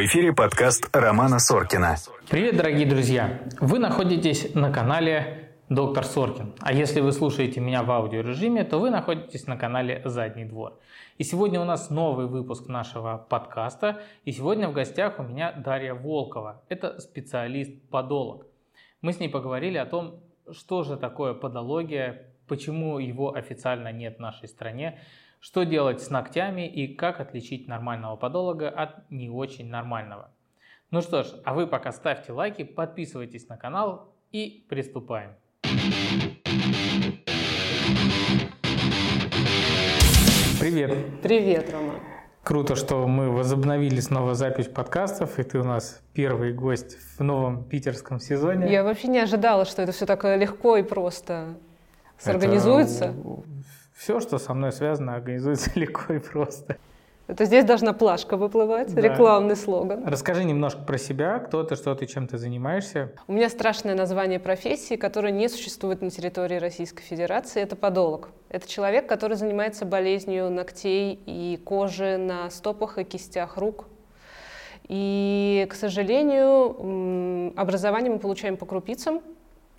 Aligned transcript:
В 0.00 0.04
эфире 0.06 0.32
подкаст 0.32 0.88
Романа 0.96 1.38
Соркина. 1.38 1.96
Привет, 2.30 2.56
дорогие 2.56 2.86
друзья! 2.86 3.42
Вы 3.60 3.78
находитесь 3.78 4.54
на 4.54 4.72
канале 4.72 5.50
Доктор 5.68 6.06
Соркин. 6.06 6.54
А 6.60 6.72
если 6.72 7.00
вы 7.00 7.12
слушаете 7.12 7.60
меня 7.60 7.82
в 7.82 7.90
аудиорежиме, 7.90 8.64
то 8.64 8.78
вы 8.78 8.88
находитесь 8.88 9.46
на 9.46 9.58
канале 9.58 10.00
Задний 10.06 10.46
двор. 10.46 10.80
И 11.18 11.22
сегодня 11.22 11.60
у 11.60 11.66
нас 11.66 11.90
новый 11.90 12.28
выпуск 12.28 12.66
нашего 12.66 13.26
подкаста. 13.28 14.00
И 14.24 14.32
сегодня 14.32 14.70
в 14.70 14.72
гостях 14.72 15.18
у 15.18 15.22
меня 15.22 15.52
Дарья 15.52 15.92
Волкова. 15.92 16.62
Это 16.70 16.98
специалист-подолог. 16.98 18.46
Мы 19.02 19.12
с 19.12 19.20
ней 19.20 19.28
поговорили 19.28 19.76
о 19.76 19.84
том, 19.84 20.20
что 20.50 20.82
же 20.82 20.96
такое 20.96 21.34
подология, 21.34 22.32
почему 22.48 22.98
его 23.00 23.34
официально 23.34 23.92
нет 23.92 24.16
в 24.16 24.20
нашей 24.20 24.48
стране, 24.48 24.98
что 25.40 25.64
делать 25.64 26.02
с 26.02 26.10
ногтями 26.10 26.68
и 26.68 26.94
как 26.94 27.18
отличить 27.18 27.66
нормального 27.66 28.14
подолога 28.16 28.68
от 28.68 29.10
не 29.10 29.30
очень 29.30 29.68
нормального. 29.70 30.30
Ну 30.90 31.00
что 31.00 31.22
ж, 31.22 31.28
а 31.44 31.54
вы 31.54 31.66
пока 31.66 31.92
ставьте 31.92 32.32
лайки, 32.32 32.62
подписывайтесь 32.62 33.48
на 33.48 33.56
канал 33.56 34.12
и 34.32 34.66
приступаем. 34.68 35.30
Привет. 40.60 41.22
Привет, 41.22 41.72
Рома. 41.72 41.94
Круто, 42.42 42.76
что 42.76 43.06
мы 43.06 43.30
возобновили 43.30 44.00
снова 44.00 44.34
запись 44.34 44.68
подкастов, 44.68 45.38
и 45.38 45.42
ты 45.42 45.58
у 45.58 45.64
нас 45.64 46.02
первый 46.12 46.52
гость 46.52 46.98
в 47.16 47.22
новом 47.22 47.64
питерском 47.64 48.20
сезоне. 48.20 48.70
Я 48.70 48.84
вообще 48.84 49.08
не 49.08 49.20
ожидала, 49.20 49.64
что 49.64 49.80
это 49.80 49.92
все 49.92 50.04
так 50.04 50.22
легко 50.24 50.76
и 50.76 50.82
просто 50.82 51.54
сорганизуется. 52.18 53.04
Это 53.06 53.14
все, 54.00 54.18
что 54.18 54.38
со 54.38 54.54
мной 54.54 54.72
связано, 54.72 55.14
организуется 55.14 55.70
легко 55.78 56.14
и 56.14 56.18
просто. 56.18 56.78
Это 57.26 57.44
здесь 57.44 57.64
должна 57.64 57.92
плашка 57.92 58.36
выплывать, 58.38 58.92
да. 58.92 59.00
рекламный 59.02 59.54
слоган. 59.54 60.04
Расскажи 60.06 60.42
немножко 60.42 60.80
про 60.80 60.98
себя, 60.98 61.38
кто 61.38 61.62
ты, 61.62 61.76
что 61.76 61.94
ты, 61.94 62.06
чем 62.06 62.26
ты 62.26 62.38
занимаешься. 62.38 63.12
У 63.28 63.32
меня 63.34 63.50
страшное 63.50 63.94
название 63.94 64.40
профессии, 64.40 64.96
которое 64.96 65.30
не 65.30 65.48
существует 65.48 66.00
на 66.00 66.10
территории 66.10 66.56
Российской 66.56 67.02
Федерации. 67.02 67.62
Это 67.62 67.76
подолог. 67.76 68.30
Это 68.48 68.66
человек, 68.66 69.06
который 69.06 69.36
занимается 69.36 69.84
болезнью 69.84 70.50
ногтей 70.50 71.20
и 71.26 71.60
кожи 71.62 72.16
на 72.16 72.50
стопах 72.50 72.98
и 72.98 73.04
кистях 73.04 73.58
рук. 73.58 73.86
И, 74.88 75.68
к 75.70 75.74
сожалению, 75.74 77.52
образование 77.54 78.10
мы 78.10 78.18
получаем 78.18 78.56
по 78.56 78.66
крупицам, 78.66 79.20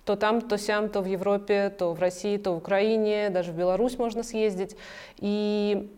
то 0.04 0.16
там, 0.16 0.40
то 0.40 0.58
сям, 0.58 0.88
то 0.88 1.00
в 1.00 1.06
Европе, 1.06 1.70
то 1.70 1.92
в 1.92 2.00
России, 2.00 2.36
то 2.36 2.54
в 2.54 2.56
Украине, 2.58 3.30
даже 3.30 3.52
в 3.52 3.56
Беларусь 3.56 3.98
можно 3.98 4.22
съездить. 4.22 4.76
И 5.18 5.88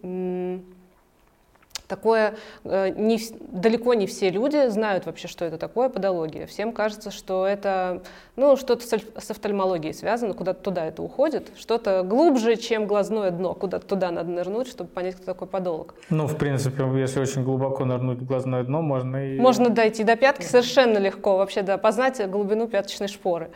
такое 1.89 2.37
э, 2.65 2.91
не, 2.91 3.19
далеко 3.41 3.95
не 3.95 4.07
все 4.07 4.31
люди 4.31 4.69
знают 4.69 5.07
вообще, 5.07 5.29
что 5.29 5.45
это 5.45 5.59
такое 5.59 5.89
подология. 5.89 6.47
Всем 6.47 6.73
кажется, 6.73 7.11
что 7.11 7.47
это 7.47 8.03
ну, 8.37 8.57
что-то 8.57 8.85
с 8.87 9.31
офтальмологией 9.31 9.95
связано, 9.95 10.35
куда-то 10.35 10.63
туда 10.63 10.87
это 10.87 11.03
уходит, 11.03 11.53
что-то 11.57 12.03
глубже, 12.03 12.57
чем 12.57 12.87
глазное 12.87 13.31
дно, 13.31 13.55
куда-то 13.55 13.87
туда 13.87 14.11
надо 14.11 14.31
нырнуть, 14.31 14.69
чтобы 14.69 14.91
понять, 14.91 15.17
кто 15.17 15.25
такой 15.25 15.49
подолог. 15.49 15.95
Ну, 16.11 16.27
в 16.27 16.37
принципе, 16.37 16.85
если 16.97 17.21
очень 17.21 17.45
глубоко 17.45 17.85
нырнуть 17.85 18.19
в 18.19 18.27
глазное 18.27 18.63
дно, 18.65 18.83
можно 18.83 19.35
и... 19.35 19.39
Можно 19.39 19.71
дойти 19.71 20.05
до 20.05 20.17
пятки 20.17 20.45
совершенно 20.45 20.99
легко, 20.99 21.37
вообще, 21.37 21.63
да, 21.63 21.79
познать 21.79 22.29
глубину 22.29 22.67
пяточной 22.67 23.09
шпоры. 23.09 23.51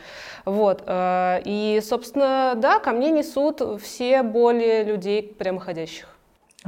Вот. 0.45 0.83
Э, 0.87 1.41
и, 1.45 1.81
собственно, 1.83 2.55
да, 2.57 2.79
ко 2.79 2.93
мне 2.93 3.11
несут 3.11 3.63
все 3.83 4.23
боли 4.23 4.85
людей 4.85 5.23
прямоходящих. 5.23 6.18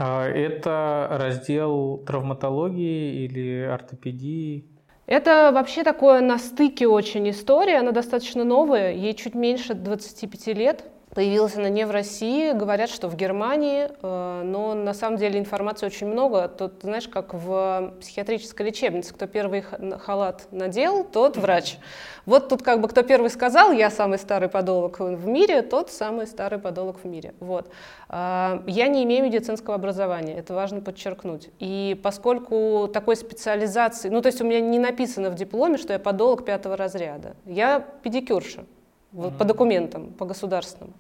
А 0.02 0.26
это 0.26 1.08
раздел 1.10 1.98
травматологии 2.06 3.22
или 3.22 3.64
ортопедии? 3.64 4.64
Это 5.04 5.50
вообще 5.52 5.84
такое 5.84 6.22
на 6.22 6.38
стыке 6.38 6.88
очень 6.88 7.28
история, 7.28 7.80
она 7.80 7.92
достаточно 7.92 8.42
новая, 8.42 8.94
ей 8.94 9.12
чуть 9.12 9.34
меньше 9.34 9.74
25 9.74 10.46
лет. 10.56 10.84
Появилась 11.14 11.56
она 11.56 11.68
не 11.68 11.84
в 11.86 11.90
России, 11.90 12.52
говорят, 12.52 12.88
что 12.88 13.08
в 13.08 13.16
Германии, 13.16 13.88
э, 14.00 14.42
но 14.44 14.74
на 14.74 14.94
самом 14.94 15.16
деле 15.18 15.40
информации 15.40 15.86
очень 15.86 16.06
много. 16.06 16.46
Тут, 16.46 16.74
знаешь, 16.82 17.08
как 17.08 17.34
в 17.34 17.94
психиатрической 18.00 18.66
лечебнице, 18.66 19.12
кто 19.12 19.26
первый 19.26 19.64
халат 19.98 20.46
надел, 20.52 21.02
тот 21.02 21.36
врач. 21.36 21.78
Вот 22.26 22.48
тут 22.48 22.62
как 22.62 22.80
бы 22.80 22.86
кто 22.86 23.02
первый 23.02 23.28
сказал, 23.28 23.72
я 23.72 23.90
самый 23.90 24.18
старый 24.18 24.48
подолог 24.48 25.00
в 25.00 25.26
мире, 25.26 25.62
тот 25.62 25.90
самый 25.90 26.28
старый 26.28 26.60
подолог 26.60 27.00
в 27.02 27.04
мире. 27.04 27.34
Вот. 27.40 27.72
А, 28.08 28.62
я 28.68 28.86
не 28.86 29.02
имею 29.02 29.24
медицинского 29.24 29.74
образования, 29.74 30.38
это 30.38 30.54
важно 30.54 30.80
подчеркнуть. 30.80 31.50
И 31.58 31.98
поскольку 32.04 32.88
такой 32.92 33.16
специализации, 33.16 34.10
ну 34.10 34.20
то 34.22 34.28
есть 34.28 34.40
у 34.40 34.44
меня 34.44 34.60
не 34.60 34.78
написано 34.78 35.30
в 35.30 35.34
дипломе, 35.34 35.76
что 35.76 35.92
я 35.92 35.98
подолог 35.98 36.44
пятого 36.44 36.76
разряда, 36.76 37.34
я 37.46 37.80
педикюрша 37.80 38.64
mm-hmm. 39.12 39.36
по 39.36 39.44
документам, 39.44 40.12
по 40.12 40.24
государственным. 40.24 40.94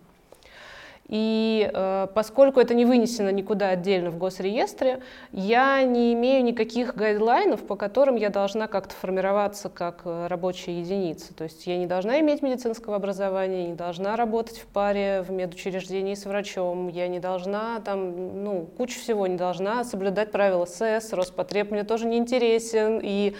И 1.10 1.68
э, 1.74 2.06
поскольку 2.14 2.60
это 2.60 2.72
не 2.72 2.84
вынесено 2.84 3.30
никуда 3.30 3.70
отдельно 3.70 4.10
в 4.10 4.16
госреестре, 4.16 5.00
я 5.32 5.82
не 5.82 6.12
имею 6.12 6.44
никаких 6.44 6.94
гайдлайнов, 6.94 7.66
по 7.66 7.74
которым 7.74 8.14
я 8.14 8.30
должна 8.30 8.68
как-то 8.68 8.94
формироваться 8.94 9.68
как 9.70 10.02
э, 10.04 10.28
рабочая 10.28 10.78
единица. 10.78 11.34
То 11.34 11.42
есть 11.42 11.66
я 11.66 11.78
не 11.78 11.86
должна 11.86 12.20
иметь 12.20 12.42
медицинского 12.42 12.94
образования, 12.94 13.66
не 13.66 13.74
должна 13.74 14.14
работать 14.14 14.58
в 14.58 14.66
паре 14.66 15.22
в 15.26 15.32
медучреждении 15.32 16.14
с 16.14 16.26
врачом, 16.26 16.86
я 16.86 17.08
не 17.08 17.18
должна 17.18 17.80
там, 17.80 18.44
ну, 18.44 18.68
кучу 18.76 19.00
всего 19.00 19.26
не 19.26 19.36
должна 19.36 19.82
соблюдать 19.82 20.30
правила 20.30 20.64
СЭС, 20.64 21.12
Роспотреб 21.12 21.72
мне 21.72 21.82
тоже 21.82 22.06
не 22.06 22.18
интересен, 22.18 23.00
и 23.02 23.34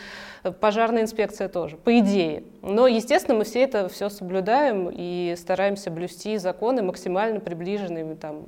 пожарная 0.60 1.02
инспекция 1.02 1.48
тоже, 1.48 1.76
по 1.76 1.98
идее. 1.98 2.44
Но, 2.62 2.86
естественно, 2.86 3.36
мы 3.36 3.44
все 3.44 3.62
это 3.62 3.88
все 3.88 4.08
соблюдаем 4.08 4.88
и 4.90 5.34
стараемся 5.36 5.90
блюсти 5.90 6.36
законы 6.38 6.82
максимально 6.82 7.40
приближенными 7.40 8.14
там, 8.14 8.46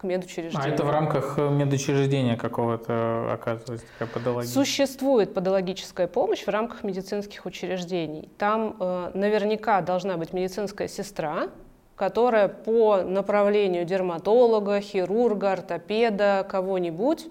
к 0.00 0.04
медучреждению. 0.04 0.70
А 0.70 0.74
это 0.74 0.84
в 0.84 0.90
рамках 0.90 1.38
э, 1.38 1.50
медучреждения 1.50 2.36
какого-то 2.36 3.32
оказывается 3.32 3.86
такая 3.98 4.08
подология? 4.08 4.50
Существует 4.50 5.34
подологическая 5.34 6.06
помощь 6.06 6.44
в 6.44 6.48
рамках 6.48 6.84
медицинских 6.84 7.44
учреждений. 7.44 8.30
Там 8.38 8.76
э, 8.80 9.10
наверняка 9.12 9.82
должна 9.82 10.16
быть 10.16 10.32
медицинская 10.32 10.88
сестра, 10.88 11.48
которая 11.96 12.48
по 12.48 13.02
направлению 13.02 13.84
дерматолога, 13.84 14.80
хирурга, 14.80 15.52
ортопеда, 15.52 16.46
кого-нибудь 16.48 17.28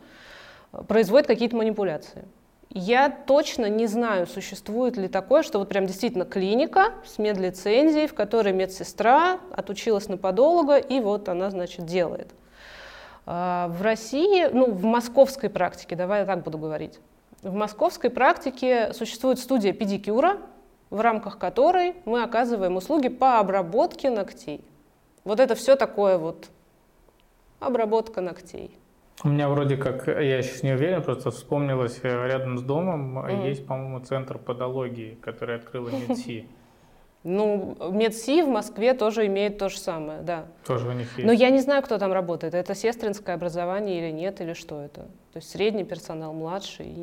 э, 0.72 0.84
производит 0.88 1.26
какие-то 1.26 1.56
манипуляции. 1.56 2.26
Я 2.72 3.10
точно 3.10 3.68
не 3.68 3.88
знаю, 3.88 4.28
существует 4.28 4.96
ли 4.96 5.08
такое, 5.08 5.42
что 5.42 5.58
вот 5.58 5.70
прям 5.70 5.88
действительно 5.88 6.24
клиника 6.24 6.94
с 7.04 7.18
медлицензией, 7.18 8.08
в 8.08 8.14
которой 8.14 8.54
медсестра 8.54 9.40
отучилась 9.52 10.08
на 10.08 10.18
подолога, 10.18 10.78
и 10.78 11.00
вот 11.00 11.30
она, 11.30 11.50
значит, 11.50 11.86
делает. 11.86 12.30
А, 13.26 13.70
в 13.70 13.82
России, 13.82 14.50
ну, 14.54 14.72
в 14.72 14.84
московской 14.84 15.50
практике, 15.50 15.96
давай 15.96 16.20
я 16.20 16.26
так 16.28 16.44
буду 16.44 16.60
говорить, 16.60 17.00
в 17.42 17.54
московской 17.54 18.12
практике 18.12 18.94
существует 18.94 19.40
студия 19.40 19.74
педикюра, 19.74 20.38
в 20.92 21.02
рамках 21.02 21.40
которой 21.40 21.96
мы 22.06 22.22
оказываем 22.22 22.76
услуги 22.76 23.08
по 23.08 23.40
обработке 23.40 24.10
ногтей. 24.10 24.64
Вот 25.24 25.40
это 25.40 25.56
все 25.56 25.76
такое 25.76 26.18
вот 26.18 26.50
обработка 27.60 28.22
ногтей. 28.22 28.78
У 29.24 29.30
меня 29.30 29.50
вроде 29.50 29.76
как, 29.76 30.08
я 30.08 30.42
сейчас 30.42 30.64
не 30.64 30.72
уверен, 30.72 31.04
просто 31.04 31.32
вспомнилось, 31.32 32.00
э, 32.04 32.28
рядом 32.28 32.58
с 32.58 32.62
домом 32.62 33.20
mm. 33.20 33.48
есть, 33.50 33.66
по-моему, 33.66 34.00
центр 34.00 34.38
подологии, 34.38 35.18
который 35.22 35.58
открыла 35.58 35.90
МедСи. 36.08 36.46
Ну, 37.24 37.76
МедСи 37.92 38.44
в 38.44 38.48
Москве 38.48 38.94
тоже 38.94 39.26
имеет 39.26 39.58
то 39.58 39.68
же 39.68 39.78
самое, 39.78 40.22
да. 40.22 40.46
Тоже 40.66 40.88
у 40.88 40.94
них 40.94 41.18
есть. 41.18 41.28
Но 41.28 41.34
я 41.34 41.50
не 41.50 41.60
знаю, 41.60 41.84
кто 41.84 41.98
там 41.98 42.14
работает. 42.14 42.54
Это 42.54 42.74
сестринское 42.76 43.36
образование 43.36 44.00
или 44.00 44.12
нет, 44.12 44.40
или 44.40 44.54
что 44.54 44.82
это? 44.82 45.02
То 45.34 45.38
есть 45.38 45.50
средний 45.50 45.84
персонал, 45.84 46.34
младший? 46.34 46.96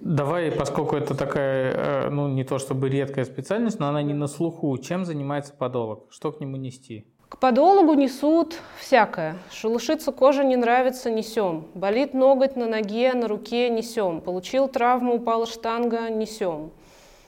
Давай, 0.00 0.50
поскольку 0.50 0.96
это 0.96 1.14
такая, 1.14 2.06
э, 2.06 2.08
ну, 2.08 2.28
не 2.28 2.44
то 2.44 2.58
чтобы 2.58 2.88
редкая 2.88 3.26
специальность, 3.26 3.78
но 3.78 3.88
она 3.88 4.00
не 4.02 4.14
на 4.14 4.26
слуху. 4.26 4.76
Чем 4.78 5.04
занимается 5.04 5.52
подолог? 5.52 6.06
Что 6.08 6.32
к 6.32 6.40
нему 6.40 6.56
нести? 6.56 7.04
К 7.28 7.36
подологу 7.36 7.92
несут 7.92 8.58
всякое. 8.80 9.36
Шелушиться 9.50 10.12
кожа 10.12 10.44
не 10.44 10.56
нравится, 10.56 11.10
несем. 11.10 11.66
Болит 11.74 12.14
ноготь 12.14 12.56
на 12.56 12.66
ноге, 12.66 13.12
на 13.12 13.28
руке, 13.28 13.68
несем. 13.68 14.22
Получил 14.22 14.66
травму, 14.66 15.16
упала 15.16 15.46
штанга, 15.46 16.08
несем. 16.08 16.70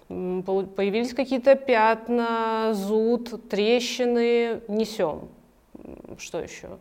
Появились 0.08 1.12
какие-то 1.12 1.54
пятна, 1.54 2.70
зуд, 2.72 3.48
трещины, 3.50 4.62
несем. 4.68 5.28
Что 6.18 6.40
еще? 6.40 6.78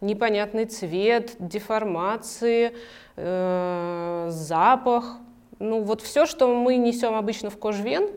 Непонятный 0.00 0.64
цвет, 0.64 1.36
деформации, 1.38 2.72
э, 3.16 4.26
запах. 4.30 5.18
Ну 5.58 5.82
вот 5.82 6.00
все, 6.00 6.26
что 6.26 6.48
мы 6.52 6.76
несем 6.76 7.14
обычно 7.14 7.50
в 7.50 7.58
кожвен, 7.58 8.08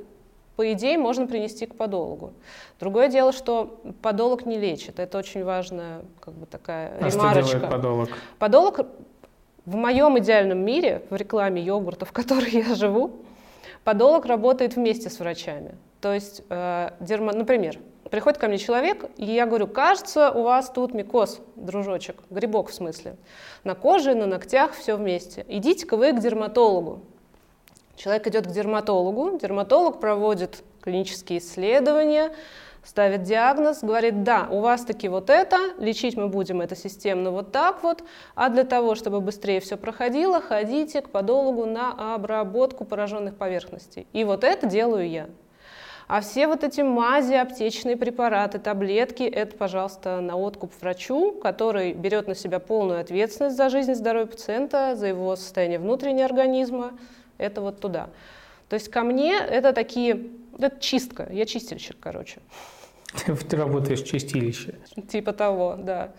по 0.56 0.72
идее, 0.72 0.98
можно 0.98 1.28
принести 1.28 1.66
к 1.66 1.75
подологу. 1.75 2.34
Другое 2.80 3.10
дело, 3.10 3.31
что 3.31 3.80
подолог 4.02 4.46
не 4.46 4.57
лечит. 4.57 5.00
Это 5.00 5.18
очень 5.18 5.44
важная 5.44 6.02
как 6.19 6.34
бы 6.34 6.46
такая 6.46 6.98
а 7.00 7.10
ремарочка. 7.10 7.42
что 7.42 7.57
делает 7.57 7.72
подолог? 7.72 8.10
Подолог 8.40 8.80
В 9.66 9.75
моем 9.75 10.18
идеальном 10.19 10.60
мире, 10.60 11.02
в 11.10 11.16
рекламе 11.16 11.62
йогурта, 11.62 12.06
в 12.06 12.12
которой 12.12 12.52
я 12.52 12.75
живу, 12.75 13.12
подолог 13.84 14.25
работает 14.25 14.75
вместе 14.75 15.10
с 15.10 15.19
врачами. 15.19 15.75
То 16.02 16.13
есть, 16.13 16.44
э, 16.50 16.92
дерма... 17.00 17.34
например, 17.34 17.80
приходит 18.10 18.38
ко 18.38 18.48
мне 18.48 18.57
человек, 18.57 19.06
и 19.18 19.25
я 19.25 19.46
говорю, 19.46 19.68
кажется, 19.68 20.31
у 20.31 20.44
вас 20.44 20.69
тут 20.69 20.94
микоз, 20.94 21.42
дружочек, 21.56 22.22
грибок 22.30 22.69
в 22.69 22.74
смысле. 22.74 23.16
На 23.63 23.75
коже, 23.75 24.13
на 24.13 24.28
ногтях, 24.28 24.74
все 24.74 24.96
вместе. 24.96 25.44
Идите-ка 25.48 25.98
вы 25.98 26.13
к 26.13 26.19
дерматологу. 26.19 27.02
Человек 27.95 28.27
идет 28.27 28.47
к 28.47 28.51
дерматологу, 28.51 29.38
дерматолог 29.38 30.00
проводит 30.00 30.63
клинические 30.81 31.39
исследования, 31.39 32.31
ставит 32.83 33.24
диагноз, 33.24 33.81
говорит, 33.81 34.24
да, 34.24 34.47
у 34.51 34.59
вас 34.59 34.86
таки 34.86 35.07
вот 35.07 35.30
это, 35.30 35.57
лечить 35.80 36.15
мы 36.15 36.27
будем 36.27 36.62
это 36.62 36.75
системно 36.75 37.31
вот 37.31 37.51
так 37.51 37.83
вот, 37.83 38.03
а 38.36 38.50
для 38.50 38.63
того, 38.63 38.95
чтобы 38.95 39.21
быстрее 39.21 39.59
все 39.59 39.77
проходило, 39.77 40.42
ходите 40.42 41.01
к 41.01 41.09
подологу 41.09 41.65
на 41.65 42.15
обработку 42.15 42.86
пораженных 42.86 43.36
поверхностей. 43.36 44.07
И 44.13 44.24
вот 44.24 44.44
это 44.44 44.68
делаю 44.68 45.09
я. 45.09 45.30
А 46.07 46.21
все 46.21 46.47
вот 46.47 46.63
эти 46.63 46.81
мази, 46.81 47.33
аптечные 47.33 47.97
препараты, 47.97 48.59
таблетки, 48.59 49.24
это, 49.24 49.57
пожалуйста, 49.57 50.21
на 50.21 50.38
откуп 50.38 50.71
врачу, 50.80 51.31
который 51.31 51.94
берет 51.94 52.27
на 52.27 52.36
себя 52.36 52.59
полную 52.59 53.01
ответственность 53.01 53.57
за 53.57 53.69
жизнь 53.69 53.89
и 53.89 53.95
здоровье 53.95 54.27
пациента, 54.27 54.95
за 54.95 55.07
его 55.07 55.36
состояние 55.36 55.80
внутреннего 55.80 56.25
организма. 56.25 56.92
Это 57.38 57.62
вот 57.62 57.80
туда. 57.80 58.10
То 58.70 58.76
есть 58.76 58.90
ко 58.90 59.02
мне 59.04 59.38
это 59.38 59.74
такие, 59.74 60.28
это 60.58 60.80
чистка, 60.80 61.28
я 61.32 61.46
чистильщик, 61.46 61.98
короче. 62.00 62.42
Ты 63.50 63.58
работаешь 63.58 64.02
в 64.02 64.08
чистилище. 64.08 64.76
Типа 65.10 65.34
того, 65.34 65.76
да. 65.78 66.14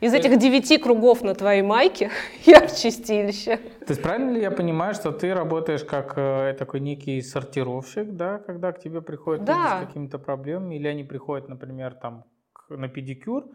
Из 0.00 0.14
этих 0.14 0.38
девяти 0.38 0.78
кругов 0.78 1.22
на 1.22 1.34
твоей 1.34 1.62
майке 1.62 2.10
я 2.46 2.66
в 2.66 2.76
чистилище. 2.76 3.56
То 3.56 3.90
есть 3.92 4.02
правильно 4.02 4.30
ли 4.30 4.40
я 4.40 4.50
понимаю, 4.52 4.94
что 4.94 5.10
ты 5.10 5.34
работаешь 5.34 5.84
как 5.84 6.14
э, 6.16 6.54
такой 6.58 6.80
некий 6.80 7.20
сортировщик, 7.22 8.12
да, 8.12 8.38
когда 8.38 8.72
к 8.72 8.80
тебе 8.80 9.02
приходят 9.02 9.44
Да. 9.44 9.52
люди 9.52 9.84
с 9.84 9.86
какими-то 9.88 10.18
проблемами, 10.18 10.76
или 10.76 10.86
они 10.88 11.02
приходят, 11.04 11.48
например, 11.48 11.94
там 11.94 12.24
к- 12.52 12.70
на 12.76 12.88
педикюр, 12.88 13.46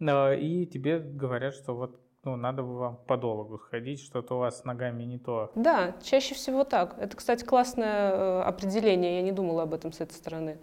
э, 0.00 0.38
и 0.40 0.66
тебе 0.66 0.98
говорят, 0.98 1.54
что 1.54 1.74
вот 1.76 2.00
ну, 2.24 2.36
надо 2.36 2.62
бы 2.62 2.78
вам 2.78 2.96
к 2.96 3.06
подологу 3.06 3.58
сходить, 3.58 4.00
что-то 4.00 4.36
у 4.36 4.38
вас 4.38 4.60
с 4.60 4.64
ногами 4.64 5.02
не 5.02 5.18
то. 5.18 5.50
Да, 5.54 5.94
чаще 6.02 6.34
всего 6.34 6.64
так. 6.64 6.96
Это, 6.98 7.16
кстати, 7.16 7.44
классное 7.44 8.12
э, 8.12 8.42
определение, 8.42 9.16
я 9.16 9.22
не 9.22 9.32
думала 9.32 9.64
об 9.64 9.74
этом 9.74 9.92
с 9.92 10.00
этой 10.00 10.14
стороны. 10.14 10.58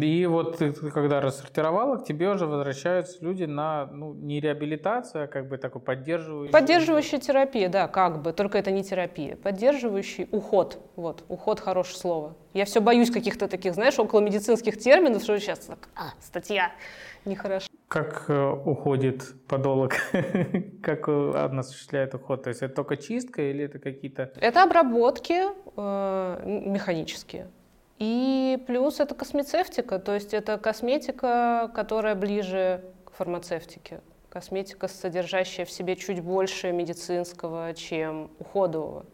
И 0.00 0.26
вот 0.26 0.58
ты 0.58 0.72
когда 0.72 1.20
рассортировала, 1.20 1.96
к 1.96 2.04
тебе 2.04 2.28
уже 2.30 2.46
возвращаются 2.46 3.22
люди 3.24 3.44
на, 3.44 3.86
ну, 3.86 4.12
не 4.12 4.40
реабилитацию, 4.40 5.24
а 5.24 5.26
как 5.28 5.48
бы 5.48 5.56
такой 5.56 5.80
поддерживающий. 5.80 6.52
Поддерживающая 6.52 7.20
терапия, 7.20 7.68
да, 7.68 7.86
как 7.86 8.22
бы, 8.22 8.32
только 8.32 8.58
это 8.58 8.72
не 8.72 8.82
терапия. 8.82 9.36
Поддерживающий 9.36 10.28
уход, 10.32 10.80
вот, 10.96 11.24
уход 11.28 11.60
хорошее 11.60 11.96
слово. 11.96 12.36
Я 12.54 12.64
все 12.64 12.80
боюсь 12.80 13.10
каких-то 13.10 13.46
таких, 13.46 13.74
знаешь, 13.74 13.98
около 13.98 14.20
медицинских 14.20 14.78
терминов, 14.78 15.22
что 15.22 15.38
сейчас 15.38 15.60
так, 15.60 15.88
а, 15.94 16.10
статья, 16.20 16.72
нехорошо. 17.24 17.71
Как 17.92 18.24
э, 18.28 18.52
уходит 18.64 19.34
подолог? 19.48 19.92
как 20.82 21.08
э, 21.08 21.12
он 21.12 21.58
осуществляет 21.58 22.14
уход? 22.14 22.42
То 22.42 22.48
есть 22.48 22.62
это 22.62 22.74
только 22.74 22.96
чистка 22.96 23.42
или 23.42 23.64
это 23.64 23.78
какие-то... 23.78 24.32
Это 24.40 24.62
обработки 24.62 25.42
э, 25.76 26.42
механические. 26.46 27.50
И 27.98 28.58
плюс 28.66 28.98
это 28.98 29.14
космецевтика, 29.14 29.98
то 29.98 30.14
есть 30.14 30.32
это 30.32 30.56
косметика, 30.56 31.70
которая 31.74 32.14
ближе 32.14 32.82
к 33.04 33.12
фармацевтике. 33.12 34.00
Косметика, 34.30 34.88
содержащая 34.88 35.66
в 35.66 35.70
себе 35.70 35.94
чуть 35.94 36.22
больше 36.22 36.72
медицинского, 36.72 37.74
чем 37.74 38.30
уходового, 38.38 39.04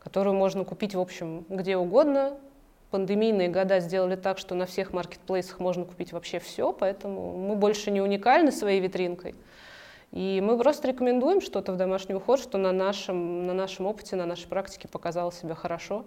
которую 0.00 0.34
можно 0.34 0.64
купить, 0.64 0.96
в 0.96 1.00
общем, 1.00 1.46
где 1.48 1.76
угодно. 1.76 2.36
Пандемийные 2.92 3.48
года 3.48 3.80
сделали 3.80 4.16
так, 4.16 4.36
что 4.36 4.54
на 4.54 4.66
всех 4.66 4.92
маркетплейсах 4.92 5.60
можно 5.60 5.86
купить 5.86 6.12
вообще 6.12 6.38
все, 6.38 6.74
поэтому 6.74 7.38
мы 7.38 7.56
больше 7.56 7.90
не 7.90 8.02
уникальны 8.02 8.52
своей 8.52 8.80
витринкой. 8.80 9.34
И 10.10 10.42
мы 10.44 10.58
просто 10.58 10.88
рекомендуем 10.88 11.40
что-то 11.40 11.72
в 11.72 11.78
домашний 11.78 12.14
уход, 12.14 12.38
что 12.38 12.58
на 12.58 12.70
нашем, 12.70 13.46
на 13.46 13.54
нашем 13.54 13.86
опыте, 13.86 14.14
на 14.14 14.26
нашей 14.26 14.46
практике 14.46 14.88
показало 14.88 15.32
себя 15.32 15.54
хорошо. 15.54 16.04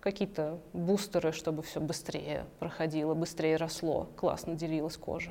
Какие-то 0.00 0.58
бустеры, 0.72 1.30
чтобы 1.30 1.62
все 1.62 1.78
быстрее 1.78 2.46
проходило, 2.58 3.14
быстрее 3.14 3.54
росло, 3.54 4.08
классно 4.16 4.54
делилась 4.56 4.96
кожа. 4.96 5.30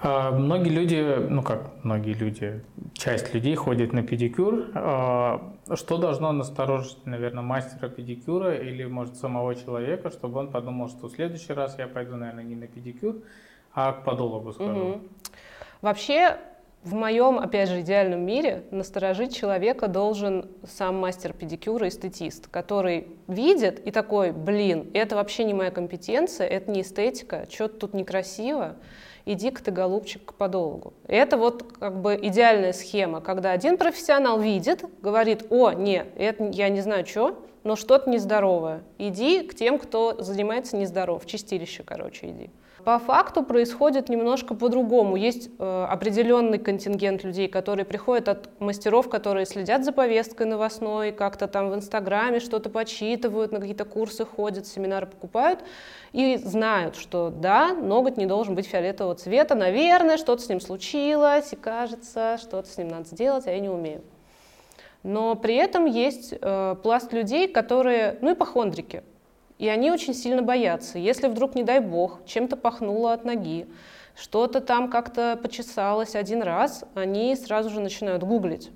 А, 0.00 0.30
Многие 0.30 0.70
люди, 0.70 1.26
ну 1.28 1.42
как 1.42 1.72
многие 1.82 2.12
люди, 2.14 2.64
часть 2.92 3.34
людей 3.34 3.54
ходит 3.56 3.92
на 3.92 4.02
педикюр. 4.02 4.66
А, 4.74 5.54
Что 5.74 5.98
должно 5.98 6.32
настораживать, 6.32 7.04
наверное, 7.06 7.42
мастера 7.42 7.88
педикюра 7.88 8.54
или, 8.54 8.84
может, 8.84 9.16
самого 9.16 9.54
человека, 9.54 10.10
чтобы 10.10 10.38
он 10.38 10.50
подумал, 10.50 10.88
что 10.88 11.08
в 11.08 11.12
следующий 11.12 11.52
раз 11.52 11.78
я 11.78 11.88
пойду, 11.88 12.16
наверное, 12.16 12.44
не 12.44 12.54
на 12.54 12.66
педикюр, 12.66 13.16
а 13.74 13.92
к 13.92 14.04
подологу 14.04 14.52
схожу? 14.52 14.70
Мгм. 14.70 15.08
Вообще, 15.82 16.36
в 16.84 16.94
моем, 16.94 17.38
опять 17.38 17.68
же, 17.68 17.80
идеальном 17.80 18.20
мире 18.24 18.62
насторожить 18.70 19.36
человека 19.36 19.88
должен 19.88 20.48
сам 20.64 20.96
мастер 20.96 21.32
педикюра, 21.32 21.88
эстетист, 21.88 22.46
который 22.48 23.08
видит 23.26 23.84
и 23.84 23.90
такой, 23.90 24.30
блин, 24.30 24.88
это 24.94 25.16
вообще 25.16 25.42
не 25.44 25.54
моя 25.54 25.70
компетенция, 25.72 26.46
это 26.46 26.70
не 26.70 26.82
эстетика, 26.82 27.46
что-то 27.50 27.80
тут 27.80 27.94
некрасиво, 27.94 28.76
иди-ка 29.32 29.62
ты, 29.62 29.70
голубчик, 29.70 30.24
к 30.24 30.34
подологу. 30.34 30.94
Это 31.06 31.36
вот 31.36 31.62
как 31.78 32.00
бы 32.00 32.18
идеальная 32.20 32.72
схема, 32.72 33.20
когда 33.20 33.52
один 33.52 33.76
профессионал 33.76 34.40
видит, 34.40 34.84
говорит, 35.02 35.46
о, 35.50 35.72
не, 35.72 36.04
это 36.16 36.44
я 36.44 36.68
не 36.70 36.80
знаю 36.80 37.06
что, 37.06 37.44
но 37.62 37.76
что-то 37.76 38.08
нездоровое. 38.08 38.82
Иди 38.96 39.42
к 39.42 39.54
тем, 39.54 39.78
кто 39.78 40.16
занимается 40.18 40.76
нездоров, 40.76 41.24
в 41.24 41.26
чистилище, 41.26 41.82
короче, 41.84 42.30
иди. 42.30 42.50
По 42.84 42.98
факту 42.98 43.42
происходит 43.42 44.08
немножко 44.08 44.54
по-другому. 44.54 45.16
Есть 45.16 45.50
э, 45.58 45.86
определенный 45.90 46.58
контингент 46.58 47.24
людей, 47.24 47.48
которые 47.48 47.84
приходят 47.84 48.28
от 48.28 48.60
мастеров, 48.60 49.08
которые 49.08 49.46
следят 49.46 49.84
за 49.84 49.92
повесткой 49.92 50.46
новостной, 50.46 51.12
как-то 51.12 51.48
там 51.48 51.70
в 51.70 51.74
Инстаграме 51.74 52.38
что-то 52.40 52.70
почитывают, 52.70 53.52
на 53.52 53.58
какие-то 53.60 53.84
курсы 53.84 54.24
ходят, 54.24 54.66
семинары 54.66 55.06
покупают 55.06 55.60
и 56.12 56.36
знают, 56.36 56.96
что 56.96 57.30
да, 57.30 57.74
ноготь 57.74 58.16
не 58.16 58.26
должен 58.26 58.54
быть 58.54 58.66
фиолетового 58.66 59.16
цвета, 59.16 59.54
наверное, 59.54 60.16
что-то 60.16 60.42
с 60.42 60.48
ним 60.48 60.60
случилось, 60.60 61.52
и 61.52 61.56
кажется, 61.56 62.38
что-то 62.40 62.68
с 62.68 62.78
ним 62.78 62.88
надо 62.88 63.04
сделать, 63.04 63.46
а 63.46 63.50
я 63.50 63.58
не 63.58 63.68
умею. 63.68 64.02
Но 65.02 65.34
при 65.34 65.54
этом 65.56 65.86
есть 65.86 66.34
э, 66.40 66.76
пласт 66.82 67.12
людей, 67.12 67.48
которые, 67.48 68.18
ну, 68.20 68.32
ипохондрики, 68.32 69.02
и 69.58 69.68
они 69.68 69.90
очень 69.90 70.14
сильно 70.14 70.42
боятся. 70.42 70.98
Если 70.98 71.28
вдруг, 71.28 71.54
не 71.54 71.64
дай 71.64 71.80
бог, 71.80 72.20
чем-то 72.26 72.56
пахнуло 72.56 73.12
от 73.12 73.24
ноги, 73.24 73.66
что-то 74.16 74.60
там 74.60 74.88
как-то 74.88 75.38
почесалось 75.40 76.14
один 76.14 76.42
раз, 76.42 76.84
они 76.94 77.34
сразу 77.36 77.70
же 77.70 77.80
начинают 77.80 78.22
гуглить. 78.22 78.70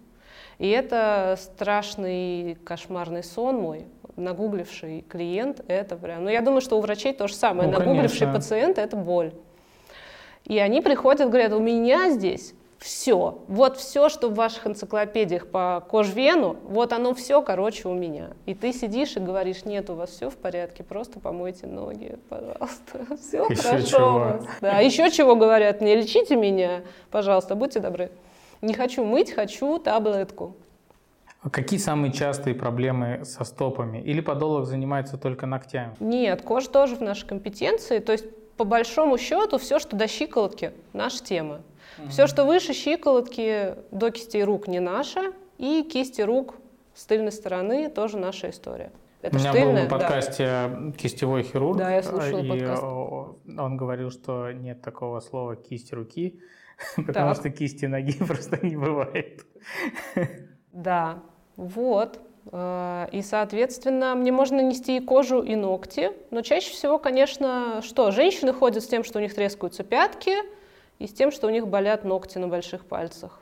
И 0.58 0.68
это 0.68 1.36
страшный 1.40 2.56
кошмарный 2.64 3.24
сон 3.24 3.56
мой. 3.56 3.86
Нагугливший 4.16 5.04
клиент, 5.08 5.64
это 5.68 5.96
прям... 5.96 6.24
Ну, 6.24 6.30
я 6.30 6.42
думаю, 6.42 6.60
что 6.60 6.76
у 6.78 6.80
врачей 6.80 7.14
то 7.14 7.26
же 7.26 7.34
самое. 7.34 7.68
Ну, 7.70 7.78
Нагугливший 7.78 8.26
конечно. 8.26 8.34
пациент— 8.34 8.78
это 8.78 8.96
боль. 8.96 9.32
И 10.44 10.58
они 10.58 10.82
приходят, 10.82 11.28
говорят, 11.28 11.52
у 11.52 11.60
меня 11.60 12.10
здесь 12.10 12.54
все. 12.82 13.38
Вот 13.46 13.76
все, 13.76 14.08
что 14.08 14.28
в 14.28 14.34
ваших 14.34 14.66
энциклопедиях 14.66 15.46
по 15.46 15.84
кожвену, 15.88 16.56
вот 16.64 16.92
оно 16.92 17.14
все, 17.14 17.40
короче, 17.42 17.88
у 17.88 17.94
меня. 17.94 18.30
И 18.44 18.54
ты 18.54 18.72
сидишь 18.72 19.16
и 19.16 19.20
говоришь, 19.20 19.64
нет, 19.64 19.88
у 19.88 19.94
вас 19.94 20.10
все 20.10 20.28
в 20.28 20.36
порядке, 20.36 20.82
просто 20.82 21.20
помойте 21.20 21.66
ноги, 21.66 22.18
пожалуйста. 22.28 23.16
Все 23.20 23.46
Еще 23.48 23.62
хорошо 23.62 23.86
чего. 23.86 24.08
у 24.08 24.18
вас. 24.18 24.44
Да, 24.60 24.78
еще 24.80 25.10
чего 25.10 25.36
говорят, 25.36 25.80
не 25.80 25.94
лечите 25.94 26.36
меня, 26.36 26.82
пожалуйста, 27.10 27.54
будьте 27.54 27.80
добры. 27.80 28.10
Не 28.60 28.74
хочу 28.74 29.04
мыть, 29.04 29.32
хочу 29.32 29.78
таблетку. 29.78 30.56
А 31.42 31.50
Какие 31.50 31.78
самые 31.80 32.12
частые 32.12 32.54
проблемы 32.54 33.24
со 33.24 33.44
стопами? 33.44 33.98
Или 33.98 34.20
подолог 34.20 34.66
занимается 34.66 35.16
только 35.16 35.46
ногтями? 35.46 35.94
Нет, 35.98 36.42
кожа 36.42 36.70
тоже 36.70 36.94
в 36.96 37.00
нашей 37.00 37.26
компетенции. 37.26 37.98
То 37.98 38.12
есть, 38.12 38.26
по 38.56 38.64
большому 38.64 39.18
счету, 39.18 39.58
все, 39.58 39.80
что 39.80 39.96
до 39.96 40.06
щиколотки, 40.06 40.72
наша 40.92 41.22
тема. 41.24 41.62
Все, 42.08 42.26
что 42.26 42.44
выше 42.44 42.72
щиколотки, 42.72 43.76
до 43.90 44.10
кистей 44.10 44.44
рук 44.44 44.68
не 44.68 44.80
наше, 44.80 45.32
и 45.58 45.82
кисти 45.82 46.22
рук 46.22 46.54
с 46.94 47.06
тыльной 47.06 47.32
стороны 47.32 47.88
тоже 47.88 48.18
наша 48.18 48.50
история. 48.50 48.92
Это 49.22 49.36
У 49.36 49.38
меня 49.38 49.52
был 49.52 49.58
тыльная, 49.60 49.84
на 49.84 49.88
да. 49.88 49.96
подкасте 49.98 50.70
кистевой 50.98 51.42
хирург, 51.44 51.78
Да, 51.78 51.94
я 51.94 52.02
слушала 52.02 52.38
и 52.38 52.48
подкаст. 52.48 52.82
он 52.82 53.76
говорил, 53.76 54.10
что 54.10 54.50
нет 54.50 54.82
такого 54.82 55.20
слова 55.20 55.54
кисть 55.54 55.92
руки, 55.92 56.40
потому 57.06 57.34
что 57.34 57.50
кисти 57.50 57.86
ноги 57.86 58.12
просто 58.24 58.58
не 58.66 58.76
бывает. 58.76 59.46
Да, 60.72 61.22
вот. 61.56 62.18
Э, 62.50 63.06
И, 63.12 63.22
соответственно, 63.22 64.14
мне 64.16 64.32
можно 64.32 64.56
нанести 64.56 64.96
и 64.96 65.00
кожу, 65.00 65.40
и 65.42 65.54
ногти. 65.54 66.10
Но 66.30 66.42
чаще 66.42 66.72
всего, 66.72 66.98
конечно, 66.98 67.80
что? 67.82 68.10
Женщины 68.10 68.52
ходят 68.52 68.82
с 68.82 68.86
тем, 68.88 69.04
что 69.04 69.18
у 69.18 69.22
них 69.22 69.34
трескаются 69.34 69.84
пятки, 69.84 70.32
и 70.98 71.06
с 71.06 71.12
тем, 71.12 71.30
что 71.30 71.46
у 71.46 71.50
них 71.50 71.66
болят 71.66 72.04
ногти 72.04 72.38
на 72.38 72.48
больших 72.48 72.86
пальцах. 72.86 73.40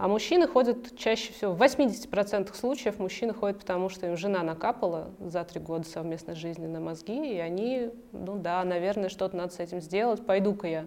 А 0.00 0.08
мужчины 0.08 0.48
ходят 0.48 0.96
чаще 0.96 1.30
всего, 1.32 1.52
в 1.52 1.60
80% 1.60 2.54
случаев 2.54 2.98
мужчины 2.98 3.34
ходят, 3.34 3.58
потому 3.58 3.90
что 3.90 4.06
им 4.06 4.16
жена 4.16 4.42
накапала 4.42 5.10
за 5.18 5.44
три 5.44 5.60
года 5.60 5.86
совместной 5.86 6.34
жизни 6.34 6.66
на 6.66 6.80
мозги, 6.80 7.34
и 7.34 7.38
они, 7.38 7.90
ну 8.12 8.36
да, 8.36 8.64
наверное, 8.64 9.10
что-то 9.10 9.36
надо 9.36 9.52
с 9.52 9.58
этим 9.58 9.82
сделать, 9.82 10.24
пойду-ка 10.24 10.66
я. 10.68 10.86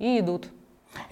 И 0.00 0.18
идут. 0.18 0.48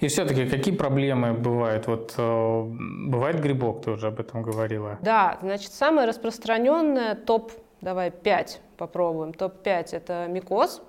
И 0.00 0.08
все-таки 0.08 0.48
какие 0.48 0.74
проблемы 0.74 1.32
бывают? 1.32 1.86
Вот 1.86 2.14
э, 2.16 2.62
бывает 3.06 3.40
грибок, 3.40 3.84
ты 3.84 3.92
уже 3.92 4.08
об 4.08 4.18
этом 4.18 4.42
говорила. 4.42 4.98
Да, 5.00 5.38
значит, 5.40 5.72
самое 5.72 6.08
распространенное 6.08 7.14
топ, 7.14 7.52
давай 7.80 8.10
5 8.10 8.60
попробуем. 8.76 9.32
Топ-5 9.34 9.88
это 9.92 10.26
микоз, 10.28 10.82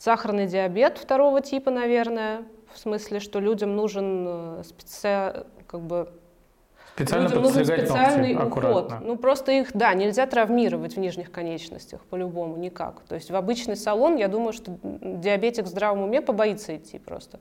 сахарный 0.00 0.46
диабет 0.46 0.98
второго 0.98 1.42
типа, 1.42 1.70
наверное, 1.70 2.44
в 2.72 2.78
смысле, 2.78 3.20
что 3.20 3.38
людям 3.38 3.76
нужен 3.76 4.24
э, 4.26 4.62
специ... 4.64 5.44
как 5.66 5.80
бы 5.82 6.08
Специально 6.94 7.28
людям 7.28 7.42
нужен 7.42 7.64
специальный 7.64 8.34
ногти, 8.34 8.46
уход. 8.46 8.64
аккуратно. 8.64 9.00
Ну 9.06 9.16
просто 9.16 9.52
их, 9.52 9.70
да, 9.74 9.92
нельзя 9.94 10.26
травмировать 10.26 10.96
в 10.96 10.98
нижних 10.98 11.30
конечностях 11.30 12.00
по-любому 12.06 12.56
никак. 12.56 13.02
То 13.08 13.14
есть 13.14 13.30
в 13.30 13.36
обычный 13.36 13.76
салон, 13.76 14.16
я 14.16 14.28
думаю, 14.28 14.52
что 14.54 14.76
диабетик 14.82 15.64
в 15.64 15.68
здравом 15.68 16.02
уме 16.02 16.22
побоится 16.22 16.76
идти 16.76 16.98
просто. 16.98 17.40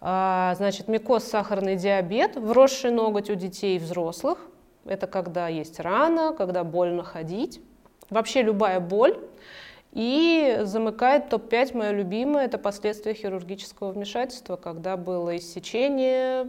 А, 0.00 0.54
значит, 0.56 0.88
микоз, 0.88 1.24
сахарный 1.24 1.76
диабет, 1.76 2.36
вросший 2.36 2.92
ноготь 2.92 3.28
у 3.28 3.34
детей 3.34 3.76
и 3.76 3.78
взрослых. 3.78 4.38
Это 4.84 5.06
когда 5.06 5.48
есть 5.48 5.78
рана, 5.80 6.32
когда 6.36 6.64
больно 6.64 7.02
ходить. 7.02 7.60
Вообще 8.10 8.42
любая 8.42 8.80
боль. 8.80 9.18
И 9.92 10.60
замыкает 10.62 11.28
топ-5, 11.28 11.76
мое 11.76 11.90
любимое, 11.92 12.46
это 12.46 12.56
последствия 12.56 13.12
хирургического 13.12 13.92
вмешательства, 13.92 14.56
когда 14.56 14.96
было 14.96 15.36
иссечение, 15.36 16.48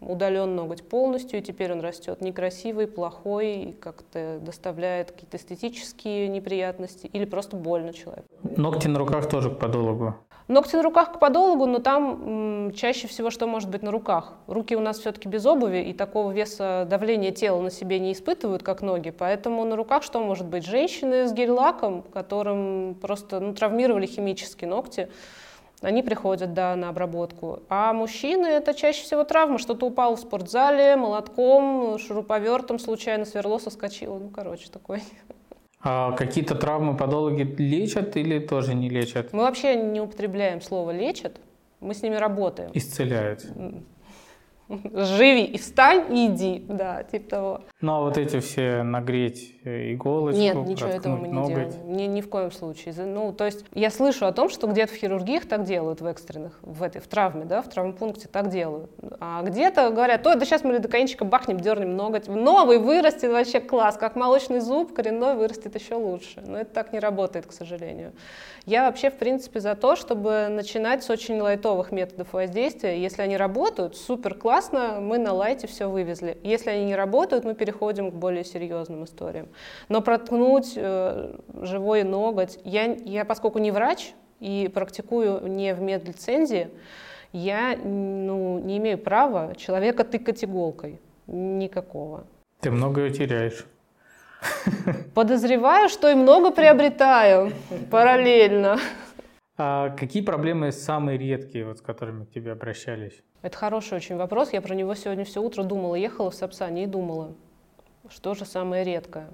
удален 0.00 0.54
ноготь 0.56 0.82
полностью, 0.82 1.38
и 1.38 1.42
теперь 1.42 1.72
он 1.72 1.80
растет 1.80 2.20
некрасивый, 2.20 2.86
плохой, 2.86 3.52
и 3.52 3.72
как-то 3.72 4.38
доставляет 4.40 5.12
какие-то 5.12 5.36
эстетические 5.36 6.28
неприятности 6.28 7.06
или 7.12 7.24
просто 7.24 7.56
больно 7.56 7.92
человеку. 7.92 8.28
Ногти 8.42 8.88
на 8.88 8.98
руках 8.98 9.28
тоже 9.28 9.50
к 9.50 9.58
подологу. 9.58 10.14
Ногти 10.48 10.74
на 10.74 10.82
руках 10.82 11.12
к 11.12 11.20
подологу, 11.20 11.66
но 11.66 11.78
там 11.78 12.66
м, 12.66 12.72
чаще 12.72 13.06
всего 13.06 13.30
что 13.30 13.46
может 13.46 13.70
быть 13.70 13.82
на 13.82 13.92
руках? 13.92 14.34
Руки 14.48 14.74
у 14.74 14.80
нас 14.80 14.98
все-таки 14.98 15.28
без 15.28 15.46
обуви, 15.46 15.78
и 15.78 15.92
такого 15.92 16.32
веса 16.32 16.88
давления 16.90 17.30
тела 17.30 17.60
на 17.60 17.70
себе 17.70 18.00
не 18.00 18.12
испытывают, 18.12 18.64
как 18.64 18.82
ноги, 18.82 19.10
поэтому 19.10 19.64
на 19.64 19.76
руках 19.76 20.02
что 20.02 20.18
может 20.18 20.48
быть? 20.48 20.66
Женщины 20.66 21.28
с 21.28 21.32
гель-лаком, 21.32 22.02
которым 22.02 22.96
просто 23.00 23.38
ну, 23.38 23.54
травмировали 23.54 24.06
химически 24.06 24.64
ногти, 24.64 25.08
они 25.80 26.02
приходят, 26.02 26.52
да, 26.52 26.76
на 26.76 26.90
обработку. 26.90 27.60
А 27.68 27.92
мужчины 27.92 28.46
это 28.46 28.74
чаще 28.74 29.02
всего 29.02 29.24
травма, 29.24 29.58
что-то 29.58 29.86
упало 29.86 30.16
в 30.16 30.20
спортзале, 30.20 30.96
молотком, 30.96 31.98
шуруповертом 31.98 32.78
случайно 32.78 33.24
сверло 33.24 33.58
соскочило, 33.58 34.18
ну, 34.18 34.28
короче, 34.28 34.68
такой. 34.70 35.02
А 35.82 36.12
какие-то 36.12 36.54
травмы 36.54 36.96
подологи 36.96 37.42
лечат 37.58 38.16
или 38.16 38.38
тоже 38.38 38.74
не 38.74 38.90
лечат? 38.90 39.32
Мы 39.32 39.40
вообще 39.40 39.76
не 39.76 40.00
употребляем 40.00 40.60
слово 40.60 40.90
«лечат», 40.90 41.40
мы 41.80 41.94
с 41.94 42.02
ними 42.02 42.16
работаем. 42.16 42.70
Исцеляют. 42.74 43.46
Живи 44.94 45.44
и 45.44 45.58
встань 45.58 46.16
и 46.16 46.26
иди, 46.26 46.64
да, 46.68 47.02
типа 47.02 47.30
того. 47.30 47.60
Ну 47.80 47.92
а 47.94 48.00
вот 48.00 48.16
эти 48.18 48.38
все 48.40 48.82
нагреть 48.82 49.56
иголочку, 49.64 50.40
Нет, 50.40 50.54
ничего 50.66 50.88
этого 50.90 51.16
мы 51.16 51.28
не 51.28 51.34
ноготь. 51.34 51.48
делаем. 51.50 51.96
Ни, 51.96 52.02
ни 52.04 52.20
в 52.20 52.28
коем 52.28 52.52
случае. 52.52 52.94
Ну, 52.96 53.32
то 53.32 53.46
есть 53.46 53.64
я 53.74 53.90
слышу 53.90 54.26
о 54.26 54.32
том, 54.32 54.48
что 54.48 54.66
где-то 54.66 54.92
в 54.92 54.96
хирургиях 54.96 55.46
так 55.46 55.64
делают, 55.64 56.00
в 56.00 56.06
экстренных, 56.06 56.58
в 56.62 56.82
этой, 56.82 57.00
в 57.00 57.08
травме, 57.08 57.44
да, 57.44 57.62
в 57.62 57.68
травмпункте 57.68 58.28
так 58.28 58.48
делают. 58.48 58.90
А 59.18 59.42
где-то 59.42 59.90
говорят, 59.90 60.26
ой, 60.26 60.36
да 60.36 60.44
сейчас 60.44 60.62
мы 60.62 60.74
лидокаинчика 60.74 61.24
бахнем, 61.24 61.58
дернем 61.58 61.96
ноготь. 61.96 62.28
Новый 62.28 62.78
вырастет 62.78 63.32
вообще 63.32 63.60
класс, 63.60 63.96
как 63.96 64.14
молочный 64.14 64.60
зуб, 64.60 64.92
коренной 64.94 65.34
вырастет 65.34 65.74
еще 65.74 65.94
лучше. 65.94 66.42
Но 66.46 66.58
это 66.58 66.72
так 66.72 66.92
не 66.92 66.98
работает, 67.00 67.46
к 67.46 67.52
сожалению. 67.52 68.12
Я 68.66 68.86
вообще, 68.86 69.10
в 69.10 69.14
принципе, 69.14 69.60
за 69.60 69.74
то, 69.74 69.96
чтобы 69.96 70.48
начинать 70.48 71.02
с 71.02 71.10
очень 71.10 71.40
лайтовых 71.40 71.92
методов 71.92 72.32
воздействия. 72.32 73.00
Если 73.00 73.22
они 73.22 73.36
работают, 73.36 73.96
супер 73.96 74.34
классно, 74.60 75.00
мы 75.00 75.18
на 75.18 75.32
лайте 75.32 75.66
все 75.66 75.88
вывезли. 75.88 76.36
Если 76.42 76.68
они 76.68 76.84
не 76.84 76.94
работают, 76.94 77.44
мы 77.44 77.54
переходим 77.54 78.10
к 78.10 78.14
более 78.14 78.44
серьезным 78.44 79.04
историям. 79.04 79.48
Но 79.88 80.02
проткнуть 80.02 80.74
э, 80.76 81.34
живой 81.62 82.02
ноготь, 82.02 82.58
я, 82.64 82.84
я 82.84 83.24
поскольку 83.24 83.58
не 83.58 83.70
врач 83.70 84.12
и 84.38 84.70
практикую 84.72 85.46
не 85.46 85.72
в 85.72 85.80
медлицензии, 85.80 86.68
я 87.32 87.74
ну, 87.82 88.58
не 88.58 88.76
имею 88.76 88.98
права 88.98 89.54
человека 89.54 90.04
тыкать 90.04 90.44
иголкой. 90.44 91.00
Никакого. 91.26 92.24
Ты 92.60 92.70
многое 92.70 93.08
теряешь. 93.10 93.64
Подозреваю, 95.14 95.88
что 95.88 96.10
и 96.10 96.14
много 96.14 96.50
приобретаю 96.50 97.52
параллельно. 97.90 98.78
А 99.56 99.88
какие 99.90 100.22
проблемы 100.22 100.70
самые 100.70 101.16
редкие, 101.16 101.64
вот, 101.64 101.78
с 101.78 101.80
которыми 101.80 102.24
к 102.24 102.30
тебе 102.30 102.52
обращались? 102.52 103.22
Это 103.42 103.56
хороший 103.56 103.96
очень 103.96 104.16
вопрос. 104.16 104.52
Я 104.52 104.60
про 104.60 104.74
него 104.74 104.94
сегодня 104.94 105.24
все 105.24 105.42
утро 105.42 105.62
думала. 105.62 105.94
Ехала 105.94 106.30
в 106.30 106.34
Сапсане 106.34 106.84
и 106.84 106.86
думала, 106.86 107.32
что 108.10 108.34
же 108.34 108.44
самое 108.44 108.84
редкое. 108.84 109.28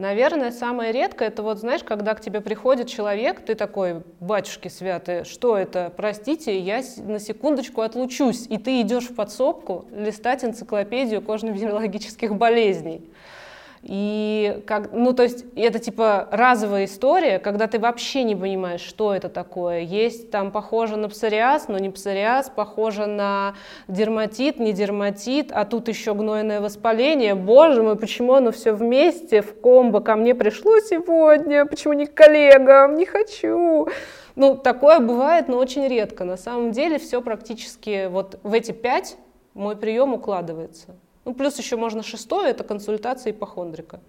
Наверное, 0.00 0.50
самое 0.50 0.92
редкое, 0.92 1.28
это 1.28 1.42
вот, 1.42 1.58
знаешь, 1.58 1.84
когда 1.84 2.14
к 2.14 2.22
тебе 2.22 2.40
приходит 2.40 2.88
человек, 2.88 3.44
ты 3.44 3.54
такой, 3.54 4.02
батюшки 4.18 4.68
святые, 4.68 5.24
что 5.24 5.58
это, 5.58 5.92
простите, 5.94 6.58
я 6.58 6.82
на 6.96 7.18
секундочку 7.18 7.82
отлучусь, 7.82 8.46
и 8.46 8.56
ты 8.56 8.80
идешь 8.80 9.10
в 9.10 9.14
подсобку 9.14 9.84
листать 9.92 10.42
энциклопедию 10.42 11.20
кожно-венерологических 11.20 12.34
болезней. 12.34 13.10
И 13.82 14.62
как, 14.66 14.92
ну, 14.92 15.14
то 15.14 15.22
есть 15.22 15.46
это 15.56 15.78
типа 15.78 16.28
разовая 16.30 16.84
история, 16.84 17.38
когда 17.38 17.66
ты 17.66 17.78
вообще 17.78 18.24
не 18.24 18.36
понимаешь, 18.36 18.82
что 18.82 19.14
это 19.14 19.30
такое. 19.30 19.80
Есть 19.80 20.30
там 20.30 20.52
похоже 20.52 20.96
на 20.96 21.08
псориаз, 21.08 21.68
но 21.68 21.78
не 21.78 21.88
псориаз, 21.88 22.52
похоже 22.54 23.06
на 23.06 23.54
дерматит, 23.88 24.58
не 24.58 24.74
дерматит, 24.74 25.50
а 25.50 25.64
тут 25.64 25.88
еще 25.88 26.12
гнойное 26.12 26.60
воспаление. 26.60 27.34
Боже 27.34 27.82
мой, 27.82 27.96
почему 27.96 28.34
оно 28.34 28.52
все 28.52 28.72
вместе 28.74 29.40
в 29.40 29.58
комбо 29.60 30.00
ко 30.00 30.14
мне 30.14 30.34
пришло 30.34 30.78
сегодня? 30.80 31.64
Почему 31.64 31.94
не 31.94 32.04
к 32.04 32.12
коллегам? 32.12 32.96
Не 32.96 33.06
хочу. 33.06 33.88
Ну, 34.36 34.56
такое 34.56 35.00
бывает, 35.00 35.48
но 35.48 35.56
очень 35.56 35.88
редко. 35.88 36.24
На 36.24 36.36
самом 36.36 36.72
деле 36.72 36.98
все 36.98 37.22
практически 37.22 38.08
вот 38.08 38.38
в 38.42 38.52
эти 38.52 38.72
пять 38.72 39.16
мой 39.54 39.74
прием 39.74 40.12
укладывается. 40.12 40.96
Ну, 41.24 41.34
плюс 41.34 41.58
еще 41.58 41.76
можно 41.76 42.02
шестое, 42.02 42.50
это 42.50 42.64
консультация 42.64 43.32
ипохондрика. 43.32 44.00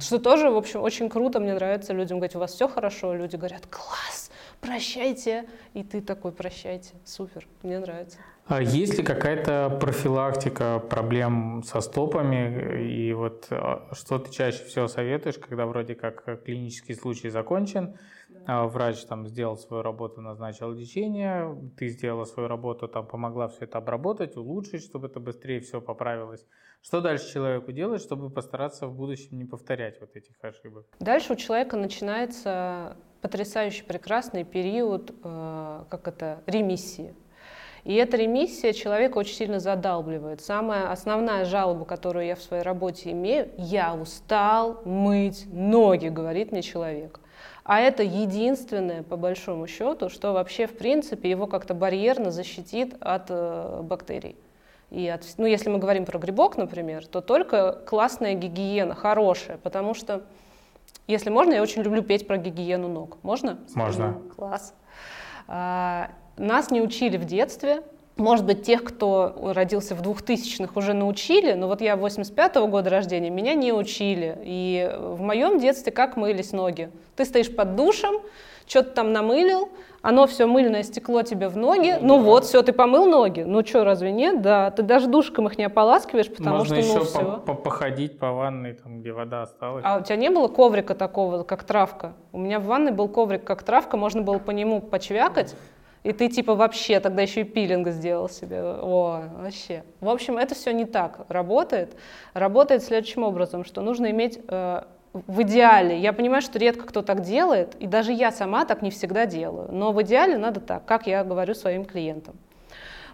Что 0.00 0.18
тоже, 0.18 0.50
в 0.50 0.56
общем, 0.56 0.82
очень 0.82 1.08
круто, 1.08 1.40
мне 1.40 1.54
нравится 1.54 1.94
людям 1.94 2.18
говорить, 2.18 2.36
у 2.36 2.38
вас 2.38 2.52
все 2.52 2.68
хорошо, 2.68 3.14
люди 3.14 3.36
говорят, 3.36 3.66
класс, 3.66 4.30
прощайте, 4.60 5.46
и 5.72 5.82
ты 5.82 6.02
такой, 6.02 6.32
прощайте, 6.32 6.90
супер, 7.04 7.46
мне 7.62 7.78
нравится. 7.78 8.18
А 8.46 8.60
есть 8.60 8.98
ли 8.98 9.02
какая-то 9.02 9.78
профилактика 9.80 10.78
проблем 10.90 11.62
со 11.66 11.80
стопами? 11.80 12.82
И 12.86 13.14
вот 13.14 13.46
а, 13.50 13.88
что 13.92 14.18
ты 14.18 14.30
чаще 14.30 14.64
всего 14.64 14.86
советуешь, 14.86 15.38
когда 15.38 15.64
вроде 15.64 15.94
как 15.94 16.24
э, 16.26 16.36
клинический 16.36 16.94
случай 16.94 17.30
закончен, 17.30 17.96
а 18.46 18.66
врач 18.66 19.04
там 19.04 19.26
сделал 19.26 19.56
свою 19.56 19.82
работу, 19.82 20.20
назначил 20.20 20.72
лечение, 20.72 21.56
ты 21.76 21.88
сделала 21.88 22.24
свою 22.24 22.48
работу, 22.48 22.88
там 22.88 23.06
помогла 23.06 23.48
все 23.48 23.64
это 23.64 23.78
обработать, 23.78 24.36
улучшить, 24.36 24.82
чтобы 24.82 25.06
это 25.06 25.20
быстрее 25.20 25.60
все 25.60 25.80
поправилось. 25.80 26.46
Что 26.82 27.00
дальше 27.00 27.32
человеку 27.32 27.72
делать, 27.72 28.02
чтобы 28.02 28.28
постараться 28.28 28.86
в 28.86 28.94
будущем 28.94 29.38
не 29.38 29.44
повторять 29.44 30.00
вот 30.00 30.16
этих 30.16 30.34
ошибок? 30.42 30.84
Дальше 31.00 31.32
у 31.32 31.36
человека 31.36 31.76
начинается 31.76 32.96
потрясающий 33.22 33.84
прекрасный 33.84 34.44
период, 34.44 35.14
э, 35.24 35.84
как 35.88 36.08
это, 36.08 36.42
ремиссии. 36.46 37.14
И 37.84 37.94
эта 37.94 38.16
ремиссия 38.16 38.72
человека 38.72 39.18
очень 39.18 39.34
сильно 39.34 39.60
задалбливает. 39.60 40.40
Самая 40.40 40.90
основная 40.90 41.44
жалоба, 41.44 41.84
которую 41.84 42.26
я 42.26 42.34
в 42.34 42.42
своей 42.42 42.62
работе 42.62 43.12
имею, 43.12 43.50
я 43.58 43.94
устал 43.94 44.82
мыть 44.84 45.46
ноги, 45.52 46.08
говорит 46.08 46.52
мне 46.52 46.62
человек. 46.62 47.20
А 47.64 47.80
это 47.80 48.02
единственное, 48.02 49.02
по 49.02 49.16
большому 49.16 49.66
счету, 49.66 50.10
что 50.10 50.34
вообще, 50.34 50.66
в 50.66 50.76
принципе, 50.76 51.30
его 51.30 51.46
как-то 51.46 51.72
барьерно 51.72 52.30
защитит 52.30 52.94
от 53.00 53.26
э, 53.30 53.80
бактерий. 53.82 54.36
И 54.90 55.08
от, 55.08 55.24
ну, 55.38 55.46
если 55.46 55.70
мы 55.70 55.78
говорим 55.78 56.04
про 56.04 56.18
грибок, 56.18 56.58
например, 56.58 57.06
то 57.06 57.22
только 57.22 57.72
классная 57.86 58.34
гигиена, 58.34 58.94
хорошая, 58.94 59.56
потому 59.56 59.94
что, 59.94 60.22
если 61.06 61.30
можно, 61.30 61.54
я 61.54 61.62
очень 61.62 61.82
люблю 61.82 62.02
петь 62.02 62.26
про 62.26 62.36
гигиену 62.36 62.88
ног. 62.88 63.16
Можно? 63.22 63.58
Можно. 63.74 64.20
Класс. 64.36 64.74
А, 65.48 66.10
нас 66.36 66.70
не 66.70 66.82
учили 66.82 67.16
в 67.16 67.24
детстве 67.24 67.82
Может 68.16 68.46
быть, 68.46 68.62
тех, 68.62 68.84
кто 68.84 69.34
родился 69.54 69.96
в 69.96 70.02
2000-х, 70.02 70.72
уже 70.76 70.92
научили, 70.92 71.54
но 71.54 71.66
вот 71.66 71.80
я 71.80 71.94
85-го 71.94 72.68
года 72.68 72.88
рождения, 72.88 73.28
меня 73.28 73.54
не 73.54 73.72
учили. 73.72 74.38
И 74.44 74.88
в 74.98 75.20
моем 75.20 75.58
детстве 75.58 75.90
как 75.90 76.16
мылись 76.16 76.52
ноги? 76.52 76.90
Ты 77.16 77.24
стоишь 77.24 77.54
под 77.54 77.74
душем, 77.74 78.20
что-то 78.66 78.90
там 78.90 79.12
намылил, 79.12 79.68
оно 80.00 80.26
все 80.26 80.46
мыльное 80.46 80.82
стекло 80.82 81.22
тебе 81.22 81.48
в 81.48 81.56
ноги, 81.56 81.96
ну, 82.00 82.18
ну 82.18 82.22
вот, 82.22 82.44
все, 82.44 82.62
ты 82.62 82.72
помыл 82.72 83.06
ноги. 83.06 83.40
Ну 83.40 83.64
что, 83.64 83.84
разве 83.84 84.12
нет? 84.12 84.42
Да, 84.42 84.70
ты 84.70 84.82
даже 84.82 85.08
душком 85.08 85.48
их 85.48 85.58
не 85.58 85.64
ополаскиваешь, 85.64 86.28
потому 86.28 86.58
Можно 86.58 86.82
что, 86.82 86.86
ну, 86.86 87.00
еще 87.00 87.04
все. 87.04 87.42
По 87.44 87.54
походить 87.54 88.18
по 88.18 88.30
ванной, 88.32 88.74
там, 88.74 89.00
где 89.00 89.12
вода 89.12 89.42
осталась. 89.42 89.82
А 89.84 89.98
у 89.98 90.02
тебя 90.02 90.16
не 90.16 90.30
было 90.30 90.48
коврика 90.48 90.94
такого, 90.94 91.42
как 91.42 91.64
травка? 91.64 92.12
У 92.32 92.38
меня 92.38 92.60
в 92.60 92.64
ванной 92.64 92.92
был 92.92 93.08
коврик, 93.08 93.44
как 93.44 93.62
травка, 93.62 93.96
можно 93.96 94.22
было 94.22 94.38
по 94.38 94.50
нему 94.50 94.80
почвякать, 94.80 95.56
и 96.04 96.12
ты 96.12 96.28
типа 96.28 96.54
вообще 96.54 97.00
тогда 97.00 97.22
еще 97.22 97.40
и 97.40 97.44
пилинг 97.44 97.88
сделал 97.88 98.28
себе. 98.28 98.62
О, 98.62 99.24
вообще. 99.38 99.82
В 100.00 100.08
общем, 100.08 100.38
это 100.38 100.54
все 100.54 100.72
не 100.72 100.84
так 100.84 101.24
работает. 101.28 101.96
Работает 102.34 102.84
следующим 102.84 103.24
образом, 103.24 103.64
что 103.64 103.80
нужно 103.80 104.10
иметь 104.10 104.38
э, 104.46 104.82
в 105.14 105.42
идеале, 105.42 105.98
я 105.98 106.12
понимаю, 106.12 106.42
что 106.42 106.58
редко 106.58 106.86
кто 106.86 107.00
так 107.00 107.22
делает, 107.22 107.76
и 107.76 107.86
даже 107.86 108.12
я 108.12 108.32
сама 108.32 108.64
так 108.64 108.82
не 108.82 108.90
всегда 108.90 109.26
делаю, 109.26 109.68
но 109.70 109.92
в 109.92 110.02
идеале 110.02 110.36
надо 110.36 110.60
так, 110.60 110.84
как 110.84 111.06
я 111.06 111.22
говорю 111.22 111.54
своим 111.54 111.84
клиентам. 111.84 112.36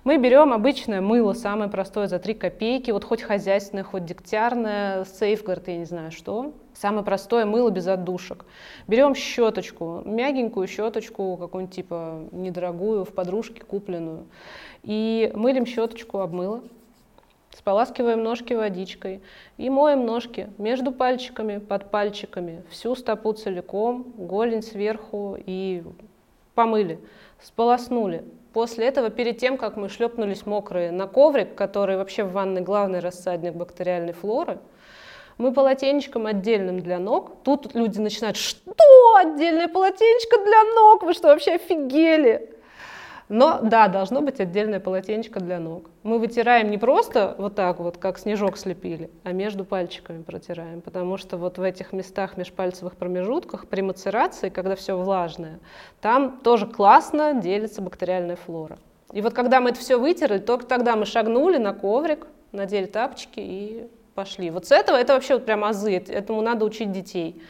Мы 0.02 0.16
берем 0.16 0.54
обычное 0.54 1.02
мыло, 1.02 1.35
самое 1.35 1.70
простое, 1.70 2.06
за 2.06 2.18
3 2.18 2.32
копейки, 2.35 2.90
вот 2.90 3.04
хоть 3.04 3.20
хозяйственное, 3.20 3.85
хоть 3.85 4.06
дегтярное, 4.06 5.04
сейфгард, 5.04 5.68
я 5.68 5.76
не 5.76 5.85
знаю 5.85 6.11
что. 6.11 6.54
Самое 6.80 7.04
простое 7.04 7.44
мыло 7.44 7.68
без 7.68 7.87
отдушек. 7.87 8.46
Берем 8.88 9.14
щеточку, 9.14 10.00
мягенькую 10.06 10.66
щеточку, 10.66 11.37
какую-нибудь 11.37 11.76
типа 11.76 12.22
недорогую, 12.32 13.04
в 13.04 13.10
подружке 13.10 13.62
купленную. 13.62 14.25
И 14.82 15.30
мылим 15.34 15.66
щеточку 15.66 16.20
об 16.20 16.32
мыло, 16.32 16.62
Споласкиваем 17.54 18.22
ножки 18.22 18.54
водичкой 18.54 19.20
и 19.58 19.68
моем 19.68 20.06
ножки 20.06 20.49
между 20.56 20.92
пальчиками, 20.92 21.58
под 21.58 21.90
пальчиками, 21.90 22.62
всю 22.70 22.94
стопу 22.94 23.32
целиком, 23.32 24.14
голень 24.16 24.62
сверху 24.62 25.37
и 25.37 25.82
помыли, 26.54 27.00
сполоснули. 27.42 28.25
После 28.52 28.87
этого, 28.87 29.10
перед 29.10 29.38
тем, 29.38 29.58
как 29.58 29.76
мы 29.76 29.88
шлепнулись 29.88 30.46
мокрые 30.46 30.92
на 30.92 31.08
коврик, 31.08 31.56
который 31.56 31.96
вообще 31.96 32.22
в 32.22 32.32
ванной 32.32 32.62
главный 32.62 33.00
рассадник 33.00 33.54
бактериальной 33.54 34.12
флоры, 34.12 34.60
мы 35.40 35.52
полотенечком 35.52 36.26
отдельным 36.26 36.80
для 36.80 36.99
ног. 36.99 37.32
Тут 37.42 37.75
люди 37.75 37.99
начинают, 37.99 38.37
что 38.37 39.16
отдельное 39.16 39.68
полотенечко 39.68 40.37
для 40.44 40.62
ног? 40.75 41.02
Вы 41.02 41.14
что, 41.14 41.28
вообще 41.28 41.54
офигели? 41.54 42.50
Но 43.30 43.61
да, 43.62 43.87
должно 43.88 44.23
быть 44.23 44.40
отдельное 44.40 44.80
полотенечко 44.80 45.38
для 45.38 45.61
ног. 45.61 45.88
Мы 46.02 46.18
вытираем 46.18 46.68
не 46.68 46.78
просто 46.78 47.37
вот 47.38 47.54
так 47.54 47.78
вот, 47.78 47.97
как 47.97 48.18
снежок 48.18 48.59
слепили, 48.59 49.09
а 49.23 49.32
между 49.32 49.64
пальчиками 49.64 50.23
протираем, 50.23 50.80
потому 50.80 51.16
что 51.16 51.37
вот 51.37 51.56
в 51.56 51.62
этих 51.62 51.92
местах 51.92 52.37
межпальцевых 52.37 52.97
промежутках 52.97 53.68
при 53.68 53.82
мацерации, 53.82 54.49
когда 54.49 54.75
все 54.75 54.99
влажное, 54.99 55.61
там 56.00 56.40
тоже 56.42 56.66
классно 56.66 57.35
делится 57.35 57.80
бактериальная 57.80 58.37
флора. 58.37 58.78
И 59.12 59.23
вот 59.23 59.32
когда 59.32 59.61
мы 59.61 59.70
это 59.70 59.78
все 59.78 59.97
вытерли, 59.97 60.38
только 60.38 60.66
тогда 60.66 60.97
мы 60.97 61.06
шагнули 61.06 61.59
на 61.59 61.73
коврик, 61.73 62.26
надели 62.50 62.87
тапочки 62.87 63.38
и 63.38 63.88
пошли. 64.20 64.50
Вот 64.50 64.66
с 64.66 64.72
этого 64.72 64.96
это 64.96 65.14
вообще 65.14 65.34
вот 65.34 65.46
прям 65.46 65.64
азы, 65.64 65.96
этому 65.96 66.42
надо 66.42 66.66
учить 66.66 66.92
детей. 66.92 67.42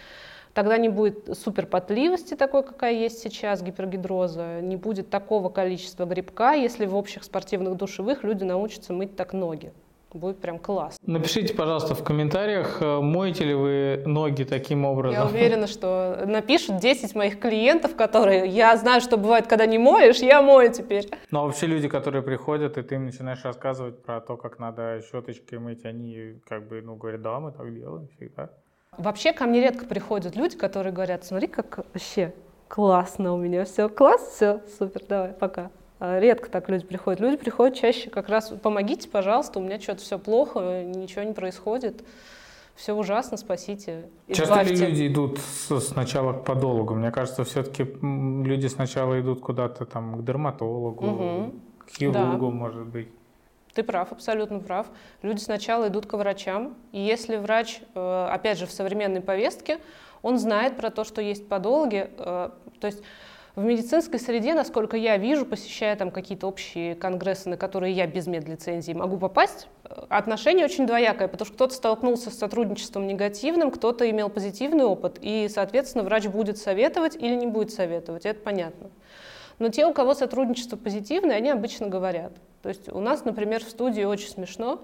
Тогда 0.55 0.79
не 0.79 0.89
будет 0.89 1.37
суперпотливости 1.37 2.35
такой, 2.35 2.63
какая 2.63 2.93
есть 2.93 3.19
сейчас, 3.19 3.61
гипергидроза, 3.61 4.61
не 4.61 4.77
будет 4.77 5.11
такого 5.11 5.49
количества 5.49 6.05
грибка, 6.05 6.53
если 6.53 6.87
в 6.87 6.95
общих 6.95 7.25
спортивных 7.25 7.77
душевых 7.77 8.23
люди 8.23 8.45
научатся 8.45 8.93
мыть 8.93 9.17
так 9.17 9.33
ноги. 9.33 9.73
Будет 10.13 10.41
прям 10.41 10.59
класс. 10.59 10.99
Напишите, 11.07 11.55
пожалуйста, 11.55 11.95
в 11.95 12.03
комментариях, 12.03 12.83
э, 12.83 13.01
моете 13.01 13.45
ли 13.45 13.55
вы 13.55 14.03
ноги 14.07 14.43
таким 14.43 14.85
образом. 14.85 15.21
Я 15.21 15.27
уверена, 15.27 15.69
что 15.69 16.25
напишут 16.27 16.79
10 16.79 17.15
моих 17.15 17.39
клиентов, 17.39 17.95
которые 17.95 18.49
я 18.49 18.77
знаю, 18.77 19.01
что 19.01 19.17
бывает, 19.17 19.47
когда 19.47 19.67
не 19.67 19.79
моешь, 19.79 20.19
я 20.19 20.43
мою 20.43 20.73
теперь. 20.73 21.09
Ну 21.31 21.41
а 21.41 21.43
вообще 21.45 21.67
люди, 21.67 21.89
которые 21.89 22.23
приходят, 22.23 22.77
и 22.77 22.83
ты 22.83 22.97
им 22.97 23.05
начинаешь 23.05 23.45
рассказывать 23.45 24.03
про 24.03 24.21
то, 24.21 24.37
как 24.37 24.59
надо 24.59 25.01
щеточкой 25.11 25.61
мыть, 25.61 25.85
они 25.85 26.41
как 26.49 26.67
бы, 26.67 26.83
ну, 26.83 26.97
говорят, 26.97 27.23
да, 27.23 27.39
мы 27.39 27.53
так 27.53 27.73
делаем 27.73 28.09
всегда. 28.17 28.51
Вообще 28.99 29.33
ко 29.33 29.47
мне 29.47 29.61
редко 29.61 29.87
приходят 29.87 30.35
люди, 30.35 30.57
которые 30.57 30.93
говорят, 30.93 31.25
смотри, 31.25 31.47
как 31.47 31.79
вообще 31.79 32.35
классно 32.67 33.33
у 33.33 33.37
меня 33.37 33.65
все, 33.65 33.89
класс, 33.89 34.33
все, 34.35 34.61
супер, 34.77 35.03
давай, 35.09 35.33
пока. 35.33 35.71
А 36.01 36.19
редко 36.19 36.51
так 36.51 36.69
люди 36.71 36.87
приходят. 36.87 37.21
Люди 37.21 37.37
приходят 37.37 37.77
чаще 37.77 38.09
как 38.09 38.31
раз, 38.31 38.49
помогите, 38.63 39.07
пожалуйста, 39.09 39.59
у 39.59 39.63
меня 39.63 39.79
что-то 39.79 40.01
все 40.01 40.19
плохо, 40.19 40.83
ничего 40.83 41.25
не 41.25 41.35
происходит, 41.35 42.03
все 42.75 42.95
ужасно, 42.95 43.37
спасите. 43.37 44.09
Избавьте. 44.27 44.35
Часто 44.35 44.63
ли 44.63 44.87
люди 44.87 45.07
идут 45.09 45.39
сначала 45.39 46.33
к 46.33 46.45
подологу? 46.45 46.95
Мне 46.95 47.11
кажется, 47.11 47.45
все-таки 47.45 47.83
люди 48.03 48.67
сначала 48.67 49.21
идут 49.21 49.41
куда-то 49.41 49.85
там 49.85 50.17
к 50.17 50.25
дерматологу, 50.25 51.07
угу. 51.07 51.53
к 51.81 51.91
хирургу, 51.91 52.47
да. 52.47 52.53
может 52.53 52.87
быть. 52.87 53.09
Ты 53.75 53.83
прав, 53.83 54.11
абсолютно 54.11 54.59
прав. 54.61 54.87
Люди 55.21 55.41
сначала 55.41 55.89
идут 55.89 56.07
к 56.07 56.15
врачам, 56.15 56.75
и 56.93 57.01
если 57.01 57.37
врач, 57.37 57.83
э, 57.95 58.29
опять 58.33 58.59
же, 58.59 58.67
в 58.67 58.73
современной 58.73 59.21
повестке, 59.21 59.79
он 60.23 60.39
знает 60.39 60.79
про 60.79 60.91
то, 60.91 61.05
что 61.05 61.21
есть 61.21 61.47
подологи, 61.47 62.11
э, 62.17 62.51
то 62.81 62.87
есть 62.87 63.03
в 63.57 63.65
медицинской 63.65 64.21
среде, 64.21 64.55
насколько 64.55 64.97
я 64.97 65.17
вижу, 65.17 65.45
посещая 65.45 65.97
там 65.97 66.11
какие-то 66.11 66.47
общие 66.47 66.95
конгрессы, 66.95 67.49
на 67.49 67.57
которые 67.57 67.93
я 67.93 68.07
без 68.07 68.27
медлицензии 68.27 68.93
могу 68.93 69.19
попасть, 69.19 69.69
э, 69.85 69.95
отношение 70.09 70.65
очень 70.65 70.87
двоякое, 70.87 71.27
потому 71.27 71.47
что 71.47 71.55
кто-то 71.55 71.75
столкнулся 71.75 72.31
с 72.31 72.39
сотрудничеством 72.39 73.07
негативным, 73.07 73.71
кто-то 73.71 74.09
имел 74.09 74.29
позитивный 74.29 74.85
опыт, 74.85 75.19
и, 75.21 75.49
соответственно, 75.49 76.05
врач 76.05 76.27
будет 76.27 76.59
советовать 76.59 77.17
или 77.17 77.35
не 77.35 77.47
будет 77.47 77.73
советовать, 77.73 78.25
это 78.25 78.41
понятно. 78.41 78.91
Но 79.59 79.69
те, 79.69 79.85
у 79.85 79.93
кого 79.93 80.15
сотрудничество 80.15 80.77
позитивное, 80.77 81.37
они 81.37 81.51
обычно 81.51 81.89
говорят. 81.89 82.33
То 82.63 82.69
есть 82.69 82.89
у 82.91 83.01
нас, 83.01 83.25
например, 83.25 83.65
в 83.65 83.69
студии 83.69 84.05
очень 84.05 84.29
смешно, 84.29 84.83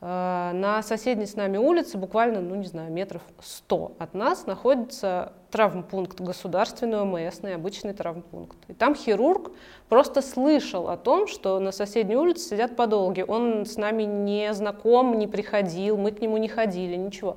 на 0.00 0.82
соседней 0.82 1.26
с 1.26 1.36
нами 1.36 1.58
улице, 1.58 1.98
буквально, 1.98 2.40
ну 2.40 2.54
не 2.54 2.66
знаю, 2.66 2.90
метров 2.90 3.22
100 3.40 3.96
от 3.98 4.14
нас, 4.14 4.46
находится 4.46 5.34
травмпункт 5.50 6.20
государственный 6.20 7.00
ОМСный, 7.00 7.54
обычный 7.54 7.92
травмпункт. 7.92 8.56
И 8.68 8.72
там 8.72 8.94
хирург 8.94 9.50
просто 9.90 10.22
слышал 10.22 10.88
о 10.88 10.96
том, 10.96 11.26
что 11.26 11.58
на 11.58 11.70
соседней 11.70 12.16
улице 12.16 12.48
сидят 12.48 12.76
подолги. 12.76 13.24
Он 13.26 13.66
с 13.66 13.76
нами 13.76 14.04
не 14.04 14.54
знаком, 14.54 15.18
не 15.18 15.26
приходил, 15.26 15.98
мы 15.98 16.12
к 16.12 16.22
нему 16.22 16.38
не 16.38 16.48
ходили, 16.48 16.96
ничего. 16.96 17.36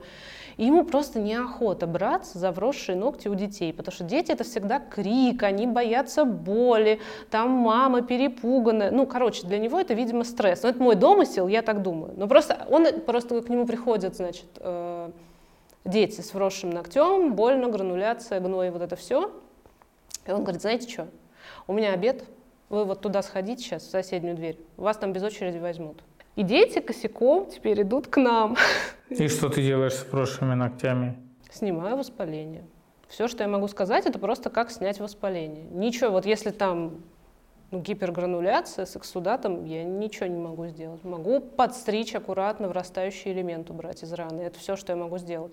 И 0.57 0.65
ему 0.65 0.83
просто 0.85 1.19
неохота 1.19 1.87
браться 1.87 2.37
за 2.37 2.51
вросшие 2.51 2.95
ногти 2.95 3.27
у 3.27 3.35
детей, 3.35 3.73
потому 3.73 3.93
что 3.93 4.03
дети 4.03 4.31
это 4.31 4.43
всегда 4.43 4.79
крик, 4.79 5.43
они 5.43 5.67
боятся 5.67 6.25
боли, 6.25 6.99
там 7.29 7.49
мама 7.49 8.01
перепуганная. 8.01 8.91
Ну, 8.91 9.05
короче, 9.05 9.47
для 9.47 9.57
него 9.57 9.79
это, 9.79 9.93
видимо, 9.93 10.23
стресс. 10.23 10.63
Но 10.63 10.69
это 10.69 10.81
мой 10.81 10.95
домысел, 10.95 11.47
я 11.47 11.61
так 11.61 11.81
думаю. 11.81 12.13
Но 12.15 12.27
просто 12.27 12.65
он 12.69 12.85
просто 13.01 13.41
к 13.41 13.49
нему 13.49 13.65
приходят, 13.65 14.15
значит, 14.15 14.47
э, 14.57 15.11
дети 15.85 16.21
с 16.21 16.33
вросшим 16.33 16.69
ногтем, 16.69 17.33
больно, 17.33 17.67
грануляция, 17.67 18.39
гной, 18.39 18.69
вот 18.69 18.81
это 18.81 18.95
все. 18.95 19.31
И 20.25 20.31
он 20.31 20.43
говорит, 20.43 20.61
знаете 20.61 20.89
что, 20.89 21.07
у 21.67 21.73
меня 21.73 21.93
обед, 21.93 22.23
вы 22.69 22.85
вот 22.85 23.01
туда 23.01 23.21
сходите 23.21 23.63
сейчас, 23.63 23.83
в 23.83 23.89
соседнюю 23.89 24.35
дверь, 24.35 24.57
вас 24.77 24.97
там 24.97 25.13
без 25.13 25.23
очереди 25.23 25.57
возьмут. 25.57 26.01
И 26.35 26.41
дети 26.41 26.79
косяком 26.79 27.45
теперь 27.45 27.81
идут 27.83 28.07
к 28.07 28.17
нам. 28.17 28.55
И 29.17 29.27
что 29.27 29.49
ты 29.49 29.61
делаешь 29.61 29.93
с 29.93 30.03
прошлыми 30.03 30.53
ногтями? 30.55 31.17
Снимаю 31.51 31.97
воспаление. 31.97 32.63
Все, 33.07 33.27
что 33.27 33.43
я 33.43 33.49
могу 33.49 33.67
сказать, 33.67 34.05
это 34.07 34.17
просто 34.17 34.49
как 34.49 34.71
снять 34.71 34.99
воспаление. 34.99 35.65
Ничего, 35.69 36.09
вот 36.09 36.25
если 36.25 36.49
там 36.49 37.03
ну, 37.69 37.79
гипергрануляция 37.79 38.85
с 38.85 38.95
эксудатом, 38.95 39.65
я 39.65 39.83
ничего 39.83 40.25
не 40.25 40.39
могу 40.39 40.67
сделать. 40.67 41.03
Могу 41.03 41.39
подстричь 41.39 42.15
аккуратно 42.15 42.67
вырастающий 42.67 43.31
элемент 43.31 43.69
убрать 43.69 44.03
из 44.03 44.11
раны. 44.13 44.41
Это 44.41 44.59
все, 44.59 44.75
что 44.75 44.93
я 44.93 44.95
могу 44.95 45.19
сделать. 45.19 45.51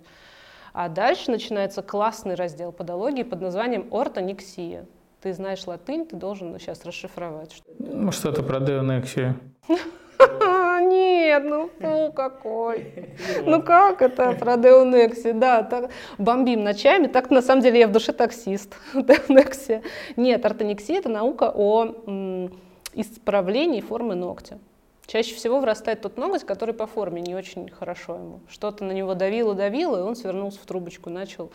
А 0.72 0.88
дальше 0.88 1.30
начинается 1.30 1.82
классный 1.82 2.34
раздел 2.34 2.72
подологии 2.72 3.22
под 3.22 3.40
названием 3.40 3.88
ортониксия. 3.92 4.86
Ты 5.20 5.34
знаешь 5.34 5.66
латынь, 5.66 6.06
ты 6.06 6.16
должен 6.16 6.58
сейчас 6.58 6.84
расшифровать. 6.84 7.62
Ну, 7.78 8.10
что-то 8.12 8.42
про 8.42 8.60
деонексию. 8.60 9.38
Нет, 10.80 11.44
ну 11.44 11.70
фу 11.80 12.12
какой. 12.16 13.08
Ну 13.44 13.62
как 13.62 14.02
это 14.02 14.32
про 14.32 14.56
деонексию? 14.56 15.34
Да, 15.34 15.62
так, 15.62 15.90
бомбим 16.18 16.64
ночами. 16.64 17.06
Так 17.06 17.30
на 17.30 17.42
самом 17.42 17.62
деле 17.62 17.80
я 17.80 17.88
в 17.88 17.92
душе 17.92 18.12
таксист. 18.12 18.74
Деонексия. 18.94 19.82
Нет, 20.16 20.44
ортонексия 20.44 20.98
это 20.98 21.08
наука 21.08 21.52
о 21.54 22.50
исправлении 22.94 23.80
формы 23.80 24.14
ногтя. 24.14 24.58
Чаще 25.06 25.34
всего 25.34 25.58
вырастает 25.58 26.02
тот 26.02 26.16
ноготь, 26.18 26.44
который 26.44 26.72
по 26.72 26.86
форме 26.86 27.20
не 27.20 27.34
очень 27.34 27.68
хорошо 27.68 28.14
ему. 28.14 28.40
Что-то 28.48 28.84
на 28.84 28.92
него 28.92 29.14
давило-давило, 29.14 29.98
и 29.98 30.02
он 30.02 30.14
свернулся 30.14 30.60
в 30.60 30.66
трубочку, 30.66 31.10
начал 31.10 31.50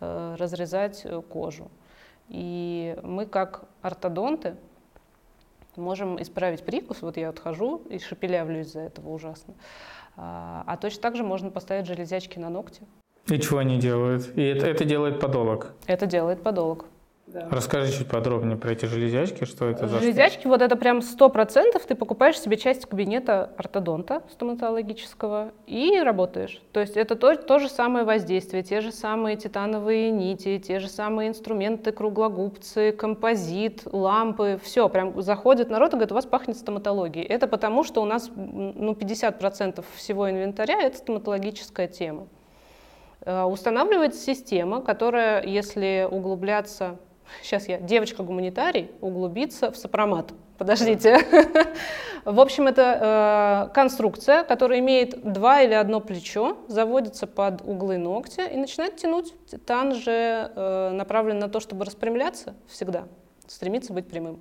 э, 0.00 0.36
разрезать 0.38 1.02
э, 1.04 1.22
кожу. 1.22 1.70
И 2.28 2.94
мы 3.02 3.24
как 3.24 3.62
ортодонты 3.80 4.56
Можем 5.78 6.20
исправить 6.20 6.64
прикус, 6.64 7.02
вот 7.02 7.16
я 7.16 7.28
вот 7.28 7.38
хожу 7.38 7.82
и 7.88 7.98
шепелявлю 7.98 8.60
из-за 8.60 8.80
этого 8.80 9.10
ужасно. 9.10 9.54
А, 10.16 10.64
а 10.66 10.76
точно 10.76 11.02
так 11.02 11.16
же 11.16 11.22
можно 11.22 11.50
поставить 11.50 11.86
железячки 11.86 12.38
на 12.38 12.50
ногти. 12.50 12.82
И 13.28 13.38
чего 13.38 13.58
они 13.58 13.78
делают? 13.78 14.36
И 14.36 14.42
это, 14.42 14.66
это 14.66 14.84
делает 14.84 15.20
подолог? 15.20 15.74
Это 15.86 16.06
делает 16.06 16.42
подолог. 16.42 16.86
Да. 17.32 17.46
Расскажи 17.50 17.92
чуть 17.92 18.08
подробнее 18.08 18.56
про 18.56 18.72
эти 18.72 18.86
железячки, 18.86 19.44
что 19.44 19.66
это 19.66 19.86
за 19.86 19.98
Железячки, 19.98 20.46
вот 20.46 20.62
это 20.62 20.76
прям 20.76 21.02
сто 21.02 21.28
процентов 21.28 21.84
ты 21.84 21.94
покупаешь 21.94 22.40
себе 22.40 22.56
часть 22.56 22.86
кабинета 22.86 23.50
ортодонта 23.58 24.22
стоматологического 24.32 25.52
и 25.66 26.00
работаешь. 26.00 26.62
То 26.72 26.80
есть 26.80 26.96
это 26.96 27.16
то, 27.16 27.36
то 27.36 27.58
же 27.58 27.68
самое 27.68 28.06
воздействие, 28.06 28.62
те 28.62 28.80
же 28.80 28.92
самые 28.92 29.36
титановые 29.36 30.10
нити, 30.10 30.58
те 30.58 30.78
же 30.78 30.88
самые 30.88 31.28
инструменты, 31.28 31.92
круглогубцы, 31.92 32.92
композит, 32.92 33.82
лампы, 33.84 34.58
все, 34.62 34.88
прям 34.88 35.20
заходит 35.20 35.68
народ 35.68 35.90
и 35.90 35.96
говорит, 35.96 36.12
у 36.12 36.14
вас 36.14 36.24
пахнет 36.24 36.56
стоматологией. 36.56 37.26
Это 37.26 37.46
потому, 37.46 37.84
что 37.84 38.00
у 38.00 38.06
нас 38.06 38.30
ну, 38.34 38.92
50% 38.92 39.84
всего 39.96 40.30
инвентаря 40.30 40.80
это 40.80 40.96
стоматологическая 40.96 41.88
тема. 41.88 42.26
Э, 43.20 43.42
устанавливается 43.42 44.18
система, 44.18 44.80
которая, 44.80 45.44
если 45.44 46.08
углубляться 46.10 46.96
сейчас 47.42 47.68
я 47.68 47.78
девочка-гуманитарий, 47.78 48.90
углубиться 49.00 49.70
в 49.70 49.76
сопромат. 49.76 50.32
Подождите. 50.58 51.18
В 52.24 52.40
общем, 52.40 52.66
это 52.66 53.68
э, 53.70 53.74
конструкция, 53.74 54.42
которая 54.42 54.80
имеет 54.80 55.22
два 55.32 55.62
или 55.62 55.72
одно 55.72 56.00
плечо, 56.00 56.58
заводится 56.66 57.26
под 57.26 57.62
углы 57.62 57.96
ногтя 57.96 58.46
и 58.46 58.56
начинает 58.56 58.96
тянуть. 58.96 59.34
Титан 59.46 59.94
же 59.94 60.50
э, 60.54 60.90
направлен 60.90 61.38
на 61.38 61.48
то, 61.48 61.60
чтобы 61.60 61.84
распрямляться 61.84 62.54
всегда, 62.66 63.04
стремится 63.46 63.92
быть 63.92 64.08
прямым. 64.08 64.40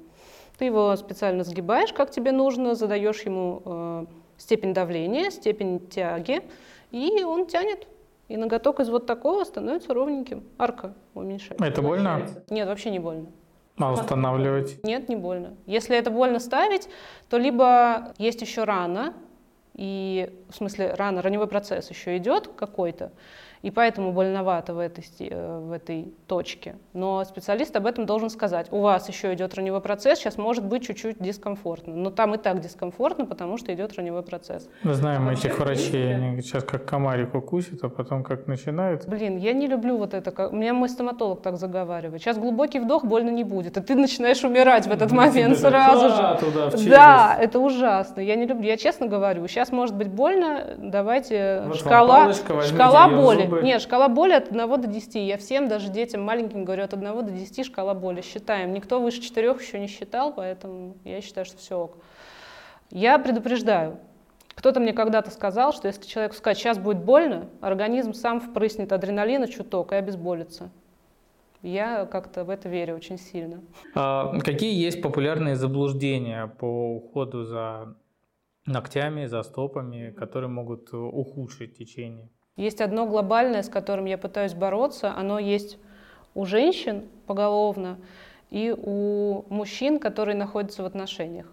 Ты 0.58 0.65
его 0.65 0.95
специально 0.95 1.43
сгибаешь, 1.43 1.93
как 1.93 2.10
тебе 2.10 2.32
нужно, 2.32 2.73
задаешь 2.73 3.21
ему 3.21 3.62
э, 3.63 4.06
степень 4.38 4.73
давления, 4.73 5.30
степень 5.30 5.88
тяги, 5.88 6.41
и 6.91 7.23
он 7.23 7.45
тянет 7.45 7.88
и 8.27 8.37
ноготок 8.37 8.79
из 8.79 8.89
вот 8.89 9.05
такого 9.05 9.43
становится 9.43 9.93
ровненьким. 9.93 10.43
Арка 10.57 10.93
уменьшается. 11.13 11.65
Это 11.65 11.81
больно? 11.81 12.27
Нет, 12.49 12.67
вообще 12.67 12.89
не 12.89 12.99
больно. 12.99 13.27
А 13.77 13.93
устанавливать? 13.93 14.83
Нет, 14.83 15.07
не 15.07 15.15
больно. 15.15 15.53
Если 15.65 15.95
это 15.95 16.09
больно 16.09 16.39
ставить, 16.39 16.89
то 17.29 17.37
либо 17.37 18.13
есть 18.17 18.41
еще 18.41 18.63
рана, 18.63 19.13
и 19.75 20.33
в 20.49 20.55
смысле 20.55 20.93
рана, 20.95 21.21
раневой 21.21 21.47
процесс 21.47 21.89
еще 21.89 22.17
идет 22.17 22.47
какой-то, 22.47 23.11
и 23.62 23.72
поэтому 23.72 24.12
больновато 24.12 24.74
в 24.74 24.80
этой, 24.80 25.04
э, 25.20 25.60
в 25.60 25.72
этой 25.72 26.13
точке. 26.28 26.76
Но 26.93 27.24
специалист 27.24 27.76
об 27.76 27.86
этом 27.86 28.06
должен 28.06 28.30
сказать. 28.30 28.67
У 28.72 28.82
вас 28.82 29.08
еще 29.08 29.34
идет 29.34 29.56
раневой 29.56 29.82
процесс, 29.82 30.20
сейчас 30.20 30.38
может 30.38 30.65
быть 30.65 30.86
чуть-чуть 30.86 31.17
дискомфортно. 31.20 31.96
Но 31.96 32.12
там 32.12 32.36
и 32.36 32.38
так 32.38 32.60
дискомфортно, 32.60 33.26
потому 33.26 33.58
что 33.58 33.74
идет 33.74 33.93
раневой 33.98 34.24
процесс. 34.24 34.70
Мы 34.84 34.93
знаем 34.93 35.28
а 35.28 35.34
этих 35.34 35.60
врачей, 35.60 36.15
они 36.15 36.41
сейчас 36.41 36.63
как 36.63 36.86
комарик 36.86 37.36
укусит, 37.36 37.84
а 37.84 37.89
потом 37.89 38.24
как 38.24 38.48
начинают. 38.48 39.08
Блин, 39.08 39.38
я 39.38 39.54
не 39.54 39.67
люблю 39.67 39.98
вот 39.98 40.13
это. 40.13 40.48
У 40.48 40.56
меня 40.56 40.74
мой 40.74 40.89
стоматолог 40.89 41.41
так 41.41 41.58
заговаривает. 41.58 42.22
Сейчас 42.22 42.38
глубокий 42.38 42.80
вдох, 42.80 43.06
больно 43.06 43.30
не 43.30 43.43
будет. 43.43 43.78
И 43.78 43.82
ты 43.82 43.96
начинаешь 43.96 44.43
умирать 44.43 44.88
в 44.88 44.91
этот 44.91 45.12
момент 45.12 45.58
сразу 45.58 46.10
же. 46.10 46.38
Туда, 46.39 46.70
да, 46.89 47.38
это 47.39 47.60
ужасно. 47.60 48.22
Я 48.22 48.36
не 48.36 48.46
люблю. 48.46 48.67
Я 48.67 48.78
честно 48.78 49.08
говорю, 49.08 49.48
сейчас 49.48 49.72
может 49.72 49.96
быть 49.96 50.10
больно, 50.10 50.76
давайте 50.78 51.63
вот 51.65 51.78
шкала, 51.78 52.34
шкала 52.34 53.10
боли. 53.10 53.46
Зубы. 53.49 53.62
Нет, 53.63 53.81
шкала 53.81 54.07
боли 54.10 54.33
от 54.33 54.49
1 54.49 54.81
до 54.81 54.88
10. 54.88 55.15
Я 55.15 55.38
всем, 55.38 55.67
даже 55.67 55.89
детям 55.89 56.21
маленьким 56.21 56.65
говорю, 56.65 56.83
от 56.83 56.93
1 56.93 57.25
до 57.25 57.31
10 57.31 57.65
шкала 57.65 57.93
боли. 57.93 58.21
Считаем. 58.21 58.73
Никто 58.73 58.99
выше 58.99 59.21
4 59.21 59.47
еще 59.49 59.79
не 59.79 59.88
считал, 59.88 60.33
поэтому 60.33 60.97
я 61.03 61.21
считаю, 61.21 61.45
что 61.45 61.57
все 61.57 61.77
ок. 61.77 61.97
Я 62.89 63.19
предупреждаю. 63.19 63.99
Кто-то 64.55 64.79
мне 64.79 64.93
когда-то 64.93 65.29
сказал, 65.29 65.71
что 65.71 65.88
если 65.88 66.05
человеку 66.07 66.36
сказать, 66.36 66.57
сейчас 66.57 66.79
будет 66.79 67.03
больно, 67.03 67.47
организм 67.62 68.13
сам 68.13 68.39
впрыснет 68.39 68.91
адреналина 68.91 69.47
чуток 69.47 69.91
и 69.91 69.95
обезболится. 69.95 70.71
Я 71.62 72.05
как-то 72.05 72.43
в 72.43 72.49
это 72.49 72.69
верю 72.69 72.95
очень 72.95 73.17
сильно. 73.17 73.62
А 73.93 74.39
какие 74.39 74.73
есть 74.73 75.01
популярные 75.01 75.55
заблуждения 75.55 76.47
по 76.47 76.95
уходу 76.95 77.43
за 77.43 77.95
ногтями, 78.65 79.25
за 79.25 79.43
стопами, 79.43 80.12
которые 80.12 80.49
могут 80.49 80.93
ухудшить 80.93 81.77
течение? 81.77 82.29
Есть 82.58 82.82
одно 82.82 83.06
глобальное, 83.06 83.63
с 83.63 83.70
которым 83.70 84.06
я 84.06 84.17
пытаюсь 84.17 84.54
бороться. 84.54 85.13
Оно 85.15 85.39
есть 85.39 85.78
у 86.36 86.46
женщин 86.46 87.08
поголовно 87.28 87.98
и 88.50 88.76
у 88.76 89.46
мужчин, 89.50 90.00
которые 90.00 90.36
находятся 90.36 90.84
в 90.84 90.86
отношениях. 90.86 91.48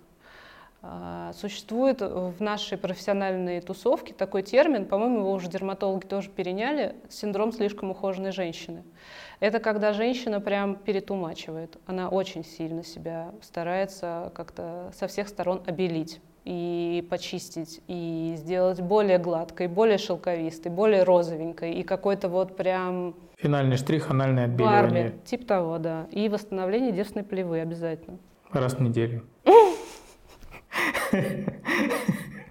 А, 0.87 1.33
существует 1.33 2.01
в 2.01 2.35
нашей 2.41 2.77
профессиональной 2.77 3.61
тусовке 3.61 4.13
такой 4.13 4.43
термин, 4.43 4.85
по-моему, 4.85 5.21
его 5.21 5.33
уже 5.33 5.49
дерматологи 5.49 6.05
тоже 6.07 6.29
переняли, 6.29 6.95
синдром 7.09 7.53
слишком 7.53 7.91
ухоженной 7.91 8.33
женщины. 8.33 8.83
Это 9.41 9.61
когда 9.61 9.95
женщина 9.95 10.41
прям 10.41 10.77
перетумачивает. 10.77 11.79
Она 11.87 12.09
очень 12.09 12.45
сильно 12.45 12.85
себя 12.85 13.33
старается 13.41 14.31
как-то 14.35 14.93
со 14.95 15.07
всех 15.07 15.29
сторон 15.29 15.63
обелить 15.67 16.21
и 16.45 17.07
почистить, 17.09 17.81
и 17.89 18.35
сделать 18.37 18.81
более 18.81 19.19
гладкой, 19.19 19.67
более 19.67 19.99
шелковистой, 19.99 20.71
более 20.71 21.03
розовенькой, 21.03 21.73
и 21.73 21.83
какой-то 21.83 22.29
вот 22.29 22.57
прям... 22.57 23.15
Финальный 23.37 23.77
штрих, 23.77 24.11
анальное 24.11 24.45
отбеливание. 24.45 25.05
Барби, 25.05 25.19
типа 25.25 25.47
того, 25.47 25.79
да. 25.79 26.07
И 26.11 26.29
восстановление 26.29 26.93
девственной 26.93 27.25
плевы 27.25 27.61
обязательно. 27.61 28.19
Раз 28.53 28.75
в 28.75 28.81
неделю. 28.81 29.23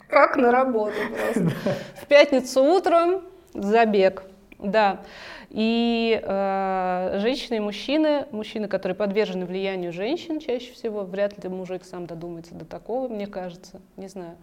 Как 0.10 0.38
на 0.38 0.52
работу 0.52 0.96
просто. 1.16 1.54
В 2.02 2.08
пятницу 2.08 2.64
утром 2.64 3.22
забег. 3.54 4.24
Да. 4.60 5.02
И 5.54 6.20
э, 6.20 7.20
женщины 7.20 7.58
и 7.58 7.60
мужчины, 7.60 8.26
мужчины, 8.32 8.68
которые 8.68 8.96
подвержены 8.96 9.46
влиянию 9.46 9.94
женщин 9.94 10.40
чаще 10.40 10.74
всего, 10.74 11.04
вряд 11.04 11.42
ли 11.44 11.48
мужик 11.48 11.86
сам 11.86 12.08
додумается 12.08 12.56
до 12.56 12.66
такого, 12.66 13.08
мне 13.08 13.28
кажется, 13.28 13.80
не 13.96 14.08
знаю, 14.08 14.36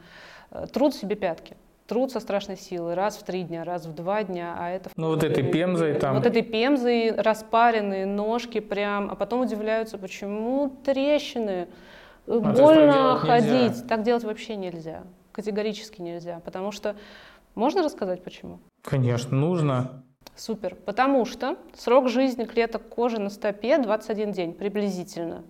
э, 0.53 0.67
труд 0.73 0.95
себе 0.95 1.17
пятки. 1.17 1.57
Труд 1.89 2.13
со 2.13 2.21
страшной 2.21 2.57
силой, 2.57 2.95
раз 2.95 3.17
в 3.17 3.25
три 3.25 3.43
дня, 3.43 3.65
раз 3.65 3.87
в 3.87 3.93
два 3.93 4.23
дня, 4.23 4.55
а 4.57 4.71
это... 4.71 4.89
Ну 4.95 5.09
вот 5.09 5.25
этой 5.25 5.43
пемзой 5.43 5.95
там... 5.95 6.15
Вот 6.15 6.27
этой 6.27 6.43
пемзой 6.43 7.11
распаренные 7.11 8.07
ножки 8.07 8.61
прям, 8.61 9.11
а 9.11 9.17
потом 9.17 9.41
удивляются, 9.41 9.99
почему 9.99 10.71
трещины, 10.85 11.67
а, 12.29 12.39
больно 12.39 12.93
так 12.93 13.19
ходить. 13.23 13.51
Нельзя. 13.51 13.89
Так 13.89 14.05
делать 14.05 14.23
вообще 14.23 14.55
нельзя, 14.55 15.03
категорически 15.33 16.01
нельзя, 16.01 16.41
потому 16.45 16.71
что... 16.71 16.95
Можно 17.57 17.83
рассказать 17.83 18.23
почему? 18.23 18.61
Конечно, 18.83 19.37
нужно. 19.37 20.05
Супер. 20.41 20.75
Потому 20.87 21.27
что 21.27 21.59
срок 21.75 22.09
жизни 22.09 22.45
клеток 22.45 22.89
кожи 22.89 23.21
на 23.21 23.29
стопе 23.29 23.77
21 23.77 24.33
день 24.33 24.55
приблизительно. 24.55 25.45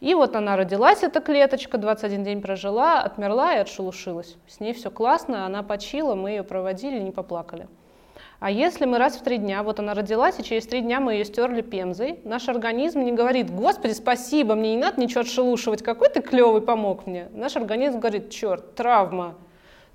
И 0.00 0.12
вот 0.14 0.36
она 0.36 0.56
родилась, 0.56 1.02
эта 1.02 1.20
клеточка, 1.20 1.78
21 1.78 2.22
день 2.22 2.42
прожила, 2.42 3.00
отмерла 3.00 3.54
и 3.54 3.60
отшелушилась. 3.60 4.36
С 4.46 4.60
ней 4.60 4.74
все 4.74 4.90
классно, 4.90 5.46
она 5.46 5.62
почила, 5.62 6.14
мы 6.14 6.32
ее 6.32 6.42
проводили, 6.42 6.98
не 6.98 7.12
поплакали. 7.12 7.66
А 8.40 8.50
если 8.50 8.84
мы 8.84 8.98
раз 8.98 9.16
в 9.16 9.22
три 9.22 9.38
дня, 9.38 9.62
вот 9.62 9.78
она 9.80 9.94
родилась, 9.94 10.38
и 10.38 10.44
через 10.44 10.66
три 10.66 10.82
дня 10.82 11.00
мы 11.00 11.14
ее 11.14 11.24
стерли 11.24 11.62
пемзой, 11.62 12.20
наш 12.24 12.46
организм 12.50 13.00
не 13.00 13.12
говорит, 13.12 13.50
господи, 13.50 13.92
спасибо, 13.92 14.54
мне 14.54 14.74
не 14.74 14.80
надо 14.82 15.00
ничего 15.00 15.22
отшелушивать, 15.22 15.82
какой 15.82 16.10
ты 16.10 16.20
клевый 16.20 16.60
помог 16.60 17.06
мне. 17.06 17.28
Наш 17.32 17.56
организм 17.56 18.00
говорит, 18.00 18.28
черт, 18.28 18.74
травма, 18.74 19.36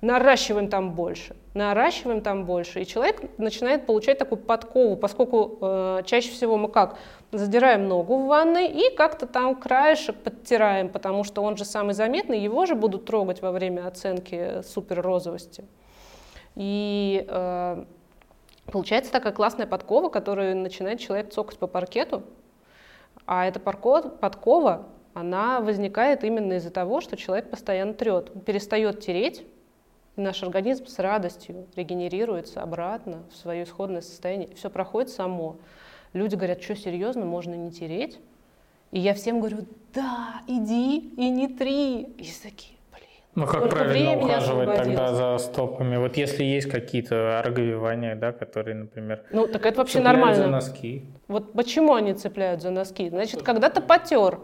наращиваем 0.00 0.68
там 0.68 0.92
больше, 0.92 1.36
наращиваем 1.54 2.20
там 2.20 2.44
больше, 2.44 2.82
и 2.82 2.86
человек 2.86 3.22
начинает 3.38 3.86
получать 3.86 4.18
такую 4.18 4.38
подкову, 4.38 4.96
поскольку 4.96 5.58
э, 5.60 6.02
чаще 6.04 6.30
всего 6.30 6.56
мы 6.56 6.68
как 6.68 6.98
задираем 7.32 7.88
ногу 7.88 8.18
в 8.18 8.26
ванной 8.26 8.68
и 8.68 8.94
как-то 8.94 9.26
там 9.26 9.54
краешек 9.56 10.16
подтираем, 10.16 10.88
потому 10.88 11.24
что 11.24 11.42
он 11.42 11.56
же 11.56 11.64
самый 11.64 11.94
заметный, 11.94 12.40
его 12.40 12.66
же 12.66 12.74
будут 12.74 13.06
трогать 13.06 13.42
во 13.42 13.52
время 13.52 13.86
оценки 13.86 14.62
супер 14.62 15.00
розовости. 15.00 15.64
И 16.54 17.24
э, 17.28 17.84
получается 18.70 19.12
такая 19.12 19.32
классная 19.32 19.66
подкова, 19.66 20.08
которую 20.08 20.56
начинает 20.56 21.00
человек 21.00 21.32
цокать 21.32 21.58
по 21.58 21.66
паркету, 21.66 22.22
а 23.26 23.46
эта 23.46 23.58
подкова, 23.58 24.86
она 25.14 25.60
возникает 25.60 26.22
именно 26.22 26.54
из-за 26.54 26.70
того, 26.70 27.00
что 27.00 27.16
человек 27.16 27.50
постоянно 27.50 27.94
трет, 27.94 28.44
перестает 28.44 29.00
тереть, 29.00 29.46
наш 30.16 30.42
организм 30.42 30.86
с 30.86 30.98
радостью 30.98 31.66
регенерируется 31.76 32.62
обратно 32.62 33.22
в 33.30 33.36
свое 33.36 33.64
исходное 33.64 34.00
состояние. 34.00 34.48
Все 34.54 34.70
проходит 34.70 35.10
само. 35.10 35.56
Люди 36.12 36.34
говорят, 36.34 36.62
что 36.62 36.74
серьезно, 36.74 37.24
можно 37.24 37.54
не 37.54 37.70
тереть? 37.70 38.18
И 38.92 38.98
я 38.98 39.14
всем 39.14 39.40
говорю, 39.40 39.58
да, 39.94 40.40
иди 40.46 40.98
и 40.98 41.28
не 41.28 41.48
три. 41.48 42.02
И 42.02 42.30
такие, 42.42 42.78
блин. 42.90 43.08
Ну 43.34 43.46
как 43.46 43.68
правильно 43.68 44.16
ухаживать 44.16 44.76
тогда 44.76 45.14
за 45.14 45.38
стопами? 45.38 45.96
Вот 45.96 46.16
если 46.16 46.44
есть 46.44 46.70
какие-то 46.70 47.38
ороговевания, 47.38 48.14
да, 48.14 48.32
которые, 48.32 48.76
например, 48.76 49.24
ну 49.30 49.46
так 49.46 49.66
это 49.66 49.78
вообще 49.78 50.00
нормально. 50.00 50.44
за 50.44 50.46
носки. 50.46 51.04
Вот 51.28 51.52
почему 51.52 51.94
они 51.94 52.14
цепляют 52.14 52.62
за 52.62 52.70
носки? 52.70 53.10
Значит, 53.10 53.42
когда-то 53.42 53.82
потер, 53.82 54.38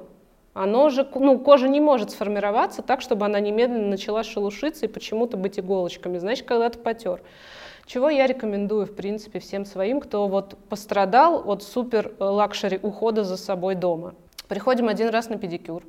Оно 0.55 0.91
же, 0.91 1.09
ну, 1.15 1.39
кожа 1.39 1.67
не 1.69 1.81
может 1.81 2.11
сформироваться 2.11 2.83
так, 2.83 3.01
чтобы 3.01 3.25
она 3.25 3.41
немедленно 3.41 3.89
начала 3.89 4.23
шелушиться 4.23 4.85
и 4.85 4.89
почему-то 4.89 5.37
быть 5.37 5.59
иголочками. 5.59 6.19
Значит, 6.19 6.47
когда-то 6.47 6.79
потер. 6.79 7.23
Чего 7.87 8.11
я 8.11 8.27
рекомендую, 8.27 8.87
в 8.87 8.95
принципе, 8.95 9.39
всем 9.39 9.65
своим, 9.65 10.01
кто 10.01 10.29
вот 10.29 10.57
пострадал 10.69 11.49
от 11.51 11.63
супер 11.63 12.13
luxury 12.19 12.79
ухода 12.83 13.25
за 13.25 13.37
собой 13.37 13.75
дома. 13.75 14.15
Приходим 14.47 14.89
один 14.89 15.09
раз 15.09 15.31
на 15.31 15.39
педикюр, 15.39 15.83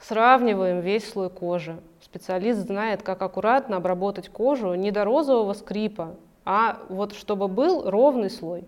сравниваем 0.00 0.80
весь 0.80 1.08
слой 1.08 1.30
кожи. 1.30 1.78
Специалист 2.02 2.58
знает, 2.58 3.02
как 3.02 3.22
аккуратно 3.22 3.76
обработать 3.76 4.28
кожу 4.28 4.74
не 4.74 4.90
до 4.90 5.04
розового 5.04 5.52
скрипа, 5.52 6.16
а 6.44 6.78
вот 6.88 7.14
чтобы 7.14 7.46
был 7.48 7.88
ровный 7.88 8.30
слой. 8.30 8.64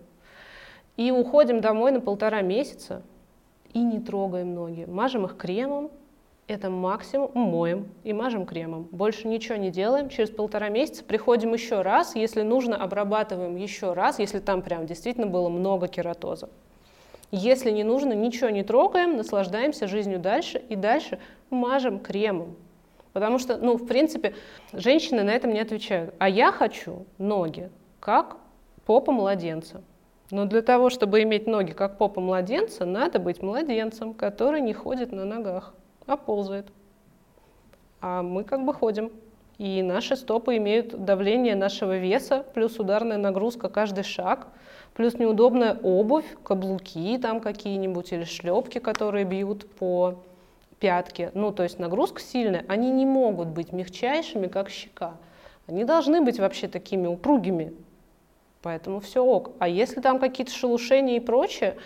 И 0.97 1.11
уходим 1.11 1.61
домой 1.61 1.91
на 1.91 1.99
полтора 1.99 2.41
месяца, 2.41 3.01
и 3.73 3.79
не 3.81 3.99
трогаем 3.99 4.53
ноги. 4.53 4.85
Мажем 4.87 5.25
их 5.25 5.37
кремом, 5.37 5.91
это 6.47 6.69
максимум, 6.69 7.31
моем 7.33 7.87
и 8.03 8.13
мажем 8.13 8.45
кремом. 8.45 8.87
Больше 8.91 9.27
ничего 9.27 9.55
не 9.55 9.71
делаем. 9.71 10.09
Через 10.09 10.29
полтора 10.29 10.69
месяца 10.69 11.03
приходим 11.03 11.53
еще 11.53 11.81
раз, 11.81 12.15
если 12.15 12.41
нужно, 12.41 12.75
обрабатываем 12.75 13.55
еще 13.55 13.93
раз, 13.93 14.19
если 14.19 14.39
там 14.39 14.61
прям 14.61 14.85
действительно 14.85 15.27
было 15.27 15.49
много 15.49 15.87
кератоза. 15.87 16.49
Если 17.31 17.71
не 17.71 17.85
нужно, 17.85 18.11
ничего 18.11 18.49
не 18.49 18.63
трогаем, 18.63 19.15
наслаждаемся 19.15 19.87
жизнью 19.87 20.19
дальше 20.19 20.61
и 20.67 20.75
дальше 20.75 21.19
мажем 21.49 21.99
кремом. 21.99 22.57
Потому 23.13 23.39
что, 23.39 23.57
ну, 23.57 23.77
в 23.77 23.85
принципе, 23.87 24.33
женщины 24.73 25.23
на 25.23 25.31
этом 25.31 25.53
не 25.53 25.59
отвечают. 25.59 26.13
А 26.19 26.27
я 26.27 26.51
хочу 26.51 27.05
ноги, 27.17 27.69
как 28.01 28.37
попа 28.85 29.11
младенца. 29.13 29.81
Но 30.31 30.45
для 30.45 30.61
того, 30.61 30.89
чтобы 30.89 31.21
иметь 31.23 31.45
ноги 31.45 31.73
как 31.73 31.97
попа 31.97 32.21
младенца, 32.21 32.85
надо 32.85 33.19
быть 33.19 33.43
младенцем, 33.43 34.13
который 34.13 34.61
не 34.61 34.73
ходит 34.73 35.11
на 35.11 35.25
ногах, 35.25 35.73
а 36.07 36.15
ползает. 36.15 36.67
А 37.99 38.23
мы 38.23 38.43
как 38.45 38.65
бы 38.65 38.73
ходим. 38.73 39.11
И 39.57 39.83
наши 39.83 40.15
стопы 40.15 40.57
имеют 40.57 41.05
давление 41.05 41.55
нашего 41.55 41.97
веса, 41.97 42.43
плюс 42.55 42.79
ударная 42.79 43.17
нагрузка 43.17 43.69
каждый 43.69 44.03
шаг, 44.03 44.47
плюс 44.95 45.13
неудобная 45.15 45.77
обувь, 45.83 46.25
каблуки 46.43 47.17
там 47.19 47.39
какие-нибудь 47.41 48.11
или 48.11 48.23
шлепки, 48.23 48.79
которые 48.79 49.25
бьют 49.25 49.69
по 49.75 50.23
пятке. 50.79 51.29
Ну, 51.35 51.51
то 51.51 51.61
есть 51.61 51.77
нагрузка 51.77 52.21
сильная. 52.21 52.65
Они 52.67 52.89
не 52.89 53.05
могут 53.05 53.49
быть 53.49 53.71
мягчайшими, 53.71 54.47
как 54.47 54.69
щека. 54.69 55.13
Они 55.67 55.83
должны 55.83 56.21
быть 56.21 56.39
вообще 56.39 56.67
такими 56.67 57.05
упругими, 57.05 57.73
Поэтому 58.61 58.99
все 58.99 59.23
ок. 59.23 59.51
А 59.59 59.67
если 59.67 60.01
там 60.01 60.19
какие-то 60.19 60.51
шелушения 60.51 61.17
и 61.17 61.19
прочее, 61.19 61.77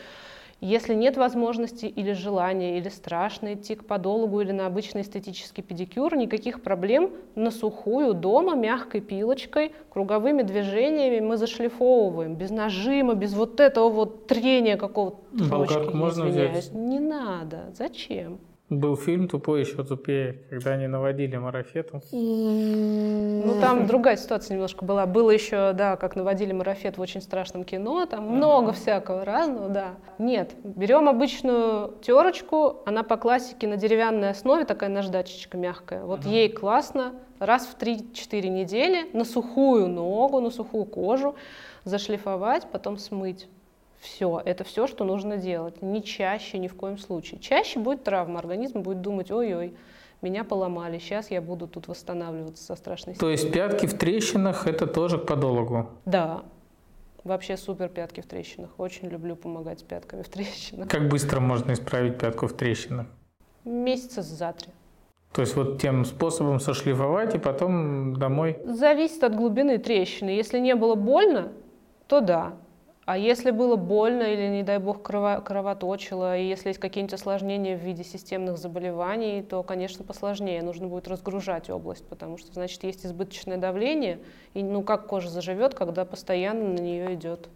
если 0.61 0.93
нет 0.93 1.17
возможности 1.17 1.85
или 1.85 2.13
желания, 2.13 2.77
или 2.77 2.89
страшно 2.89 3.53
идти 3.53 3.75
к 3.75 3.85
подологу 3.85 4.41
или 4.41 4.51
на 4.51 4.65
обычный 4.65 5.01
эстетический 5.01 5.61
педикюр, 5.61 6.15
никаких 6.15 6.63
проблем 6.63 7.11
на 7.35 7.51
сухую 7.51 8.13
дома 8.13 8.55
мягкой 8.55 9.01
пилочкой, 9.01 9.73
круговыми 9.89 10.41
движениями 10.41 11.19
мы 11.19 11.37
зашлифовываем, 11.37 12.35
без 12.35 12.51
нажима, 12.51 13.15
без 13.15 13.33
вот 13.33 13.59
этого 13.59 13.89
вот 13.89 14.27
трения 14.27 14.77
какого-то. 14.77 15.17
Болгарку 15.31 15.95
можно 15.95 16.25
взять? 16.25 16.73
Не 16.73 16.99
надо. 16.99 17.71
Зачем? 17.77 18.39
Был 18.69 18.97
фильм 18.97 19.27
«Тупой 19.27 19.59
еще 19.59 19.83
тупее», 19.83 20.39
когда 20.49 20.71
они 20.71 20.87
наводили 20.87 21.37
марафетом. 21.37 22.01
Ну, 22.11 23.61
там 23.61 23.85
другая 23.85 24.17
ситуация 24.17 24.55
немножко 24.55 24.83
была. 24.83 25.05
Было 25.05 25.29
еще, 25.29 25.73
да, 25.73 25.97
как 25.97 26.15
наводили 26.15 26.51
марафет 26.51 26.97
в 26.97 27.01
очень 27.01 27.21
страшном 27.21 27.63
кино, 27.63 28.07
там 28.07 28.27
много 28.27 28.71
всякого 28.71 29.23
разного, 29.23 29.69
да. 29.69 29.87
Нет, 30.17 30.55
берем 30.63 31.07
обычную 31.07 31.93
терочку, 32.01 32.81
она 32.87 33.03
по 33.03 33.17
классике 33.17 33.67
на 33.67 33.77
деревянной 33.77 34.31
основе, 34.31 34.65
такая 34.65 34.89
наждачечка 34.89 35.57
мягкая. 35.57 36.03
Вот 36.03 36.25
ей 36.25 36.49
классно, 36.49 37.13
раз 37.37 37.67
в 37.67 37.77
3-4 37.79 38.47
недели 38.47 39.07
на 39.13 39.25
сухую 39.25 39.87
ногу, 39.87 40.39
на 40.39 40.49
сухую 40.49 40.85
кожу 40.85 41.35
зашлифовать, 41.83 42.65
потом 42.71 42.97
смыть. 42.97 43.47
Все, 44.05 44.41
это 44.45 44.63
все, 44.63 44.85
что 44.85 45.03
нужно 45.03 45.37
делать. 45.37 45.81
Не 45.81 46.03
чаще, 46.03 46.59
ни 46.59 46.67
в 46.67 46.75
коем 46.75 46.97
случае. 46.97 47.39
Чаще 47.39 47.79
будет 47.79 48.03
травма, 48.03 48.39
организм 48.39 48.81
будет 48.81 49.01
думать, 49.01 49.31
ой-ой, 49.31 49.73
меня 50.21 50.43
поломали, 50.43 50.99
сейчас 50.99 51.31
я 51.31 51.41
буду 51.41 51.67
тут 51.67 51.87
восстанавливаться 51.87 52.63
со 52.63 52.75
страшной 52.75 53.15
То 53.15 53.29
есть 53.29 53.51
пятки 53.51 53.87
в 53.87 53.97
трещинах– 53.97 54.67
это 54.67 54.85
тоже 54.85 55.17
к 55.17 55.25
подологу? 55.25 55.89
Да, 56.05 56.43
Вообще 57.23 57.57
супер 57.57 57.89
пятки 57.89 58.21
в 58.21 58.27
трещинах. 58.27 58.69
Очень 58.77 59.07
люблю 59.09 59.35
помогать 59.35 59.79
с 59.79 59.83
пятками 59.83 60.21
в 60.21 60.29
трещинах. 60.29 60.87
Как 60.87 61.09
быстро 61.09 61.39
можно 61.39 61.73
исправить 61.73 62.19
пятку 62.19 62.45
в 62.45 62.53
трещинах? 62.53 63.07
Месяца 63.63 64.21
за 64.21 64.53
три. 64.53 64.69
То 65.33 65.41
есть 65.41 65.55
вот 65.55 65.81
тем 65.81 66.05
способом 66.05 66.59
сошлифовать 66.59 67.33
и 67.33 67.39
потом 67.39 68.15
домой? 68.15 68.59
Зависит 68.63 69.23
от 69.23 69.35
глубины 69.35 69.79
трещины. 69.79 70.29
Если 70.29 70.59
не 70.59 70.75
было 70.75 70.93
больно, 70.93 71.51
то 72.07 72.21
да. 72.21 72.53
А 73.05 73.19
если 73.19 73.51
было 73.51 73.75
больно 73.75 74.23
или, 74.23 74.47
не 74.47 74.63
дай 74.63 74.79
бог, 74.79 75.03
крово 75.03 75.39
кровоточило, 75.45 76.35
и 76.35 76.47
если 76.47 76.69
есть 76.69 76.79
какие-нибудь 76.79 77.13
осложнения 77.13 77.77
в 77.77 77.81
виде 77.81 78.03
системных 78.03 78.57
заболеваний, 78.57 79.43
то, 79.43 79.61
конечно, 79.61 80.03
посложнее. 80.03 80.63
Нужно 80.63 80.87
будет 80.87 81.07
разгружать 81.07 81.69
область, 81.69 82.07
потому 82.07 82.39
что, 82.39 82.51
значит, 82.51 82.83
есть 82.83 83.05
избыточное 83.05 83.57
давление. 83.57 84.19
И 84.55 84.63
ну 84.63 84.81
как 84.81 85.05
кожа 85.05 85.29
заживет, 85.29 85.75
когда 85.75 86.03
постоянно 86.03 86.69
на 86.69 86.79
нее 86.79 87.13
идет 87.13 87.47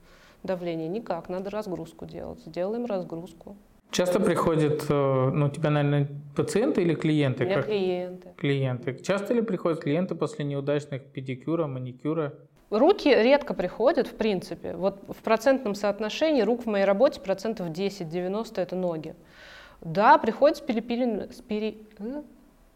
давление? 0.43 0.87
Никак, 0.87 1.29
надо 1.29 1.49
разгрузку 1.49 2.05
делать. 2.05 2.41
Сделаем 2.45 2.85
разгрузку. 2.85 3.57
Часто 3.89 4.19
приходят, 4.19 4.85
э, 4.87 5.31
ну, 5.33 5.47
у 5.47 5.49
тебя, 5.49 5.71
наверное, 5.71 6.07
пациенты 6.35 6.83
или 6.83 6.93
клиенты? 6.93 7.43
У 7.43 7.47
меня 7.47 7.55
как? 7.55 7.65
клиенты. 7.65 8.29
Клиенты. 8.37 8.99
Часто 9.01 9.33
ли 9.33 9.41
приходят 9.41 9.79
клиенты 9.79 10.13
после 10.13 10.45
неудачных 10.45 11.05
педикюра, 11.05 11.65
маникюра? 11.65 12.35
Руки 12.69 13.09
редко 13.09 13.53
приходят, 13.53 14.07
в 14.07 14.15
принципе. 14.15 14.75
Вот 14.75 15.01
в 15.07 15.21
процентном 15.23 15.73
соотношении 15.73 16.41
рук 16.41 16.63
в 16.63 16.65
моей 16.67 16.85
работе 16.85 17.19
процентов 17.19 17.69
10-90 17.69 18.61
это 18.61 18.75
ноги. 18.75 19.15
Да, 19.81 20.17
приходят 20.17 20.57
с 20.57 20.61
перепиленными, 20.61 21.31
с 21.31 21.41
пере... 21.41 21.77
Э, 21.99 22.21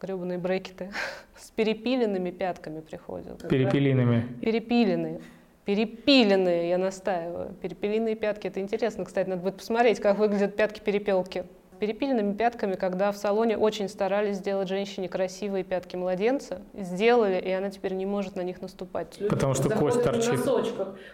гребаные 0.01 0.39
брекеты, 0.39 0.91
с 1.37 1.51
перепиленными 1.51 2.31
пятками 2.31 2.81
приходят. 2.81 3.47
Перепиленными. 3.47 4.27
Перепиленные. 4.41 5.21
Перепиленные, 5.65 6.69
я 6.69 6.77
настаиваю. 6.77 7.53
Перепиленные 7.61 8.15
пятки. 8.15 8.47
Это 8.47 8.59
интересно, 8.59 9.05
кстати, 9.05 9.29
надо 9.29 9.43
будет 9.43 9.57
посмотреть, 9.57 9.99
как 9.99 10.17
выглядят 10.17 10.55
пятки-перепелки 10.55 11.45
перепиленными 11.83 12.33
пятками, 12.33 12.75
когда 12.75 13.11
в 13.11 13.17
салоне 13.17 13.57
очень 13.57 13.89
старались 13.89 14.37
сделать 14.37 14.69
женщине 14.69 15.09
красивые 15.09 15.65
пятки 15.65 15.97
младенца, 15.97 16.61
сделали, 16.73 17.41
и 17.41 17.51
она 17.51 17.71
теперь 17.71 17.91
не 17.91 18.05
может 18.05 18.37
на 18.37 18.41
них 18.41 18.61
наступать. 18.61 19.19
Потому 19.29 19.53
что 19.53 19.69
кость 19.69 20.01
торчит. 20.01 20.39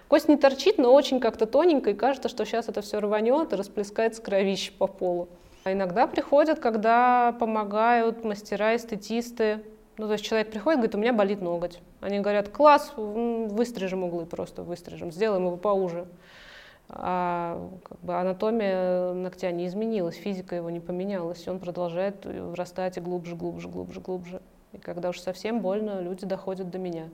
Кость 0.07 0.27
не 0.27 0.37
торчит, 0.37 0.77
но 0.77 0.93
очень 0.93 1.19
как-то 1.19 1.47
тоненько, 1.47 1.89
и 1.89 1.93
кажется, 1.95 2.29
что 2.29 2.45
сейчас 2.45 2.69
это 2.69 2.81
все 2.81 2.99
рванет 2.99 3.51
и 3.51 3.55
расплескается 3.55 4.21
кровище 4.21 4.71
по 4.77 4.85
полу. 4.85 5.29
А 5.63 5.73
иногда 5.73 6.05
приходят, 6.05 6.59
когда 6.59 7.35
помогают 7.39 8.23
мастера, 8.23 8.75
эстетисты. 8.75 9.63
Ну, 9.97 10.05
то 10.05 10.13
есть 10.13 10.23
человек 10.23 10.51
приходит, 10.51 10.81
говорит, 10.81 10.93
у 10.93 10.99
меня 10.99 11.13
болит 11.13 11.41
ноготь. 11.41 11.79
Они 11.99 12.19
говорят, 12.19 12.49
класс, 12.49 12.93
выстрижем 12.95 14.03
углы 14.03 14.27
просто, 14.27 14.61
выстрижем, 14.61 15.11
сделаем 15.11 15.47
его 15.47 15.57
поуже 15.57 16.05
а 16.89 17.69
как 17.83 17.99
бы 18.01 18.15
анатомия 18.15 19.13
ногтя 19.13 19.51
не 19.51 19.67
изменилась, 19.67 20.15
физика 20.15 20.55
его 20.55 20.69
не 20.71 20.79
поменялась, 20.79 21.47
он 21.47 21.59
продолжает 21.59 22.25
врастать 22.25 22.97
и 22.97 23.01
глубже, 23.01 23.35
глубже, 23.35 23.69
глубже, 23.69 24.01
глубже. 24.01 24.41
И 24.73 24.77
когда 24.77 25.09
уж 25.09 25.19
совсем 25.19 25.61
больно, 25.61 26.01
люди 26.01 26.25
доходят 26.25 26.69
до 26.69 26.79
меня. 26.79 27.09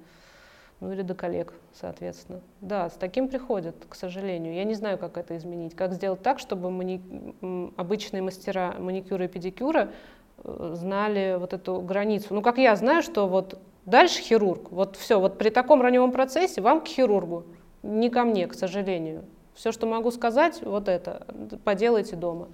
Ну 0.81 0.91
или 0.91 1.01
до 1.01 1.13
коллег, 1.13 1.53
соответственно. 1.73 2.41
Да, 2.59 2.89
с 2.89 2.93
таким 2.93 3.27
приходят, 3.29 3.75
к 3.87 3.95
сожалению. 3.95 4.53
Я 4.53 4.65
не 4.65 4.73
знаю, 4.73 4.97
как 4.97 5.17
это 5.17 5.37
изменить. 5.37 5.75
Как 5.75 5.93
сделать 5.93 6.21
так, 6.21 6.39
чтобы 6.39 6.69
мани... 6.69 7.01
обычные 7.77 8.21
мастера 8.21 8.75
маникюра 8.77 9.25
и 9.25 9.27
педикюра 9.29 9.91
э, 10.43 10.73
знали 10.75 11.37
вот 11.39 11.53
эту 11.53 11.81
границу. 11.81 12.33
Ну, 12.33 12.41
как 12.41 12.57
я 12.57 12.75
знаю, 12.75 13.03
что 13.03 13.27
вот 13.27 13.57
дальше 13.85 14.21
хирург. 14.21 14.71
Вот 14.71 14.97
все, 14.97 15.19
вот 15.19 15.37
при 15.37 15.49
таком 15.49 15.81
раневом 15.81 16.11
процессе 16.11 16.61
вам 16.61 16.81
к 16.81 16.87
хирургу, 16.87 17.45
не 17.83 18.09
ко 18.09 18.23
мне, 18.23 18.47
к 18.47 18.53
сожалению. 18.53 19.23
Все, 19.55 19.71
что 19.71 19.87
могу 19.87 20.11
сказать, 20.11 20.61
вот 20.61 20.89
это, 20.89 21.25
поделайте 21.63 22.17
дома. 22.17 22.49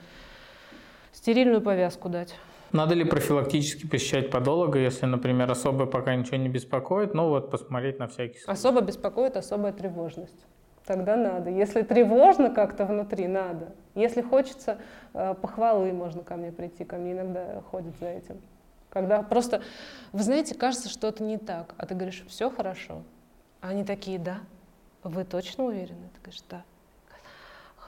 Стерильную 1.12 1.62
повязку 1.62 2.10
дать. 2.10 2.36
Надо 2.72 2.94
ли 2.94 3.04
профилактически 3.04 3.88
посещать 3.88 4.30
подолога, 4.30 4.80
если, 4.80 5.08
например, 5.08 5.52
особо 5.52 5.88
пока 5.88 6.16
ничего 6.16 6.38
не 6.38 6.48
беспокоит, 6.48 7.14
ну 7.14 7.28
вот 7.28 7.50
посмотреть 7.50 8.00
на 8.00 8.08
всякий 8.08 8.38
случай? 8.38 8.52
Особо 8.52 8.82
беспокоит 8.82 9.36
особая 9.36 9.74
тревожность. 9.74 10.46
Тогда 10.86 11.18
надо. 11.18 11.50
Если 11.50 11.82
тревожно 11.82 12.50
как-то 12.50 12.86
внутри, 12.86 13.28
надо. 13.28 13.74
Если 13.94 14.22
хочется 14.22 14.78
э, 15.14 15.36
похвалы, 15.42 15.92
можно 15.92 16.24
ко 16.24 16.38
мне 16.38 16.52
прийти. 16.52 16.86
Ко 16.86 16.96
мне 16.96 17.12
иногда 17.12 17.62
ходят 17.72 17.98
за 18.00 18.08
этим. 18.08 18.38
Когда 18.90 19.22
просто, 19.22 19.62
вы 20.12 20.24
знаете, 20.24 20.56
кажется, 20.56 20.90
что 20.90 21.08
это 21.08 21.24
не 21.24 21.38
так. 21.38 21.76
А 21.78 21.86
ты 21.86 21.94
говоришь, 21.94 22.24
все 22.28 22.50
хорошо. 22.50 23.04
А 23.60 23.70
они 23.70 23.84
такие, 23.84 24.18
да. 24.18 24.40
Вы 25.04 25.24
точно 25.24 25.66
уверены? 25.66 26.10
Ты 26.14 26.22
говоришь, 26.22 26.44
да 26.50 26.64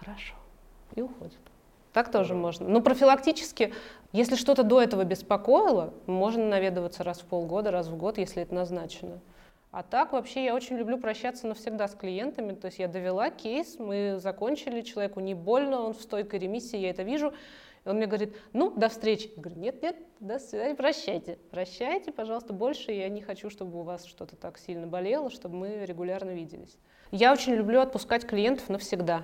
хорошо. 0.04 0.36
И 0.96 1.02
уходит. 1.02 1.40
Так 1.94 2.12
тоже 2.12 2.34
можно. 2.34 2.68
Но 2.68 2.82
профилактически, 2.82 3.74
если 4.12 4.36
что-то 4.36 4.64
до 4.64 4.82
этого 4.82 5.04
беспокоило, 5.04 5.94
можно 6.08 6.44
наведываться 6.46 7.04
раз 7.04 7.22
в 7.22 7.26
полгода, 7.26 7.70
раз 7.70 7.88
в 7.88 7.96
год, 7.96 8.18
если 8.18 8.42
это 8.42 8.54
назначено. 8.56 9.20
А 9.72 9.84
так 9.84 10.12
вообще 10.12 10.46
я 10.46 10.56
очень 10.56 10.76
люблю 10.76 10.98
прощаться 11.00 11.48
навсегда 11.48 11.88
с 11.88 11.96
клиентами. 11.96 12.54
То 12.54 12.68
есть 12.68 12.80
я 12.80 12.88
довела 12.88 13.30
кейс, 13.30 13.78
мы 13.78 14.18
закончили, 14.20 14.82
человеку 14.82 15.20
не 15.20 15.36
больно, 15.36 15.82
он 15.82 15.94
в 15.94 16.02
стойкой 16.02 16.40
ремиссии, 16.40 16.78
я 16.78 16.90
это 16.90 17.04
вижу. 17.04 17.34
И 17.86 17.90
он 17.90 17.98
мне 17.98 18.08
говорит, 18.08 18.36
ну, 18.54 18.72
до 18.72 18.90
встречи. 18.90 19.32
Я 19.36 19.42
говорю, 19.42 19.60
нет, 19.60 19.82
нет, 19.84 19.98
до 20.20 20.40
свидания, 20.40 20.74
прощайте. 20.74 21.38
Прощайте, 21.52 22.12
пожалуйста, 22.12 22.54
больше 22.54 22.92
я 22.92 23.10
не 23.10 23.22
хочу, 23.22 23.50
чтобы 23.50 23.80
у 23.80 23.84
вас 23.84 24.06
что-то 24.06 24.36
так 24.36 24.58
сильно 24.58 24.88
болело, 24.88 25.30
чтобы 25.30 25.58
мы 25.58 25.86
регулярно 25.86 26.32
виделись. 26.32 26.78
Я 27.12 27.34
очень 27.34 27.54
люблю 27.54 27.82
отпускать 27.82 28.26
клиентов 28.26 28.70
навсегда 28.70 29.24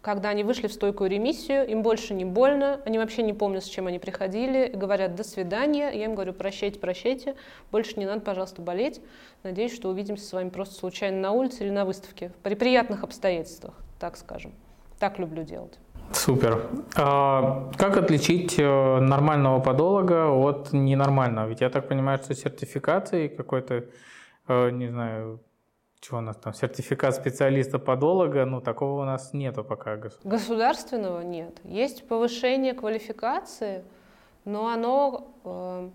когда 0.00 0.30
они 0.30 0.44
вышли 0.44 0.66
в 0.66 0.72
стойкую 0.72 1.10
ремиссию, 1.10 1.66
им 1.66 1.82
больше 1.82 2.14
не 2.14 2.24
больно, 2.24 2.80
они 2.84 2.98
вообще 2.98 3.22
не 3.22 3.32
помнят, 3.32 3.64
с 3.64 3.68
чем 3.68 3.86
они 3.86 3.98
приходили, 3.98 4.70
говорят 4.74 5.14
«до 5.14 5.24
свидания», 5.24 5.90
я 5.90 6.04
им 6.04 6.14
говорю 6.14 6.32
«прощайте, 6.32 6.78
прощайте, 6.78 7.34
больше 7.70 7.98
не 7.98 8.06
надо, 8.06 8.20
пожалуйста, 8.20 8.62
болеть, 8.62 9.00
надеюсь, 9.42 9.74
что 9.74 9.88
увидимся 9.88 10.24
с 10.24 10.32
вами 10.32 10.50
просто 10.50 10.74
случайно 10.74 11.20
на 11.20 11.32
улице 11.32 11.64
или 11.64 11.70
на 11.70 11.84
выставке, 11.84 12.32
при 12.42 12.54
приятных 12.54 13.02
обстоятельствах, 13.02 13.74
так 13.98 14.16
скажем». 14.16 14.52
Так 14.98 15.18
люблю 15.18 15.44
делать. 15.44 15.78
Супер. 16.12 16.66
А 16.96 17.70
как 17.76 17.96
отличить 17.96 18.58
э, 18.58 18.98
нормального 19.00 19.60
подолога 19.60 20.30
от 20.30 20.72
ненормального? 20.72 21.48
Ведь 21.48 21.60
я 21.60 21.70
так 21.70 21.86
понимаю, 21.86 22.18
что 22.18 22.34
сертификации 22.34 23.28
какой-то, 23.28 23.84
э, 24.48 24.70
не 24.70 24.88
знаю, 24.88 25.40
чего 26.00 26.18
у 26.18 26.20
нас 26.20 26.36
там, 26.36 26.54
сертификат 26.54 27.14
специалиста-подолога, 27.14 28.44
ну, 28.44 28.60
такого 28.60 29.02
у 29.02 29.04
нас 29.04 29.32
нету 29.32 29.64
пока. 29.64 29.98
Государственного 30.24 31.20
нет. 31.22 31.58
Есть 31.64 32.06
повышение 32.06 32.72
квалификации, 32.72 33.84
но 34.44 34.68
оно... 34.68 35.28
Э, 35.44 35.88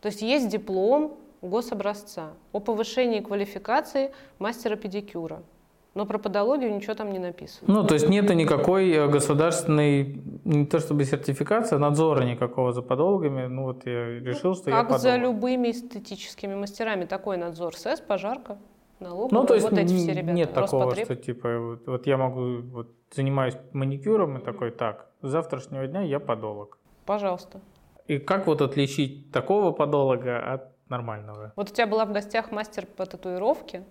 то 0.00 0.06
есть 0.06 0.22
есть 0.22 0.48
диплом 0.48 1.18
гособразца 1.42 2.34
о 2.52 2.60
повышении 2.60 3.20
квалификации 3.20 4.12
мастера 4.38 4.76
педикюра. 4.76 5.42
Но 5.94 6.06
про 6.06 6.18
подологию 6.18 6.72
ничего 6.72 6.94
там 6.94 7.10
не 7.10 7.18
написано. 7.18 7.72
Ну, 7.74 7.84
то 7.84 7.94
есть 7.94 8.08
нет 8.08 8.32
никакой 8.32 8.90
э, 8.90 9.08
государственной, 9.08 10.22
не 10.44 10.66
то 10.66 10.78
чтобы 10.80 11.04
сертификации, 11.04 11.76
а 11.76 11.78
надзора 11.78 12.24
никакого 12.24 12.72
за 12.72 12.82
подологами. 12.82 13.46
Ну, 13.46 13.64
вот 13.64 13.86
я 13.86 14.20
решил, 14.20 14.54
что 14.54 14.66
как 14.66 14.74
я 14.74 14.82
подолог. 14.82 15.00
за 15.00 15.16
любыми 15.16 15.70
эстетическими 15.70 16.54
мастерами 16.54 17.06
такой 17.06 17.38
надзор. 17.38 17.74
СЭС, 17.74 18.00
пожарка 18.00 18.58
налогов. 19.00 19.32
Ну, 19.32 19.44
то 19.44 19.54
есть 19.54 19.68
вот 19.68 19.78
эти 19.78 19.94
все 19.94 20.12
ребята. 20.12 20.32
нет 20.32 20.52
такого, 20.52 20.94
что 20.94 21.16
типа 21.16 21.58
вот, 21.58 21.86
вот 21.86 22.06
я 22.06 22.16
могу, 22.16 22.60
вот 22.62 22.94
занимаюсь 23.10 23.56
маникюром 23.72 24.38
и 24.38 24.40
такой, 24.40 24.70
так, 24.70 25.10
с 25.22 25.28
завтрашнего 25.28 25.86
дня 25.86 26.02
я 26.02 26.20
подолог. 26.20 26.78
Пожалуйста. 27.06 27.60
И 28.06 28.18
как 28.18 28.46
вот 28.46 28.60
отличить 28.60 29.30
такого 29.32 29.72
подолога 29.72 30.52
от 30.52 30.88
нормального? 30.88 31.52
Вот 31.56 31.70
у 31.70 31.72
тебя 31.72 31.86
была 31.86 32.04
в 32.04 32.12
гостях 32.12 32.50
мастер 32.50 32.86
по 32.86 33.06
татуировке, 33.06 33.84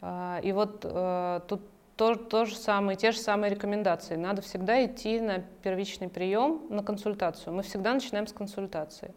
а, 0.00 0.40
и 0.42 0.52
вот 0.52 0.80
э, 0.84 1.40
тут 1.48 1.60
то, 1.96 2.16
то 2.16 2.44
же 2.44 2.56
самое, 2.56 2.96
те 2.96 3.12
же 3.12 3.18
самые 3.18 3.50
рекомендации. 3.52 4.16
Надо 4.16 4.42
всегда 4.42 4.84
идти 4.84 5.20
на 5.20 5.44
первичный 5.62 6.08
прием, 6.08 6.62
на 6.68 6.82
консультацию. 6.82 7.54
Мы 7.54 7.62
всегда 7.62 7.94
начинаем 7.94 8.26
с 8.26 8.32
консультации. 8.32 9.14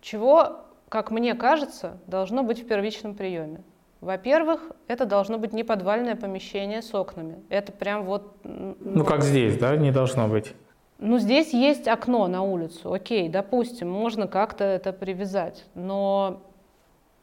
Чего, 0.00 0.60
как 0.88 1.10
мне 1.10 1.34
кажется, 1.34 1.98
должно 2.06 2.42
быть 2.42 2.62
в 2.62 2.66
первичном 2.68 3.14
приеме? 3.14 3.64
Во-первых, 4.04 4.70
это 4.86 5.06
должно 5.06 5.38
быть 5.38 5.54
не 5.54 5.64
подвальное 5.64 6.14
помещение 6.14 6.82
с 6.82 6.94
окнами. 6.94 7.42
Это 7.48 7.72
прям 7.72 8.04
вот... 8.04 8.36
Ну, 8.44 9.02
как 9.02 9.22
здесь, 9.22 9.56
да, 9.56 9.74
не 9.78 9.92
должно 9.92 10.28
быть. 10.28 10.54
Ну, 10.98 11.18
здесь 11.18 11.54
есть 11.54 11.88
окно 11.88 12.26
на 12.28 12.42
улицу, 12.42 12.92
окей, 12.92 13.30
допустим, 13.30 13.90
можно 13.90 14.28
как-то 14.28 14.62
это 14.62 14.92
привязать, 14.92 15.64
но, 15.74 16.42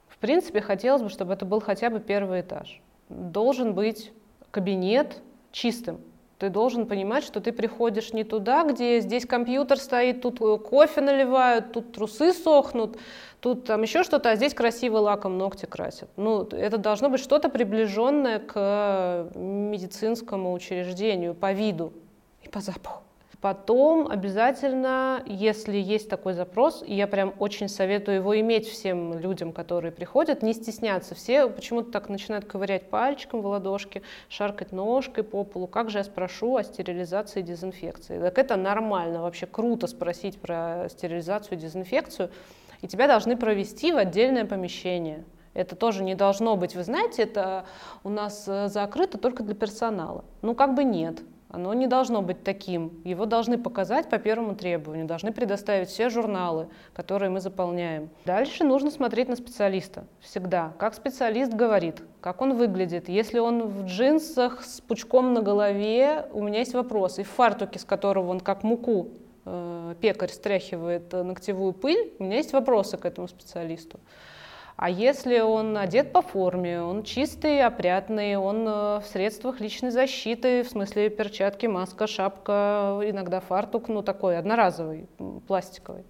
в 0.07 0.17
принципе, 0.17 0.59
хотелось 0.59 1.03
бы, 1.03 1.09
чтобы 1.09 1.33
это 1.33 1.45
был 1.45 1.61
хотя 1.61 1.89
бы 1.89 1.99
первый 1.99 2.41
этаж. 2.41 2.81
Должен 3.09 3.73
быть 3.73 4.11
кабинет 4.49 5.21
чистым, 5.51 6.01
ты 6.41 6.49
должен 6.49 6.87
понимать, 6.87 7.23
что 7.23 7.39
ты 7.39 7.51
приходишь 7.51 8.13
не 8.13 8.23
туда, 8.23 8.63
где 8.63 8.99
здесь 8.99 9.27
компьютер 9.27 9.77
стоит, 9.77 10.23
тут 10.23 10.41
э, 10.41 10.57
кофе 10.57 10.99
наливают, 11.01 11.71
тут 11.71 11.91
трусы 11.91 12.33
сохнут, 12.33 12.97
тут 13.41 13.65
там 13.65 13.83
еще 13.83 14.01
что-то, 14.01 14.31
а 14.31 14.35
здесь 14.35 14.55
красиво 14.55 14.97
лаком 14.97 15.37
ногти 15.37 15.67
красят. 15.67 16.09
Ну, 16.17 16.41
это 16.41 16.79
должно 16.79 17.09
быть 17.09 17.21
что-то 17.21 17.47
приближенное 17.49 18.39
к 18.39 19.29
медицинскому 19.35 20.51
учреждению 20.51 21.35
по 21.35 21.53
виду 21.53 21.93
и 22.41 22.49
по 22.49 22.59
запаху. 22.59 23.03
Потом 23.41 24.07
обязательно, 24.07 25.23
если 25.25 25.75
есть 25.75 26.07
такой 26.07 26.33
запрос, 26.33 26.83
я 26.85 27.07
прям 27.07 27.33
очень 27.39 27.69
советую 27.69 28.17
его 28.17 28.39
иметь 28.39 28.67
всем 28.67 29.17
людям, 29.17 29.51
которые 29.51 29.91
приходят, 29.91 30.43
не 30.43 30.53
стесняться. 30.53 31.15
Все 31.15 31.49
почему-то 31.49 31.91
так 31.91 32.07
начинают 32.07 32.45
ковырять 32.45 32.91
пальчиком 32.91 33.41
в 33.41 33.47
ладошки, 33.47 34.03
шаркать 34.29 34.71
ножкой 34.71 35.23
по 35.23 35.43
полу. 35.43 35.65
Как 35.65 35.89
же 35.89 35.97
я 35.97 36.03
спрошу 36.03 36.55
о 36.55 36.63
стерилизации 36.63 37.39
и 37.39 37.43
дезинфекции? 37.43 38.19
Так 38.19 38.37
это 38.37 38.57
нормально, 38.57 39.23
вообще 39.23 39.47
круто 39.47 39.87
спросить 39.87 40.39
про 40.39 40.87
стерилизацию 40.89 41.57
и 41.57 41.61
дезинфекцию. 41.61 42.29
И 42.83 42.87
тебя 42.87 43.07
должны 43.07 43.35
провести 43.35 43.91
в 43.91 43.97
отдельное 43.97 44.45
помещение. 44.45 45.23
Это 45.55 45.75
тоже 45.75 46.03
не 46.03 46.13
должно 46.13 46.55
быть, 46.57 46.75
вы 46.75 46.83
знаете, 46.83 47.23
это 47.23 47.65
у 48.03 48.09
нас 48.09 48.45
э, 48.47 48.69
закрыто 48.69 49.17
только 49.17 49.43
для 49.43 49.55
персонала. 49.55 50.23
Ну, 50.41 50.55
как 50.55 50.75
бы 50.75 50.83
нет. 50.83 51.21
Оно 51.53 51.73
не 51.73 51.85
должно 51.85 52.21
быть 52.21 52.43
таким. 52.43 53.01
Его 53.03 53.25
должны 53.25 53.57
показать 53.57 54.09
по 54.09 54.17
первому 54.17 54.55
требованию, 54.55 55.05
должны 55.05 55.33
предоставить 55.33 55.89
все 55.89 56.09
журналы, 56.09 56.69
которые 56.93 57.29
мы 57.29 57.41
заполняем. 57.41 58.09
Дальше 58.23 58.63
нужно 58.63 58.89
смотреть 58.89 59.27
на 59.27 59.35
специалиста 59.35 60.05
всегда. 60.21 60.71
Как 60.79 60.93
специалист 60.93 61.51
говорит, 61.51 62.03
как 62.21 62.41
он 62.41 62.53
выглядит. 62.53 63.09
Если 63.09 63.39
он 63.39 63.67
в 63.67 63.85
джинсах 63.85 64.63
с 64.63 64.79
пучком 64.79 65.33
на 65.33 65.41
голове, 65.41 66.25
у 66.31 66.41
меня 66.41 66.59
есть 66.59 66.73
вопрос. 66.73 67.19
И 67.19 67.23
в 67.23 67.29
фартуке, 67.29 67.79
с 67.79 67.83
которого 67.83 68.29
он 68.29 68.39
как 68.39 68.63
муку 68.63 69.09
э, 69.43 69.95
пекарь 69.99 70.29
стряхивает 70.29 71.11
ногтевую 71.11 71.73
пыль, 71.73 72.13
у 72.19 72.23
меня 72.23 72.37
есть 72.37 72.53
вопросы 72.53 72.95
к 72.95 73.05
этому 73.05 73.27
специалисту. 73.27 73.99
А 74.81 74.89
если 74.89 75.41
он 75.41 75.77
одет 75.77 76.11
по 76.11 76.23
форме, 76.23 76.81
он 76.81 77.03
чистый, 77.03 77.61
опрятный, 77.61 78.35
он 78.35 78.67
э, 78.67 78.99
в 79.01 79.03
средствах 79.05 79.59
личной 79.59 79.91
защиты, 79.91 80.63
в 80.63 80.69
смысле 80.69 81.11
перчатки, 81.11 81.67
маска, 81.67 82.07
шапка, 82.07 82.99
иногда 83.03 83.41
фартук, 83.41 83.89
ну 83.89 84.01
такой 84.01 84.39
одноразовый, 84.39 85.07
пластиковый, 85.45 86.03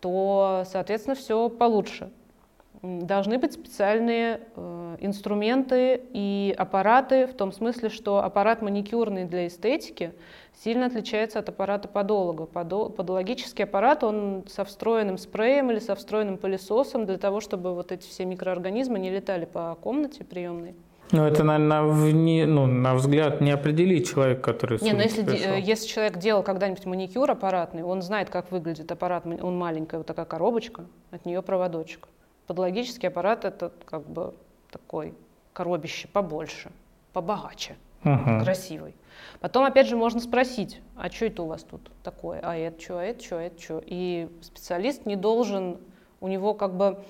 то, 0.00 0.64
соответственно, 0.72 1.16
все 1.16 1.50
получше. 1.50 2.10
Должны 2.82 3.38
быть 3.38 3.52
специальные 3.52 4.40
э, 4.56 4.96
инструменты 5.00 6.02
и 6.12 6.54
аппараты, 6.58 7.26
в 7.28 7.34
том 7.34 7.52
смысле, 7.52 7.88
что 7.88 8.24
аппарат 8.24 8.60
маникюрный 8.60 9.24
для 9.24 9.46
эстетики– 9.46 10.12
сильно 10.60 10.86
отличается 10.86 11.38
от 11.38 11.48
аппарата 11.48 11.88
подолога. 11.88 12.46
Подологический 12.46 13.64
аппарат, 13.64 14.04
он 14.04 14.44
со 14.48 14.64
встроенным 14.64 15.18
спреем 15.18 15.70
или 15.70 15.78
со 15.78 15.94
встроенным 15.94 16.38
пылесосом 16.38 17.06
для 17.06 17.18
того, 17.18 17.40
чтобы 17.40 17.74
вот 17.74 17.92
эти 17.92 18.06
все 18.06 18.24
микроорганизмы 18.24 18.98
не 18.98 19.10
летали 19.10 19.44
по 19.44 19.76
комнате 19.80 20.24
приемной. 20.24 20.74
Ну, 21.10 21.26
это, 21.26 21.44
наверное, 21.44 21.82
вне, 21.82 22.46
ну, 22.46 22.64
на 22.64 22.94
взгляд 22.94 23.42
не 23.42 23.50
определить 23.50 24.08
человек, 24.08 24.40
который 24.40 24.78
Не, 24.80 24.92
но 24.92 24.98
ну, 24.98 25.02
если, 25.02 25.22
пришел. 25.22 25.54
если 25.56 25.86
человек 25.86 26.16
делал 26.16 26.42
когда-нибудь 26.42 26.86
маникюр 26.86 27.30
аппаратный, 27.30 27.82
он 27.82 28.00
знает, 28.00 28.30
как 28.30 28.50
выглядит 28.50 28.90
аппарат, 28.90 29.26
он 29.26 29.58
маленькая 29.58 29.98
вот 29.98 30.06
такая 30.06 30.24
коробочка, 30.24 30.86
от 31.10 31.26
нее 31.26 31.42
проводочек. 31.42 32.08
Подологический 32.46 33.06
аппарат 33.06 33.44
это 33.44 33.72
как 33.84 34.06
бы 34.08 34.34
такой 34.70 35.14
коробище 35.52 36.08
побольше, 36.08 36.70
побогаче, 37.12 37.76
угу. 38.04 38.42
красивый. 38.42 38.94
Потом, 39.40 39.64
опять 39.64 39.86
же, 39.86 39.96
можно 39.96 40.20
спросить, 40.20 40.80
а 40.96 41.10
что 41.10 41.26
это 41.26 41.42
у 41.42 41.46
вас 41.46 41.62
тут 41.62 41.90
такое? 42.02 42.40
А 42.42 42.56
это 42.56 42.80
что, 42.80 42.98
а 42.98 43.04
это 43.04 43.22
что, 43.22 43.38
а 43.38 43.42
это 43.42 43.60
что? 43.60 43.82
И 43.84 44.28
специалист 44.40 45.06
не 45.06 45.16
должен, 45.16 45.78
у 46.20 46.28
него 46.28 46.54
как 46.54 46.74
бы 46.74 47.02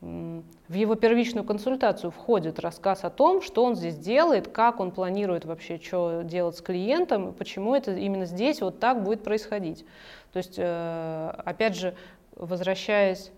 в 0.00 0.74
его 0.74 0.94
первичную 0.94 1.44
консультацию 1.44 2.10
входит 2.10 2.58
рассказ 2.60 3.02
о 3.04 3.10
том, 3.10 3.40
что 3.40 3.64
он 3.64 3.76
здесь 3.76 3.96
делает, 3.96 4.48
как 4.48 4.78
он 4.78 4.90
планирует 4.90 5.46
вообще, 5.46 5.80
что 5.82 6.22
делать 6.22 6.56
с 6.56 6.60
клиентом, 6.60 7.30
и 7.30 7.32
почему 7.32 7.74
это 7.74 7.94
именно 7.96 8.26
здесь 8.26 8.60
вот 8.60 8.78
так 8.78 9.02
будет 9.02 9.24
происходить. 9.24 9.86
То 10.32 10.36
есть, 10.36 10.56
э, 10.58 11.32
опять 11.44 11.76
же, 11.76 11.94
возвращаясь 12.34 13.32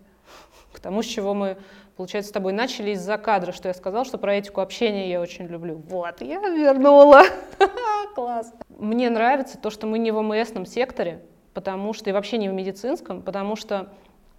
к 0.73 0.79
тому, 0.79 1.01
с 1.01 1.05
чего 1.05 1.33
мы 1.33 1.57
получается, 1.99 2.29
с 2.29 2.31
тобой 2.31 2.53
начали 2.53 2.91
из-за 2.91 3.17
кадра, 3.17 3.51
что 3.51 3.67
я 3.67 3.73
сказала, 3.73 4.05
что 4.05 4.17
про 4.17 4.35
этику 4.35 4.61
общения 4.61 5.09
я 5.09 5.19
очень 5.19 5.47
люблю. 5.47 5.83
Вот, 5.89 6.21
я 6.21 6.39
вернула. 6.39 7.23
Класс. 8.15 8.53
Мне 8.69 9.09
нравится 9.09 9.57
то, 9.57 9.69
что 9.69 9.85
мы 9.85 9.99
не 9.99 10.11
в 10.11 10.17
ОМСном 10.17 10.65
секторе, 10.65 11.21
потому 11.53 11.91
что 11.91 12.09
и 12.09 12.13
вообще 12.13 12.37
не 12.37 12.47
в 12.47 12.53
медицинском, 12.53 13.21
потому 13.21 13.57
что 13.57 13.89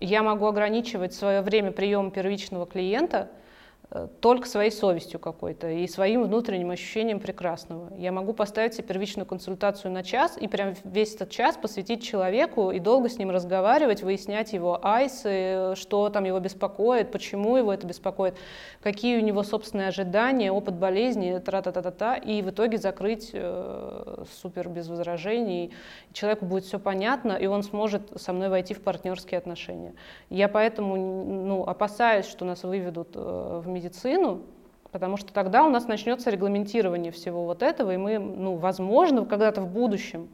я 0.00 0.22
могу 0.22 0.46
ограничивать 0.46 1.12
свое 1.12 1.42
время 1.42 1.70
приема 1.70 2.10
первичного 2.10 2.64
клиента 2.64 3.28
только 4.20 4.46
своей 4.46 4.70
совестью 4.70 5.18
какой-то 5.18 5.68
и 5.68 5.88
своим 5.88 6.22
внутренним 6.22 6.70
ощущением 6.70 7.18
прекрасного. 7.18 7.92
Я 7.96 8.12
могу 8.12 8.32
поставить 8.32 8.74
себе 8.74 8.86
первичную 8.86 9.26
консультацию 9.26 9.90
на 9.90 10.04
час 10.04 10.38
и 10.40 10.46
прям 10.46 10.74
весь 10.84 11.16
этот 11.16 11.30
час 11.30 11.56
посвятить 11.56 12.02
человеку 12.02 12.70
и 12.70 12.78
долго 12.78 13.08
с 13.08 13.18
ним 13.18 13.30
разговаривать, 13.30 14.02
выяснять 14.02 14.52
его 14.52 14.78
айсы, 14.82 15.74
что 15.74 16.08
там 16.08 16.24
его 16.24 16.38
беспокоит, 16.38 17.10
почему 17.10 17.56
его 17.56 17.72
это 17.72 17.84
беспокоит, 17.84 18.36
какие 18.80 19.18
у 19.18 19.22
него 19.22 19.42
собственные 19.42 19.88
ожидания, 19.88 20.52
опыт 20.52 20.76
болезни, 20.76 21.38
тра-та-та-та-та, 21.38 22.16
и 22.16 22.42
в 22.42 22.50
итоге 22.50 22.78
закрыть 22.78 23.30
э, 23.32 24.24
супер 24.40 24.68
без 24.68 24.88
возражений. 24.88 25.72
Человеку 26.12 26.44
будет 26.44 26.64
все 26.64 26.78
понятно, 26.78 27.32
и 27.32 27.46
он 27.46 27.64
сможет 27.64 28.02
со 28.20 28.32
мной 28.32 28.50
войти 28.50 28.72
в 28.72 28.82
партнерские 28.82 29.38
отношения. 29.38 29.94
Я 30.28 30.48
поэтому 30.48 30.94
ну, 30.96 31.64
опасаюсь, 31.64 32.26
что 32.26 32.44
нас 32.44 32.62
выведут 32.62 33.16
э, 33.16 33.62
в 33.64 33.79
медицину, 33.80 34.42
потому 34.92 35.16
что 35.16 35.32
тогда 35.32 35.64
у 35.64 35.70
нас 35.70 35.88
начнется 35.88 36.30
регламентирование 36.30 37.12
всего 37.12 37.44
вот 37.44 37.62
этого, 37.62 37.92
и 37.92 37.96
мы, 37.96 38.18
ну, 38.18 38.56
возможно, 38.56 39.24
когда-то 39.24 39.62
в 39.62 39.68
будущем 39.68 40.28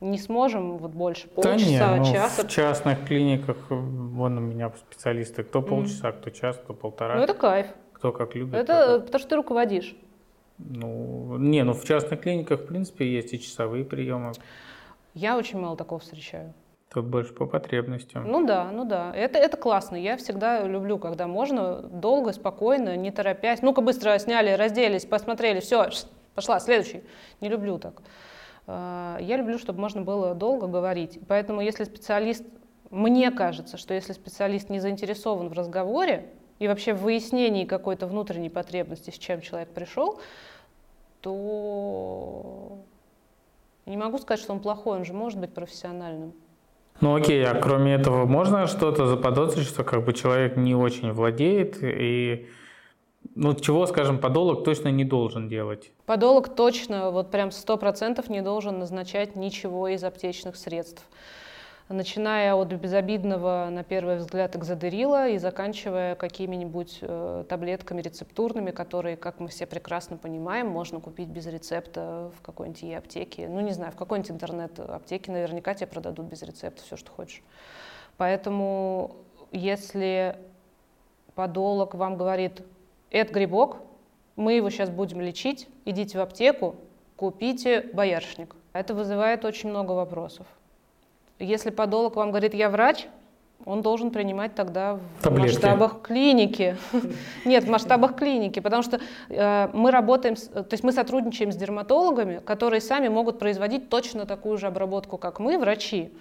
не 0.00 0.18
сможем 0.18 0.78
вот 0.78 0.90
больше 0.90 1.28
полчаса, 1.28 1.56
да 1.56 1.98
нет, 1.98 2.06
ну, 2.06 2.12
часа. 2.12 2.44
В 2.44 2.48
частных 2.48 3.06
клиниках, 3.06 3.56
вон 3.70 4.38
у 4.38 4.40
меня 4.40 4.72
специалисты, 4.76 5.44
кто 5.44 5.62
полчаса, 5.62 6.08
mm. 6.08 6.20
кто 6.20 6.30
час, 6.30 6.56
кто 6.56 6.74
полтора. 6.74 7.16
Ну 7.16 7.22
это 7.22 7.34
кайф. 7.34 7.68
Кто 7.92 8.10
как 8.10 8.34
любит. 8.34 8.54
Это 8.54 8.98
потому 8.98 9.20
что 9.20 9.28
ты 9.28 9.36
руководишь. 9.36 9.96
Ну, 10.58 11.36
не, 11.38 11.62
ну 11.62 11.72
в 11.72 11.84
частных 11.84 12.20
клиниках, 12.20 12.62
в 12.62 12.66
принципе, 12.66 13.10
есть 13.12 13.32
и 13.32 13.40
часовые 13.40 13.84
приемы. 13.84 14.32
Я 15.14 15.36
очень 15.36 15.60
мало 15.60 15.76
такого 15.76 16.00
встречаю. 16.00 16.52
Тут 16.92 17.06
больше 17.06 17.32
по 17.32 17.46
потребностям. 17.46 18.30
Ну 18.30 18.44
да, 18.44 18.70
ну 18.70 18.84
да. 18.84 19.14
Это, 19.14 19.38
это 19.38 19.56
классно. 19.56 19.96
Я 19.96 20.18
всегда 20.18 20.62
люблю, 20.62 20.98
когда 20.98 21.26
можно 21.26 21.80
долго, 21.80 22.32
спокойно, 22.32 22.96
не 22.96 23.10
торопясь. 23.10 23.62
Ну-ка 23.62 23.80
быстро 23.80 24.18
сняли, 24.18 24.50
разделись, 24.50 25.06
посмотрели, 25.06 25.60
все, 25.60 25.88
пошла, 26.34 26.60
следующий. 26.60 27.02
Не 27.40 27.48
люблю 27.48 27.78
так. 27.78 28.02
А, 28.66 29.16
я 29.20 29.38
люблю, 29.38 29.58
чтобы 29.58 29.80
можно 29.80 30.02
было 30.02 30.34
долго 30.34 30.66
говорить. 30.66 31.18
Поэтому 31.28 31.62
если 31.62 31.84
специалист, 31.84 32.44
мне 32.90 33.30
кажется, 33.30 33.78
что 33.78 33.94
если 33.94 34.12
специалист 34.12 34.68
не 34.68 34.78
заинтересован 34.78 35.48
в 35.48 35.54
разговоре 35.54 36.26
и 36.58 36.68
вообще 36.68 36.92
в 36.92 37.00
выяснении 37.00 37.64
какой-то 37.64 38.06
внутренней 38.06 38.50
потребности, 38.50 39.08
с 39.08 39.18
чем 39.18 39.40
человек 39.40 39.70
пришел, 39.70 40.20
то 41.22 42.80
не 43.86 43.96
могу 43.96 44.18
сказать, 44.18 44.40
что 44.40 44.52
он 44.52 44.60
плохой, 44.60 44.98
он 44.98 45.06
же 45.06 45.14
может 45.14 45.40
быть 45.40 45.54
профессиональным. 45.54 46.34
Ну 47.02 47.16
окей, 47.16 47.44
а 47.44 47.54
кроме 47.56 47.94
этого 47.94 48.26
можно 48.26 48.68
что-то 48.68 49.08
заподозрить, 49.08 49.66
что 49.66 49.82
как 49.82 50.04
бы 50.04 50.12
человек 50.12 50.56
не 50.56 50.76
очень 50.76 51.10
владеет 51.10 51.78
и 51.82 52.46
ну, 53.34 53.54
чего, 53.54 53.86
скажем, 53.86 54.18
подолог 54.18 54.62
точно 54.62 54.88
не 54.88 55.04
должен 55.04 55.48
делать? 55.48 55.90
Подолог 56.06 56.54
точно, 56.54 57.10
вот 57.10 57.32
прям 57.32 57.50
сто 57.50 57.76
процентов 57.76 58.30
не 58.30 58.40
должен 58.40 58.78
назначать 58.78 59.34
ничего 59.34 59.88
из 59.88 60.04
аптечных 60.04 60.54
средств 60.54 61.04
начиная 61.92 62.54
от 62.54 62.72
безобидного, 62.72 63.68
на 63.70 63.84
первый 63.84 64.16
взгляд, 64.16 64.56
экзодерила 64.56 65.28
и 65.28 65.38
заканчивая 65.38 66.14
какими-нибудь 66.14 66.98
э, 67.00 67.44
таблетками 67.48 68.02
рецептурными, 68.02 68.70
которые, 68.70 69.16
как 69.16 69.40
мы 69.40 69.48
все 69.48 69.66
прекрасно 69.66 70.16
понимаем, 70.16 70.68
можно 70.68 71.00
купить 71.00 71.28
без 71.28 71.46
рецепта 71.46 72.30
в 72.36 72.42
какой-нибудь 72.42 72.82
e-аптеке. 72.82 73.48
Ну, 73.48 73.60
не 73.60 73.72
знаю, 73.72 73.92
в 73.92 73.96
какой-нибудь 73.96 74.30
интернет-аптеке 74.30 75.32
наверняка 75.32 75.74
тебе 75.74 75.86
продадут 75.86 76.26
без 76.26 76.42
рецепта 76.42 76.82
все, 76.82 76.96
что 76.96 77.10
хочешь. 77.10 77.42
Поэтому, 78.16 79.16
если 79.50 80.36
подолог 81.34 81.94
вам 81.94 82.16
говорит, 82.16 82.62
это 83.10 83.32
грибок, 83.32 83.78
мы 84.36 84.54
его 84.54 84.70
сейчас 84.70 84.90
будем 84.90 85.20
лечить, 85.20 85.68
идите 85.84 86.18
в 86.18 86.20
аптеку, 86.20 86.76
купите 87.16 87.82
боярышник. 87.92 88.56
Это 88.72 88.94
вызывает 88.94 89.44
очень 89.44 89.68
много 89.68 89.92
вопросов. 89.92 90.46
Если 91.42 91.70
подолог 91.70 92.16
вам 92.16 92.30
говорит, 92.30 92.54
я 92.54 92.70
врач, 92.70 93.08
он 93.64 93.82
должен 93.82 94.10
принимать 94.10 94.54
тогда 94.54 94.94
в 94.94 95.22
Таблетки. 95.22 95.54
масштабах 95.54 96.02
клиники. 96.02 96.76
Нет, 97.44 97.64
в 97.64 97.70
масштабах 97.70 98.16
клиники, 98.16 98.60
потому 98.60 98.82
что 98.82 99.00
э, 99.28 99.68
мы 99.72 99.90
работаем, 99.90 100.36
с, 100.36 100.48
то 100.48 100.66
есть 100.70 100.84
мы 100.84 100.92
сотрудничаем 100.92 101.52
с 101.52 101.56
дерматологами, 101.56 102.38
которые 102.38 102.80
сами 102.80 103.08
могут 103.08 103.38
производить 103.38 103.88
точно 103.88 104.24
такую 104.24 104.56
же 104.56 104.66
обработку, 104.68 105.18
как 105.18 105.40
мы, 105.40 105.58
врачи, 105.58 106.12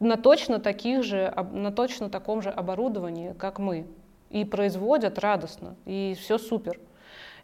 на 0.00 0.16
точно 0.16 0.58
таких 0.58 1.02
же, 1.02 1.32
на 1.52 1.72
точно 1.72 2.08
таком 2.08 2.42
же 2.42 2.50
оборудовании, 2.50 3.34
как 3.38 3.58
мы, 3.58 3.86
и 4.30 4.44
производят 4.44 5.18
радостно, 5.18 5.76
и 5.86 6.16
все 6.18 6.38
супер. 6.38 6.78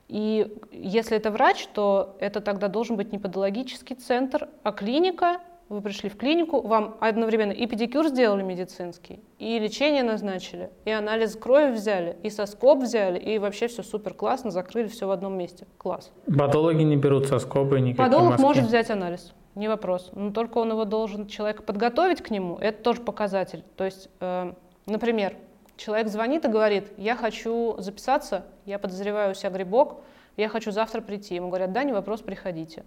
И 0.09 0.57
если 0.73 1.17
это 1.17 1.31
врач, 1.31 1.69
то 1.75 2.17
это 2.19 2.41
тогда 2.41 2.69
должен 2.69 2.97
быть 2.97 3.13
не 3.13 3.19
патологический 3.19 3.95
центр, 3.95 4.49
а 4.63 4.73
клиника, 4.73 5.41
вы 5.69 5.83
пришли 5.83 6.09
в 6.09 6.17
клинику, 6.17 6.61
вам 6.61 6.97
одновременно 7.01 7.53
и 7.53 7.67
педикюр 7.67 8.07
сделали 8.09 8.43
медицинский, 8.43 9.21
и 9.39 9.59
лечение 9.59 10.03
назначили, 10.03 10.71
и 10.85 10.91
анализ 10.91 11.37
крови 11.37 11.73
взяли, 11.73 12.17
и 12.23 12.31
соскоб 12.31 12.79
взяли, 12.79 13.19
и 13.19 13.39
вообще 13.39 13.69
все 13.69 13.83
супер 13.83 14.15
классно, 14.15 14.51
закрыли 14.51 14.89
все 14.89 15.07
в 15.07 15.11
одном 15.11 15.37
месте. 15.37 15.67
Класс. 15.77 16.11
Патологи 16.27 16.83
не 16.83 16.97
берут 16.97 17.27
соскобы 17.27 17.81
никакие 17.81 18.07
Подолог 18.07 18.31
маски. 18.31 18.43
может 18.43 18.65
взять 18.65 18.91
анализ, 18.91 19.35
не 19.55 19.69
вопрос. 19.69 20.11
Но 20.15 20.31
только 20.31 20.59
он 20.59 20.71
его 20.71 20.85
должен, 20.85 21.27
человек 21.27 21.65
подготовить 21.65 22.23
к 22.23 22.31
нему, 22.31 22.57
это 22.59 22.83
тоже 22.83 23.03
показатель. 23.03 23.63
То 23.77 23.85
есть, 23.85 24.09
э, 24.21 24.53
например, 24.87 25.37
человек 25.77 26.09
звонит 26.09 26.45
и 26.47 26.49
говорит, 26.49 26.93
я 26.97 27.15
хочу 27.15 27.77
записаться, 27.79 28.47
я 28.65 28.79
подозреваю 28.79 29.33
у 29.33 29.35
себя 29.35 29.51
грибок, 29.51 29.99
я 30.39 30.49
хочу 30.49 30.71
завтра 30.71 31.03
прийти. 31.03 31.35
Ему 31.35 31.49
говорят, 31.49 31.73
да, 31.73 31.85
не 31.85 31.93
вопрос, 31.93 32.23
приходите. 32.23 32.85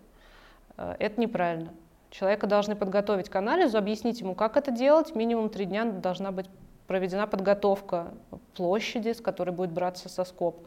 Э, 0.77 0.95
это 0.97 1.21
неправильно. 1.21 1.73
Человека 2.11 2.45
должны 2.45 2.75
подготовить 2.75 3.29
к 3.29 3.35
анализу, 3.37 3.77
объяснить 3.77 4.19
ему, 4.19 4.35
как 4.35 4.57
это 4.57 4.69
делать. 4.69 5.15
Минимум 5.15 5.49
три 5.49 5.65
дня 5.65 5.85
должна 5.85 6.31
быть 6.31 6.47
проведена 6.85 7.25
подготовка 7.25 8.11
площади, 8.53 9.13
с 9.13 9.21
которой 9.21 9.51
будет 9.51 9.71
браться 9.71 10.09
соскоб. 10.09 10.57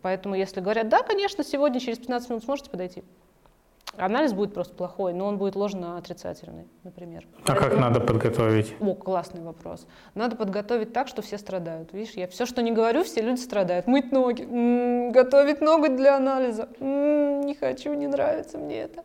Поэтому 0.00 0.34
если 0.34 0.60
говорят, 0.60 0.88
да, 0.88 1.02
конечно, 1.02 1.44
сегодня 1.44 1.80
через 1.80 1.98
15 1.98 2.30
минут 2.30 2.44
сможете 2.44 2.70
подойти, 2.70 3.04
анализ 3.98 4.32
будет 4.32 4.54
просто 4.54 4.74
плохой, 4.74 5.12
но 5.12 5.26
он 5.26 5.36
будет 5.36 5.54
ложно-отрицательный, 5.54 6.66
например. 6.82 7.26
А 7.46 7.54
как 7.54 7.76
надо 7.76 8.00
подготовить? 8.00 8.74
О, 8.80 8.94
классный 8.94 9.42
вопрос. 9.42 9.86
Надо 10.14 10.34
подготовить 10.34 10.94
так, 10.94 11.08
что 11.08 11.20
все 11.20 11.36
страдают. 11.36 11.92
Видишь, 11.92 12.14
я 12.14 12.26
все, 12.26 12.46
что 12.46 12.62
не 12.62 12.72
говорю, 12.72 13.04
все 13.04 13.20
люди 13.20 13.38
страдают. 13.38 13.86
Мыть 13.86 14.12
ноги, 14.12 14.44
м-м, 14.44 15.12
готовить 15.12 15.60
ноготь 15.60 15.94
для 15.94 16.16
анализа, 16.16 16.70
м-м, 16.80 17.42
не 17.42 17.54
хочу, 17.54 17.92
не 17.92 18.06
нравится 18.06 18.56
мне 18.56 18.80
это. 18.80 19.04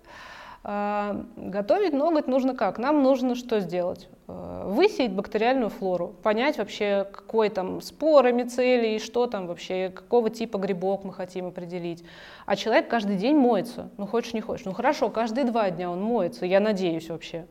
А, 0.66 1.26
готовить 1.36 1.93
ноготь 1.93 2.28
нужно 2.28 2.55
как? 2.55 2.78
Нам 2.78 3.03
нужно 3.03 3.36
что 3.36 3.59
сделать? 3.59 4.07
А, 4.28 4.66
высеять 4.66 5.11
бактериальную 5.11 5.70
флору, 5.70 6.16
понять 6.24 6.57
вообще, 6.57 7.05
какой 7.11 7.49
там 7.49 7.82
споры, 7.82 8.32
мицелий, 8.32 8.99
что 8.99 9.28
там 9.28 9.47
вообще, 9.47 9.89
какого 9.89 10.30
типа 10.30 10.57
грибок 10.57 11.03
мы 11.03 11.14
хотим 11.14 11.47
определить. 11.47 12.05
А 12.45 12.55
человек 12.55 12.88
каждый 12.88 13.18
день 13.18 13.36
моется, 13.36 13.89
ну 13.97 14.07
хочешь 14.07 14.34
не 14.34 14.39
хочешь. 14.39 14.66
Ну 14.66 14.72
хорошо, 14.72 15.09
каждые 15.09 15.43
два 15.43 15.70
дня 15.70 15.91
он 15.91 16.01
моется, 16.01 16.45
я 16.45 16.61
надеюсь 16.61 17.09
вообще. 17.09 17.45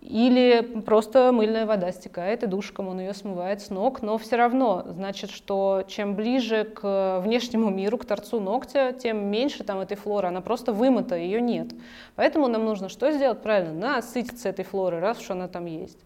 Или 0.00 0.62
просто 0.86 1.30
мыльная 1.30 1.66
вода 1.66 1.92
стекает, 1.92 2.42
и 2.42 2.46
душком 2.46 2.88
он 2.88 3.00
ее 3.00 3.12
смывает 3.12 3.60
с 3.60 3.68
ног, 3.68 4.00
но 4.00 4.16
все 4.16 4.36
равно 4.36 4.82
значит, 4.88 5.30
что 5.30 5.84
чем 5.86 6.14
ближе 6.14 6.64
к 6.64 7.20
внешнему 7.20 7.68
миру, 7.68 7.98
к 7.98 8.06
торцу 8.06 8.40
ногтя, 8.40 8.92
тем 8.92 9.26
меньше 9.26 9.62
там 9.62 9.78
этой 9.78 9.98
флоры, 9.98 10.28
она 10.28 10.40
просто 10.40 10.72
вымыта, 10.72 11.16
ее 11.16 11.42
нет. 11.42 11.68
Поэтому 12.16 12.48
нам 12.48 12.64
нужно 12.64 12.88
что 12.88 13.12
сделать? 13.12 13.42
Правильно, 13.42 13.74
насытиться 13.74 14.48
этой 14.48 14.64
флорой, 14.64 15.00
раз 15.00 15.20
уж 15.20 15.30
она 15.30 15.48
там 15.48 15.66
есть. 15.66 15.98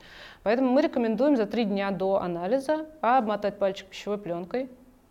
Поэтому 0.42 0.70
мы 0.72 0.82
рекомендуем 0.82 1.36
за 1.36 1.46
три 1.46 1.64
дня 1.64 1.92
до 1.92 2.20
анализа 2.20 2.86
обмотать 3.00 3.60
пальчик 3.60 3.86
пищевой 3.86 4.18
пленкой, 4.18 4.68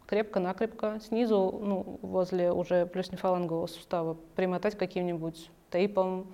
крепко-накрепко, 0.08 1.00
снизу, 1.08 1.58
ну, 1.64 2.00
возле 2.02 2.52
уже 2.52 2.86
плюснефалангового 2.86 3.68
сустава, 3.68 4.18
примотать 4.36 4.78
каким-нибудь 4.78 5.50
тейпом, 5.72 6.28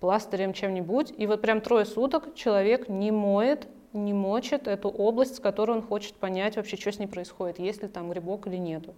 пластырем 0.00 0.52
чем-нибудь, 0.52 1.12
и 1.16 1.26
вот 1.26 1.40
прям 1.40 1.60
трое 1.60 1.84
суток 1.84 2.34
человек 2.34 2.88
не 2.88 3.10
моет, 3.10 3.68
не 3.92 4.12
мочит 4.12 4.66
эту 4.66 4.88
область, 4.88 5.36
с 5.36 5.40
которой 5.40 5.72
он 5.72 5.82
хочет 5.82 6.14
понять 6.14 6.56
вообще, 6.56 6.76
что 6.76 6.92
с 6.92 6.98
ней 6.98 7.06
происходит, 7.06 7.58
есть 7.58 7.82
ли 7.82 7.88
там 7.88 8.10
грибок 8.10 8.46
или 8.46 8.56
нету. 8.56 8.94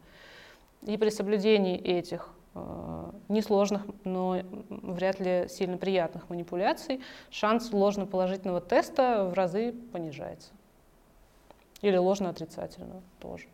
И 0.82 0.96
при 0.96 1.10
соблюдении 1.10 1.78
этих 1.78 2.30
э, 2.54 3.10
несложных, 3.28 3.82
но 4.04 4.38
вряд 4.68 5.20
ли 5.20 5.46
сильно 5.48 5.76
приятных 5.76 6.28
манипуляций, 6.30 7.02
шанс 7.30 7.72
ложно-положительного 7.72 8.60
теста 8.60 9.28
в 9.30 9.34
разы 9.34 9.74
понижается. 9.92 10.50
Или 11.82 11.96
ложно-отрицательного 11.96 13.02
тоже. 13.20 13.46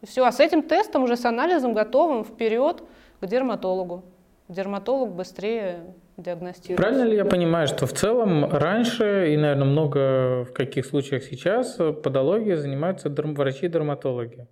И 0.00 0.06
все, 0.06 0.24
а 0.24 0.32
с 0.32 0.40
этим 0.40 0.62
тестом, 0.62 1.04
уже 1.04 1.16
с 1.16 1.24
анализом 1.24 1.74
готовым, 1.74 2.24
вперед 2.24 2.82
к 3.20 3.26
дерматологу. 3.26 4.02
Дерматолог 4.48 5.10
быстрее 5.10 5.94
диагностируют. 6.22 6.80
Правильно 6.80 7.04
ли 7.04 7.16
я 7.16 7.24
понимаю, 7.24 7.66
что 7.66 7.86
в 7.86 7.92
целом 7.92 8.44
раньше 8.44 9.32
и, 9.32 9.36
наверное, 9.36 9.66
много 9.66 10.44
в 10.44 10.52
каких 10.52 10.86
случаях 10.86 11.24
сейчас 11.24 11.78
подологией 12.02 12.56
занимаются 12.56 13.08
врачи-дерматологи? 13.10 14.46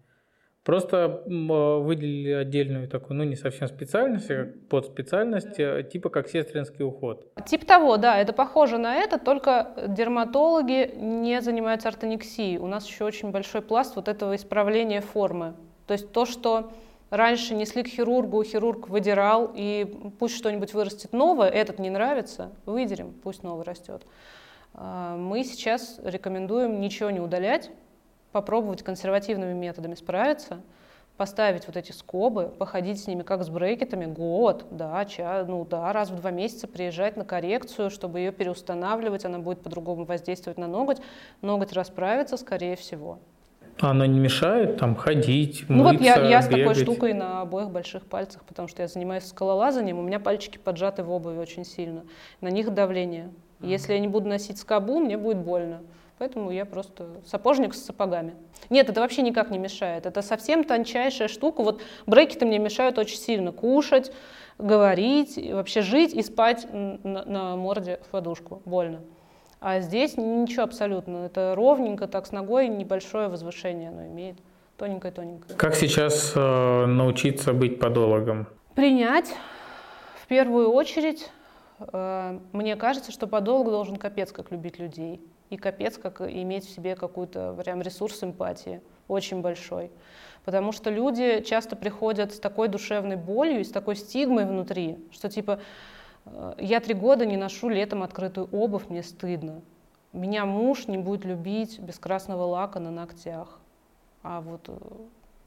Просто 0.69 1.23
э, 1.25 1.29
выделили 1.31 2.33
отдельную 2.33 2.89
такую, 2.89 3.16
ну 3.16 3.25
не 3.25 3.37
совсем 3.37 3.69
специальность, 3.69 4.31
а 4.31 4.53
под 4.69 4.85
специальность, 4.85 5.59
э, 5.59 5.83
типа 5.91 6.11
как 6.11 6.29
сестринский 6.29 6.85
уход. 6.85 7.27
Тип 7.47 7.64
того, 7.64 7.97
да, 7.97 8.19
это 8.19 8.35
похоже 8.35 8.77
на 8.77 8.97
это, 8.97 9.19
только 9.19 9.73
дерматологи 9.89 10.93
не 10.95 11.41
занимаются 11.41 11.89
ортонексией. 11.89 12.59
У 12.59 12.66
нас 12.66 12.87
еще 12.87 13.07
очень 13.07 13.31
большой 13.31 13.62
пласт 13.62 13.97
вот 13.97 14.09
этого 14.09 14.37
исправления 14.37 15.01
формы. 15.01 15.55
То 15.87 15.93
есть 15.93 16.12
то, 16.12 16.27
что 16.27 16.71
раньше 17.11 17.55
несли 17.55 17.83
к 17.83 17.89
хирургу, 17.89 18.43
хирург 18.45 18.89
выдирал, 18.89 19.51
и 19.55 20.13
пусть 20.19 20.37
что-нибудь 20.37 20.75
вырастет 20.75 21.13
новое, 21.13 21.49
этот 21.49 21.79
не 21.79 21.91
нравится, 21.91 22.53
выдерем, 22.67 23.13
пусть 23.23 23.43
новый 23.43 23.65
растет. 23.65 24.03
А, 24.75 25.17
мы 25.17 25.45
сейчас 25.45 25.99
рекомендуем 26.03 26.81
ничего 26.81 27.11
не 27.11 27.21
удалять, 27.21 27.71
попробовать 28.33 28.83
консервативными 28.83 29.55
методами 29.55 29.95
справиться, 29.95 30.61
поставить 31.17 31.67
вот 31.67 31.77
эти 31.77 31.91
скобы, 31.91 32.49
походить 32.49 33.03
с 33.03 33.07
ними 33.09 33.23
как 33.23 33.43
с 33.43 33.49
брекетами 33.49 34.07
год, 34.07 34.67
да, 34.71 35.05
ча, 35.05 35.45
ну 35.47 35.65
да, 35.65 35.93
раз 35.93 36.11
в 36.11 36.17
два 36.17 36.31
месяца 36.31 36.69
приезжать 36.69 37.17
на 37.17 37.25
коррекцию, 37.25 37.91
чтобы 37.91 38.21
ее 38.21 38.31
переустанавливать, 38.31 39.25
она 39.25 39.39
будет 39.41 39.61
по-другому 39.61 40.05
воздействовать 40.05 40.59
на 40.59 40.69
ноготь, 40.69 41.01
ноготь 41.43 41.73
расправится, 41.73 42.37
скорее 42.37 42.77
всего. 42.77 43.19
Она 43.81 44.07
не 44.07 44.18
мешает 44.18 44.76
там 44.76 44.97
ходить, 44.97 45.64
Ну 45.68 45.85
мыться, 45.85 45.99
вот 45.99 46.03
я, 46.03 46.29
я 46.29 46.43
с 46.43 46.49
такой 46.49 46.74
штукой 46.74 47.12
на 47.12 47.43
обоих 47.43 47.70
больших 47.70 48.07
пальцах, 48.07 48.45
потому 48.45 48.68
что 48.68 48.83
я 48.83 48.89
занимаюсь 48.89 49.24
скалолазанием, 49.24 49.99
у 49.99 50.03
меня 50.03 50.18
пальчики 50.18 50.59
поджаты 50.59 51.03
в 51.03 51.11
обуви 51.11 51.39
очень 51.39 51.64
сильно, 51.64 52.05
на 52.41 52.49
них 52.49 52.74
давление. 52.74 53.31
Если 53.61 53.93
я 53.93 53.99
не 53.99 54.09
буду 54.09 54.29
носить 54.29 54.59
скобу, 54.59 54.99
мне 55.01 55.16
будет 55.16 55.39
больно. 55.39 55.81
Поэтому 56.18 56.51
я 56.51 56.64
просто 56.64 57.07
сапожник 57.24 57.74
с 57.74 57.85
сапогами. 57.85 58.35
Нет, 58.70 58.89
это 58.89 59.01
вообще 59.01 59.22
никак 59.22 59.51
не 59.51 59.59
мешает. 59.59 60.05
Это 60.05 60.20
совсем 60.20 60.64
тончайшая 60.64 61.29
штука. 61.29 61.62
Вот 61.62 61.81
брекеты 62.07 62.45
мне 62.45 62.59
мешают 62.59 62.99
очень 62.99 63.18
сильно 63.18 63.53
кушать, 63.53 64.12
говорить, 64.59 65.39
вообще 65.53 65.83
жить 65.83 66.12
и 66.14 66.22
спать 66.22 66.66
на, 66.72 67.24
на 67.24 67.57
морде 67.57 68.01
в 68.05 68.11
подушку. 68.11 68.62
Больно. 68.64 69.01
А 69.61 69.81
здесь 69.81 70.17
ничего 70.17 70.63
абсолютно. 70.63 71.27
Это 71.27 71.55
ровненько, 71.57 72.07
так 72.07 72.27
с 72.27 72.33
ногой 72.33 72.69
небольшое 72.69 73.29
возвышение 73.29 73.89
оно 73.89 74.07
имеет. 74.07 74.37
Тоненькое-тоненькое. 74.77 75.57
Как 75.57 75.75
сейчас 75.75 76.33
э, 76.37 76.87
научиться 76.87 77.53
быть 77.53 77.81
подологом? 77.81 78.47
Принять 78.77 79.35
в 80.23 80.29
первую 80.29 80.71
очередь, 80.71 81.31
э, 81.81 82.39
мне 82.53 82.77
кажется, 82.77 83.11
что 83.11 83.27
подолг 83.27 83.69
должен 83.71 83.97
капец 83.97 84.31
как 84.31 84.53
любить 84.53 84.79
людей. 84.79 85.21
И 85.51 85.57
капец 85.57 85.99
как 85.99 86.21
иметь 86.21 86.65
в 86.65 86.71
себе 86.71 86.95
какую-то 86.95 87.57
прям 87.61 87.83
ресурс 87.83 88.23
эмпатии, 88.23 88.81
очень 89.09 89.41
большой. 89.41 89.91
Потому 90.45 90.71
что 90.71 90.91
люди 90.91 91.41
часто 91.41 91.75
приходят 91.75 92.33
с 92.33 92.39
такой 92.39 92.69
душевной 92.69 93.17
болью 93.17 93.61
и 93.61 93.65
с 93.65 93.71
такой 93.71 93.97
стигмой 93.97 94.45
внутри, 94.45 94.99
что 95.11 95.29
типа 95.29 95.59
я 96.59 96.81
три 96.81 96.95
года 96.95 97.26
не 97.26 97.37
ношу 97.37 97.68
летом 97.68 98.03
открытую 98.03 98.49
обувь, 98.53 98.89
мне 98.89 99.03
стыдно. 99.03 99.62
Меня 100.12 100.47
муж 100.47 100.87
не 100.87 100.99
будет 100.99 101.24
любить 101.24 101.79
без 101.81 101.99
красного 101.99 102.45
лака 102.45 102.81
на 102.81 102.91
ногтях. 102.91 103.61
А 104.22 104.41
вот 104.41 104.68
э, 104.68 104.76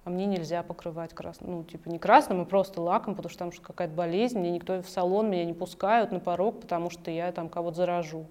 а 0.03 0.09
мне 0.09 0.25
нельзя 0.25 0.63
покрывать 0.63 1.13
красным, 1.13 1.51
ну, 1.51 1.63
типа 1.63 1.87
не 1.89 1.99
красным, 1.99 2.41
а 2.41 2.45
просто 2.45 2.81
лаком, 2.81 3.13
потому 3.13 3.29
что 3.29 3.39
там 3.39 3.51
какая-то 3.51 3.93
болезнь, 3.93 4.39
мне 4.39 4.49
никто 4.49 4.81
в 4.81 4.89
салон 4.89 5.29
меня 5.29 5.45
не 5.45 5.53
пускают 5.53 6.11
на 6.11 6.19
порог, 6.19 6.59
потому 6.61 6.89
что 6.89 7.11
я 7.11 7.31
там 7.31 7.49
кого-то 7.49 7.77
заражу. 7.77 8.25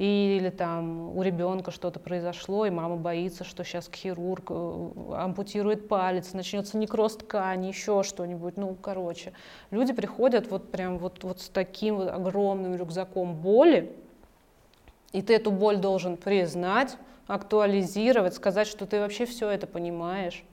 Или 0.00 0.48
там 0.48 1.14
у 1.14 1.22
ребенка 1.22 1.70
что-то 1.70 2.00
произошло, 2.00 2.64
и 2.64 2.70
мама 2.70 2.96
боится, 2.96 3.44
что 3.44 3.64
сейчас 3.64 3.90
хирург 3.94 4.46
э, 4.48 4.90
ампутирует 5.12 5.88
палец, 5.88 6.32
начнется 6.32 6.78
некроз 6.78 7.16
ткани, 7.16 7.66
еще 7.66 8.02
что-нибудь. 8.02 8.56
Ну, 8.56 8.74
короче, 8.80 9.34
люди 9.70 9.92
приходят 9.92 10.50
вот 10.50 10.70
прям 10.70 10.96
вот, 10.96 11.22
вот 11.22 11.42
с 11.42 11.50
таким 11.50 11.96
вот 11.96 12.08
огромным 12.08 12.76
рюкзаком 12.76 13.34
боли, 13.34 13.94
и 15.12 15.20
ты 15.20 15.34
эту 15.34 15.50
боль 15.50 15.76
должен 15.76 16.16
признать, 16.16 16.96
актуализировать, 17.26 18.32
сказать, 18.32 18.68
что 18.68 18.86
ты 18.86 19.00
вообще 19.00 19.26
все 19.26 19.50
это 19.50 19.66
понимаешь 19.66 20.44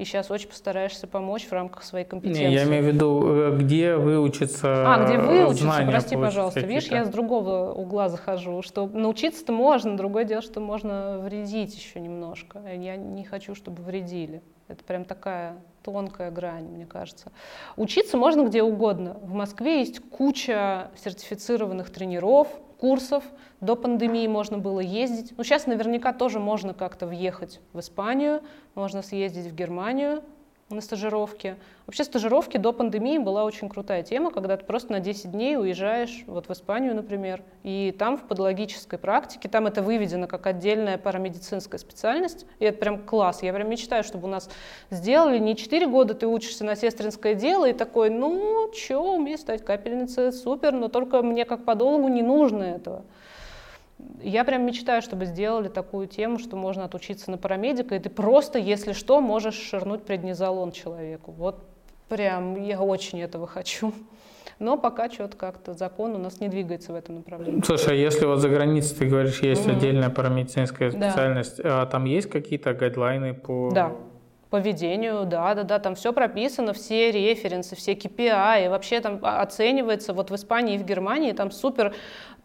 и 0.00 0.04
сейчас 0.06 0.30
очень 0.30 0.48
постараешься 0.48 1.06
помочь 1.06 1.46
в 1.46 1.52
рамках 1.52 1.84
своей 1.84 2.06
компетенции. 2.06 2.46
Не, 2.46 2.54
я 2.54 2.64
имею 2.64 2.84
в 2.84 2.86
виду, 2.86 3.22
э, 3.26 3.56
где 3.58 3.96
выучиться 3.96 4.94
А, 4.94 5.04
где 5.04 5.18
выучиться, 5.18 5.64
знания 5.64 5.90
прости, 5.90 6.16
пожалуйста. 6.16 6.60
Видишь, 6.60 6.88
я 6.88 7.04
с 7.04 7.10
другого 7.10 7.72
угла 7.72 8.08
захожу, 8.08 8.62
что 8.62 8.86
научиться-то 8.86 9.52
можно, 9.52 9.98
другое 9.98 10.24
дело, 10.24 10.40
что 10.40 10.60
можно 10.60 11.18
вредить 11.18 11.76
еще 11.76 12.00
немножко. 12.00 12.62
Я 12.72 12.96
не 12.96 13.24
хочу, 13.24 13.54
чтобы 13.54 13.82
вредили. 13.82 14.42
Это 14.68 14.82
прям 14.84 15.04
такая 15.04 15.56
тонкая 15.82 16.30
грань, 16.30 16.64
мне 16.64 16.86
кажется. 16.86 17.30
Учиться 17.76 18.16
можно 18.16 18.46
где 18.46 18.62
угодно. 18.62 19.18
В 19.22 19.34
Москве 19.34 19.80
есть 19.80 20.00
куча 20.08 20.90
сертифицированных 20.96 21.90
тренеров, 21.90 22.48
курсов. 22.80 23.22
До 23.60 23.76
пандемии 23.76 24.26
можно 24.26 24.58
было 24.58 24.80
ездить. 24.80 25.34
Ну, 25.36 25.44
сейчас 25.44 25.66
наверняка 25.66 26.12
тоже 26.12 26.40
можно 26.40 26.72
как-то 26.72 27.06
въехать 27.06 27.60
в 27.72 27.80
Испанию, 27.80 28.40
можно 28.74 29.02
съездить 29.02 29.46
в 29.46 29.54
Германию 29.54 30.22
на 30.70 30.80
стажировки. 30.80 31.56
Вообще 31.86 32.04
стажировки 32.04 32.56
до 32.56 32.72
пандемии 32.72 33.18
была 33.18 33.44
очень 33.44 33.68
крутая 33.68 34.02
тема, 34.04 34.30
когда 34.30 34.56
ты 34.56 34.64
просто 34.64 34.92
на 34.92 35.00
10 35.00 35.32
дней 35.32 35.56
уезжаешь 35.56 36.22
вот 36.26 36.48
в 36.48 36.52
Испанию, 36.52 36.94
например, 36.94 37.42
и 37.64 37.94
там 37.98 38.16
в 38.16 38.22
подологической 38.22 38.98
практике, 38.98 39.48
там 39.48 39.66
это 39.66 39.82
выведено 39.82 40.28
как 40.28 40.46
отдельная 40.46 40.98
парамедицинская 40.98 41.78
специальность, 41.78 42.46
и 42.60 42.64
это 42.64 42.78
прям 42.78 42.98
класс. 42.98 43.42
Я 43.42 43.52
прям 43.52 43.68
мечтаю, 43.68 44.04
чтобы 44.04 44.28
у 44.28 44.30
нас 44.30 44.48
сделали 44.90 45.38
не 45.38 45.56
4 45.56 45.86
года 45.88 46.14
ты 46.14 46.28
учишься 46.28 46.64
на 46.64 46.76
сестринское 46.76 47.34
дело 47.34 47.68
и 47.68 47.72
такой, 47.72 48.10
ну, 48.10 48.70
что, 48.72 49.14
умею 49.14 49.38
стать 49.38 49.64
капельницей, 49.64 50.32
супер, 50.32 50.72
но 50.72 50.88
только 50.88 51.22
мне 51.22 51.44
как 51.44 51.64
подологу 51.64 52.08
не 52.08 52.22
нужно 52.22 52.62
этого. 52.62 53.04
Я 54.22 54.44
прям 54.44 54.66
мечтаю, 54.66 55.02
чтобы 55.02 55.24
сделали 55.24 55.68
такую 55.68 56.06
тему, 56.06 56.38
что 56.38 56.56
можно 56.56 56.84
отучиться 56.84 57.30
на 57.30 57.38
парамедика, 57.38 57.94
и 57.94 57.98
ты 57.98 58.10
просто, 58.10 58.58
если 58.58 58.92
что, 58.92 59.20
можешь 59.20 59.54
ширнуть 59.54 60.04
преднизолон 60.04 60.72
человеку. 60.72 61.32
Вот 61.32 61.64
прям 62.08 62.62
я 62.62 62.80
очень 62.80 63.20
этого 63.20 63.46
хочу. 63.46 63.92
Но 64.58 64.76
пока 64.76 65.08
что-то 65.10 65.38
как-то 65.38 65.72
закон 65.72 66.14
у 66.14 66.18
нас 66.18 66.38
не 66.40 66.48
двигается 66.48 66.92
в 66.92 66.94
этом 66.94 67.16
направлении. 67.16 67.62
Слушай, 67.64 67.94
а 67.94 67.94
если 67.94 68.26
вот 68.26 68.40
за 68.40 68.50
границей, 68.50 68.94
ты 68.94 69.06
говоришь, 69.06 69.40
есть 69.40 69.66
mm-hmm. 69.66 69.76
отдельная 69.76 70.10
парамедицинская 70.10 70.90
специальность, 70.90 71.62
да. 71.62 71.82
а 71.82 71.86
там 71.86 72.04
есть 72.04 72.28
какие-то 72.28 72.74
гайдлайны 72.74 73.32
по... 73.32 73.70
Да, 73.72 73.92
по 74.50 74.56
ведению, 74.56 75.26
да, 75.26 75.54
да, 75.54 75.62
да, 75.62 75.78
там 75.78 75.94
все 75.94 76.12
прописано, 76.12 76.72
все 76.72 77.12
референсы, 77.12 77.76
все 77.76 77.92
KPI, 77.92 78.66
и 78.66 78.68
вообще 78.68 79.00
там 79.00 79.20
оценивается, 79.22 80.12
вот 80.12 80.30
в 80.30 80.34
Испании 80.34 80.74
и 80.74 80.78
в 80.78 80.84
Германии 80.84 81.32
там 81.32 81.52
супер 81.52 81.94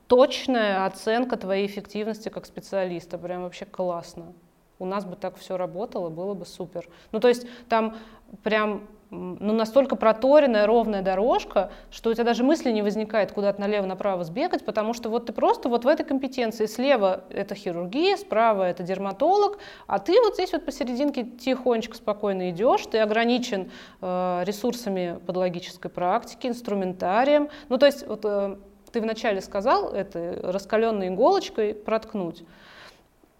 точная 0.07 0.85
оценка 0.85 1.37
твоей 1.37 1.65
эффективности 1.65 2.29
как 2.29 2.45
специалиста. 2.45 3.17
Прям 3.17 3.43
вообще 3.43 3.65
классно. 3.65 4.33
У 4.77 4.85
нас 4.85 5.05
бы 5.05 5.15
так 5.15 5.37
все 5.37 5.57
работало, 5.57 6.09
было 6.09 6.33
бы 6.33 6.45
супер. 6.45 6.87
Ну, 7.11 7.19
то 7.19 7.29
есть 7.29 7.47
там 7.69 7.95
прям 8.43 8.87
ну, 9.09 9.53
настолько 9.53 9.95
проторенная, 9.95 10.65
ровная 10.65 11.01
дорожка, 11.01 11.71
что 11.91 12.09
у 12.09 12.13
тебя 12.13 12.23
даже 12.23 12.43
мысли 12.43 12.71
не 12.71 12.81
возникает 12.81 13.31
куда-то 13.31 13.61
налево-направо 13.61 14.23
сбегать, 14.23 14.65
потому 14.65 14.93
что 14.93 15.09
вот 15.09 15.27
ты 15.27 15.33
просто 15.33 15.69
вот 15.69 15.85
в 15.85 15.87
этой 15.87 16.05
компетенции 16.05 16.65
слева 16.65 17.23
это 17.29 17.55
хирургия, 17.55 18.17
справа 18.17 18.63
это 18.63 18.83
дерматолог, 18.83 19.59
а 19.87 19.99
ты 19.99 20.19
вот 20.21 20.33
здесь 20.33 20.51
вот 20.53 20.65
посерединке 20.65 21.23
тихонечко, 21.23 21.95
спокойно 21.95 22.49
идешь, 22.49 22.85
ты 22.87 22.99
ограничен 22.99 23.71
э, 24.01 24.43
ресурсами 24.45 25.19
подологической 25.25 25.91
практики, 25.91 26.47
инструментарием. 26.47 27.49
Ну, 27.69 27.77
то 27.77 27.85
есть 27.85 28.05
вот 28.07 28.21
э, 28.25 28.57
ты 28.95 29.01
вначале 29.01 29.41
сказал, 29.41 29.91
это 29.91 30.39
раскаленной 30.41 31.09
иголочкой 31.09 31.73
проткнуть. 31.73 32.45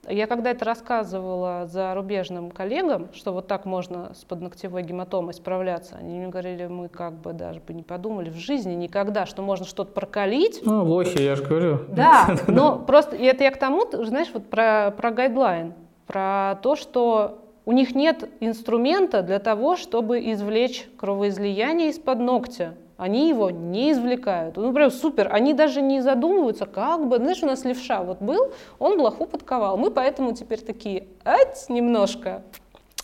Я 0.06 0.28
когда 0.28 0.52
это 0.52 0.66
рассказывала 0.66 1.66
зарубежным 1.66 2.52
коллегам, 2.52 3.08
что 3.14 3.32
вот 3.32 3.48
так 3.48 3.64
можно 3.64 4.12
с 4.14 4.26
подногтевой 4.26 4.84
гематомой 4.84 5.34
справляться, 5.34 5.96
они 5.96 6.20
мне 6.20 6.28
говорили, 6.28 6.68
мы 6.68 6.90
как 6.90 7.14
бы 7.14 7.32
даже 7.32 7.62
бы 7.62 7.74
не 7.74 7.84
подумали 7.84 8.30
в 8.30 8.36
жизни 8.36 8.74
никогда, 8.74 9.26
что 9.26 9.42
можно 9.42 9.66
что-то 9.66 9.94
прокалить. 9.94 10.60
Ну, 10.62 10.84
лохи, 10.84 11.22
я 11.22 11.38
же 11.38 11.44
говорю. 11.46 11.80
Да, 11.88 12.36
но 12.48 12.78
просто 12.78 13.16
это 13.16 13.46
я 13.46 13.52
к 13.52 13.58
тому, 13.58 13.90
знаешь, 14.04 14.28
вот 14.34 14.50
про, 14.50 14.92
про 14.92 15.12
гайдлайн, 15.12 15.74
про 16.06 16.60
то, 16.64 16.76
что 16.76 17.40
у 17.64 17.72
них 17.72 17.96
нет 17.96 18.30
инструмента 18.42 19.22
для 19.22 19.40
того, 19.40 19.78
чтобы 19.78 20.20
извлечь 20.34 20.86
кровоизлияние 20.98 21.92
из-под 21.92 22.20
ногтя. 22.20 22.74
Они 22.98 23.28
его 23.28 23.50
не 23.50 23.92
извлекают. 23.92 24.56
Ну, 24.56 24.72
прям 24.72 24.90
супер. 24.90 25.34
Они 25.34 25.54
даже 25.54 25.82
не 25.82 26.02
задумываются, 26.02 26.66
как 26.66 27.08
бы. 27.08 27.18
Знаешь, 27.18 27.44
у 27.44 27.46
нас 27.46 27.66
левша 27.66 28.02
вот 28.02 28.22
был, 28.22 28.54
он 28.80 28.98
блоху 28.98 29.26
подковал. 29.26 29.78
Мы 29.78 29.92
поэтому 29.92 30.34
теперь 30.34 30.62
такие, 30.62 31.08
ать, 31.26 31.66
немножко. 31.68 32.44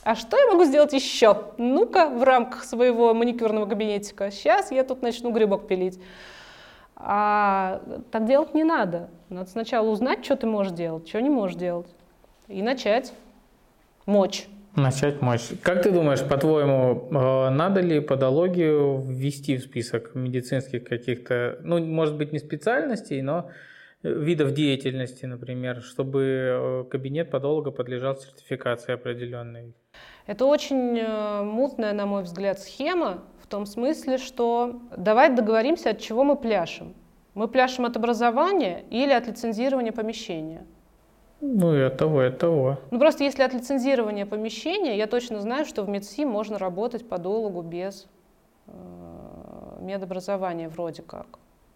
А 0.04 0.16
что 0.16 0.38
я 0.38 0.48
могу 0.48 0.64
сделать 0.64 0.94
еще? 0.94 1.38
Ну-ка, 1.58 2.08
в 2.08 2.24
рамках 2.24 2.64
своего 2.64 3.14
маникюрного 3.14 3.66
кабинетика. 3.66 4.32
Сейчас 4.32 4.72
я 4.72 4.84
тут 4.84 5.02
начну 5.02 5.32
грибок 5.32 5.68
пилить. 5.68 6.00
А 6.96 7.82
так 8.12 8.26
делать 8.26 8.54
не 8.54 8.64
надо. 8.64 9.10
Надо 9.30 9.50
сначала 9.50 9.90
узнать, 9.90 10.24
что 10.24 10.38
ты 10.38 10.48
можешь 10.48 10.74
делать, 10.74 11.08
что 11.08 11.22
не 11.22 11.30
можешь 11.30 11.58
делать. 11.58 11.88
И 12.48 12.62
начать 12.62 13.14
мочь. 14.06 14.48
Начать 14.76 15.22
мочь. 15.22 15.50
Как 15.64 15.84
ты 15.84 15.92
думаешь, 15.92 16.24
по-твоему, 16.24 17.10
э, 17.12 17.50
надо 17.50 17.82
ли 17.82 18.00
подологию 18.00 19.02
ввести 19.02 19.58
в 19.58 19.64
список 19.64 20.16
медицинских 20.16 20.86
каких-то, 20.86 21.60
ну, 21.64 21.84
может 21.84 22.16
быть, 22.16 22.32
не 22.32 22.40
специальностей, 22.40 23.22
но 23.22 23.50
видов 24.02 24.54
деятельности, 24.54 25.26
например, 25.26 25.82
чтобы 25.82 26.22
э, 26.24 26.84
кабинет 26.90 27.30
подолога 27.30 27.72
подлежал 27.72 28.16
сертификации 28.16 28.94
определенной? 28.94 29.74
Это 30.26 30.46
очень 30.46 30.98
э, 30.98 31.44
мутная, 31.44 31.92
на 31.92 32.06
мой 32.06 32.24
взгляд, 32.24 32.60
схема 32.60 33.24
в 33.42 33.48
том 33.48 33.66
смысле, 33.66 34.18
что 34.18 34.82
давай 34.96 35.36
договоримся, 35.36 35.90
от 35.90 36.00
чего 36.00 36.24
мы 36.24 36.38
пляшем. 36.38 36.96
Мы 37.34 37.48
пляшем 37.50 37.86
от 37.86 37.98
образования 37.98 38.84
или 38.90 39.12
от 39.12 39.28
лицензирования 39.28 39.92
помещения? 39.92 40.66
Ну 41.42 41.76
и 41.76 41.82
от 41.82 41.98
того, 41.98 42.24
и 42.24 42.28
от 42.28 42.38
того. 42.38 42.78
Ну 42.92 43.00
просто 43.00 43.24
если 43.24 43.42
от 43.42 43.54
лицензирования 43.54 44.26
помещения, 44.26 44.96
я 44.96 45.08
точно 45.08 45.42
знаю, 45.42 45.66
что 45.66 45.84
в 45.84 45.90
МедСи 45.90 46.24
можно 46.24 46.60
работать 46.60 47.10
подологу 47.10 47.64
без 47.64 48.08
э, 48.68 48.72
медобразования 49.82 50.70
вроде 50.70 51.02
как. 51.02 51.26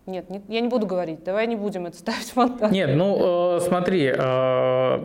Нет, 0.05 0.29
не, 0.29 0.43
я 0.49 0.61
не 0.61 0.67
буду 0.67 0.85
говорить, 0.85 1.23
давай 1.23 1.47
не 1.47 1.55
будем 1.55 1.87
это 1.87 1.97
ставить 1.97 2.29
в 2.29 2.35
монтаж. 2.35 2.71
Нет, 2.71 2.95
ну 2.95 3.57
э, 3.57 3.59
смотри. 3.61 4.13
Э, 4.15 4.99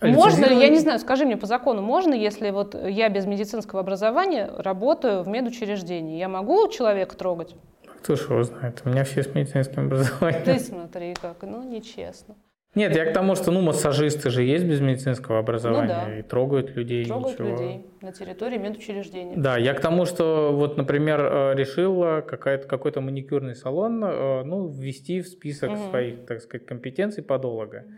можно 0.00 0.46
ли, 0.46 0.58
я 0.58 0.68
не 0.68 0.80
знаю, 0.80 0.98
скажи 0.98 1.24
мне 1.24 1.36
по 1.36 1.46
закону, 1.46 1.80
можно, 1.80 2.14
если 2.14 2.50
вот 2.50 2.74
я 2.74 3.08
без 3.08 3.26
медицинского 3.26 3.80
образования 3.80 4.50
работаю 4.58 5.22
в 5.22 5.28
медучреждении, 5.28 6.18
я 6.18 6.28
могу 6.28 6.66
человека 6.68 7.16
трогать? 7.16 7.54
Кто 8.00 8.16
ж 8.16 8.28
его 8.28 8.42
знает, 8.42 8.82
у 8.84 8.88
меня 8.88 9.04
все 9.04 9.22
с 9.22 9.32
медицинским 9.34 9.86
образованием. 9.86 10.42
Ты 10.44 10.58
смотри 10.58 11.14
как, 11.14 11.42
ну 11.42 11.62
нечестно. 11.62 12.34
Нет, 12.74 12.96
я 12.96 13.04
к 13.06 13.12
тому, 13.12 13.36
что 13.36 13.50
ну 13.50 13.60
массажисты 13.60 14.30
же 14.30 14.42
есть 14.42 14.64
без 14.64 14.80
медицинского 14.80 15.38
образования 15.38 16.00
ну, 16.04 16.10
да. 16.10 16.18
и 16.18 16.22
трогают 16.22 16.74
людей. 16.76 17.04
Трогают 17.04 17.38
ничего. 17.38 17.50
людей 17.50 17.86
на 18.00 18.12
территории 18.12 18.58
медучреждения. 18.58 19.36
Да, 19.36 19.56
я 19.56 19.74
к 19.74 19.80
тому, 19.80 20.06
что 20.06 20.52
вот, 20.52 20.76
например, 20.76 21.20
э, 21.20 21.54
решила 21.54 22.20
какой-то 22.20 23.00
маникюрный 23.00 23.54
салон 23.54 24.04
э, 24.04 24.42
ну, 24.44 24.68
ввести 24.68 25.20
в 25.20 25.28
список 25.28 25.70
угу. 25.70 25.90
своих, 25.90 26.26
так 26.26 26.40
сказать, 26.40 26.66
компетенций 26.66 27.22
подолога. 27.22 27.84
Угу. 27.86 27.94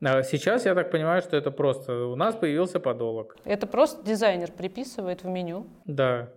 Сейчас 0.00 0.66
я 0.66 0.74
так 0.74 0.90
понимаю, 0.90 1.22
что 1.22 1.36
это 1.36 1.50
просто 1.50 2.06
у 2.06 2.16
нас 2.16 2.34
появился 2.34 2.80
подолог. 2.80 3.36
Это 3.44 3.66
просто 3.66 4.04
дизайнер 4.04 4.52
приписывает 4.52 5.22
в 5.22 5.26
меню. 5.26 5.66
Да. 5.86 6.30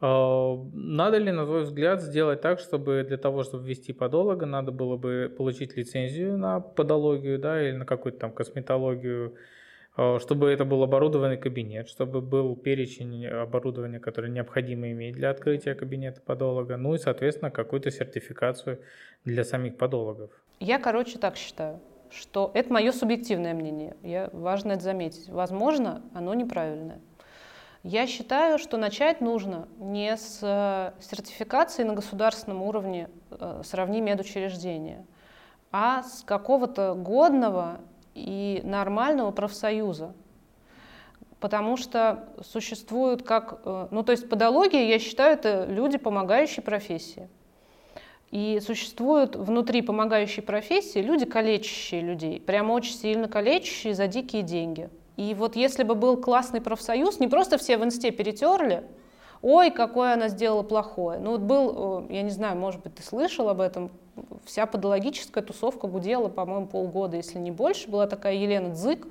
А, 0.00 0.56
надо 0.72 1.18
ли, 1.18 1.32
на 1.32 1.46
твой 1.46 1.62
взгляд, 1.62 2.02
сделать 2.02 2.40
так, 2.40 2.60
чтобы 2.60 3.04
для 3.06 3.16
того, 3.16 3.42
чтобы 3.44 3.66
ввести 3.66 3.92
подолога, 3.92 4.44
надо 4.44 4.72
было 4.72 4.96
бы 4.96 5.32
получить 5.36 5.76
лицензию 5.76 6.36
на 6.36 6.60
подологию, 6.60 7.38
да, 7.38 7.62
или 7.62 7.76
на 7.76 7.86
какую-то 7.86 8.18
там 8.18 8.32
косметологию, 8.32 9.36
а, 9.96 10.18
чтобы 10.20 10.50
это 10.50 10.66
был 10.66 10.82
оборудованный 10.82 11.38
кабинет, 11.38 11.88
чтобы 11.88 12.20
был 12.20 12.56
перечень 12.56 13.26
оборудования, 13.26 13.98
которое 13.98 14.28
необходимо 14.28 14.90
иметь 14.90 15.14
для 15.14 15.30
открытия 15.30 15.74
кабинета 15.74 16.20
подолога, 16.20 16.76
ну 16.76 16.94
и, 16.94 16.98
соответственно, 16.98 17.50
какую-то 17.50 17.90
сертификацию 17.90 18.80
для 19.24 19.44
самих 19.44 19.78
подологов. 19.78 20.30
Я, 20.60 20.78
короче, 20.78 21.18
так 21.18 21.36
считаю, 21.36 21.80
что 22.10 22.50
это 22.52 22.70
мое 22.70 22.92
субъективное 22.92 23.54
мнение. 23.54 23.96
Я, 24.02 24.28
важно 24.34 24.72
это 24.72 24.82
заметить. 24.82 25.30
Возможно, 25.30 26.02
оно 26.12 26.34
неправильное. 26.34 27.00
Я 27.88 28.08
считаю, 28.08 28.58
что 28.58 28.78
начать 28.78 29.20
нужно 29.20 29.68
не 29.78 30.16
с 30.16 30.40
э, 30.42 30.90
сертификации 31.00 31.84
на 31.84 31.94
государственном 31.94 32.62
уровне 32.62 33.08
э, 33.30 33.62
«Сравни 33.64 34.00
медучреждения», 34.00 35.06
а 35.70 36.02
с 36.02 36.24
какого-то 36.24 36.94
годного 36.94 37.78
и 38.12 38.60
нормального 38.64 39.30
профсоюза. 39.30 40.14
Потому 41.38 41.76
что 41.76 42.28
существуют 42.42 43.22
как... 43.22 43.60
Э, 43.64 43.86
ну, 43.92 44.02
то 44.02 44.10
есть 44.10 44.28
подология, 44.28 44.82
я 44.88 44.98
считаю, 44.98 45.34
это 45.34 45.64
люди, 45.66 45.96
помогающие 45.96 46.64
профессии. 46.64 47.28
И 48.32 48.58
существуют 48.66 49.36
внутри 49.36 49.80
помогающей 49.80 50.42
профессии 50.42 50.98
люди, 50.98 51.24
калечащие 51.24 52.00
людей, 52.00 52.40
прямо 52.40 52.72
очень 52.72 52.94
сильно 52.94 53.28
калечащие 53.28 53.94
за 53.94 54.08
дикие 54.08 54.42
деньги– 54.42 54.90
и 55.16 55.34
вот 55.34 55.56
если 55.56 55.82
бы 55.82 55.94
был 55.94 56.16
классный 56.16 56.60
профсоюз, 56.60 57.20
не 57.20 57.28
просто 57.28 57.58
все 57.58 57.78
в 57.78 57.84
инсте 57.84 58.10
перетерли, 58.10 58.84
ой, 59.42 59.70
какое 59.70 60.14
она 60.14 60.28
сделала 60.28 60.62
плохое. 60.62 61.18
Ну 61.18 61.32
вот 61.32 61.40
был, 61.40 62.06
я 62.08 62.22
не 62.22 62.30
знаю, 62.30 62.56
может 62.56 62.82
быть, 62.82 62.94
ты 62.94 63.02
слышал 63.02 63.48
об 63.48 63.60
этом, 63.60 63.90
вся 64.44 64.66
подологическая 64.66 65.42
тусовка 65.42 65.86
гудела, 65.86 66.28
по-моему, 66.28 66.66
полгода, 66.66 67.16
если 67.16 67.38
не 67.38 67.50
больше. 67.50 67.88
Была 67.88 68.06
такая 68.06 68.34
Елена 68.34 68.70
Дзык, 68.70 69.06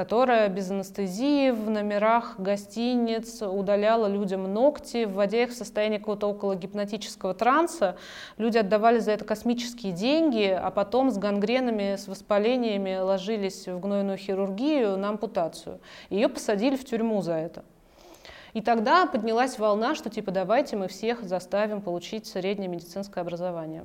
которая 0.00 0.48
без 0.48 0.70
анестезии 0.70 1.50
в 1.50 1.68
номерах 1.68 2.36
гостиниц 2.38 3.42
удаляла 3.42 4.06
людям 4.06 4.50
ногти, 4.50 5.04
вводя 5.04 5.42
их 5.42 5.50
в 5.50 5.54
состояние 5.54 5.98
какого-то 5.98 6.26
около 6.26 6.54
гипнотического 6.54 7.34
транса. 7.34 7.96
Люди 8.38 8.56
отдавали 8.56 8.98
за 8.98 9.10
это 9.10 9.26
космические 9.26 9.92
деньги, 9.92 10.58
а 10.58 10.70
потом 10.70 11.10
с 11.10 11.18
гангренами, 11.18 11.96
с 11.96 12.08
воспалениями 12.08 12.96
ложились 12.96 13.68
в 13.68 13.78
гнойную 13.78 14.16
хирургию 14.16 14.96
на 14.96 15.10
ампутацию. 15.10 15.80
Ее 16.08 16.30
посадили 16.30 16.76
в 16.76 16.84
тюрьму 16.86 17.20
за 17.20 17.34
это. 17.34 17.62
И 18.54 18.62
тогда 18.62 19.04
поднялась 19.04 19.58
волна, 19.58 19.94
что 19.94 20.08
типа 20.08 20.30
давайте 20.30 20.76
мы 20.76 20.88
всех 20.88 21.22
заставим 21.24 21.82
получить 21.82 22.26
среднее 22.26 22.68
медицинское 22.68 23.20
образование. 23.20 23.84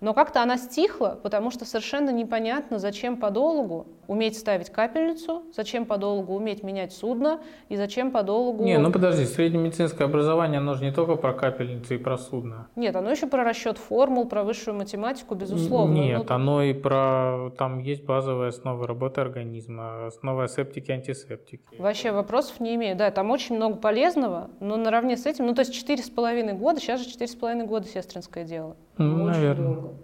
Но 0.00 0.14
как-то 0.14 0.42
она 0.42 0.58
стихла, 0.58 1.18
потому 1.22 1.50
что 1.50 1.64
совершенно 1.64 2.10
непонятно, 2.10 2.78
зачем 2.78 3.16
подологу 3.16 3.86
уметь 4.06 4.38
ставить 4.38 4.70
капельницу, 4.70 5.44
зачем 5.52 5.84
подологу 5.84 6.34
уметь 6.34 6.62
менять 6.62 6.92
судно 6.92 7.40
и 7.68 7.76
зачем 7.76 8.10
подологу... 8.10 8.62
Не, 8.62 8.78
ну 8.78 8.92
подожди, 8.92 9.24
среднее 9.24 9.64
медицинское 9.64 10.04
образование, 10.04 10.58
оно 10.58 10.74
же 10.74 10.84
не 10.84 10.92
только 10.92 11.16
про 11.16 11.32
капельницу 11.32 11.94
и 11.94 11.98
про 11.98 12.16
судно. 12.16 12.68
Нет, 12.76 12.94
оно 12.94 13.10
еще 13.10 13.26
про 13.26 13.42
расчет 13.42 13.78
формул, 13.78 14.26
про 14.26 14.44
высшую 14.44 14.76
математику, 14.76 15.34
безусловно. 15.34 15.94
Нет, 15.94 16.24
ну, 16.28 16.34
оно 16.34 16.62
и 16.62 16.72
про... 16.72 17.50
Там 17.58 17.78
есть 17.80 18.04
базовые 18.04 18.50
основы 18.50 18.86
работы 18.86 19.20
организма, 19.20 20.06
основы 20.06 20.44
асептики, 20.44 20.90
антисептики. 20.90 21.62
Вообще 21.78 22.12
вопросов 22.12 22.60
не 22.60 22.74
имею. 22.76 22.96
Да, 22.96 23.10
там 23.10 23.30
очень 23.30 23.56
много 23.56 23.76
полезного, 23.76 24.50
но 24.60 24.76
наравне 24.76 25.16
с 25.16 25.26
этим, 25.26 25.46
ну 25.46 25.54
то 25.54 25.60
есть 25.60 25.74
четыре 25.74 26.02
с 26.02 26.10
половиной 26.10 26.52
года, 26.52 26.80
сейчас 26.80 27.00
же 27.00 27.10
четыре 27.10 27.28
с 27.28 27.34
половиной 27.34 27.66
года 27.66 27.86
сестринское 27.88 28.44
дело. 28.44 28.76
Ну, 28.98 29.24
Очень 29.24 29.32
наверное. 29.32 29.74
долго. 29.74 29.94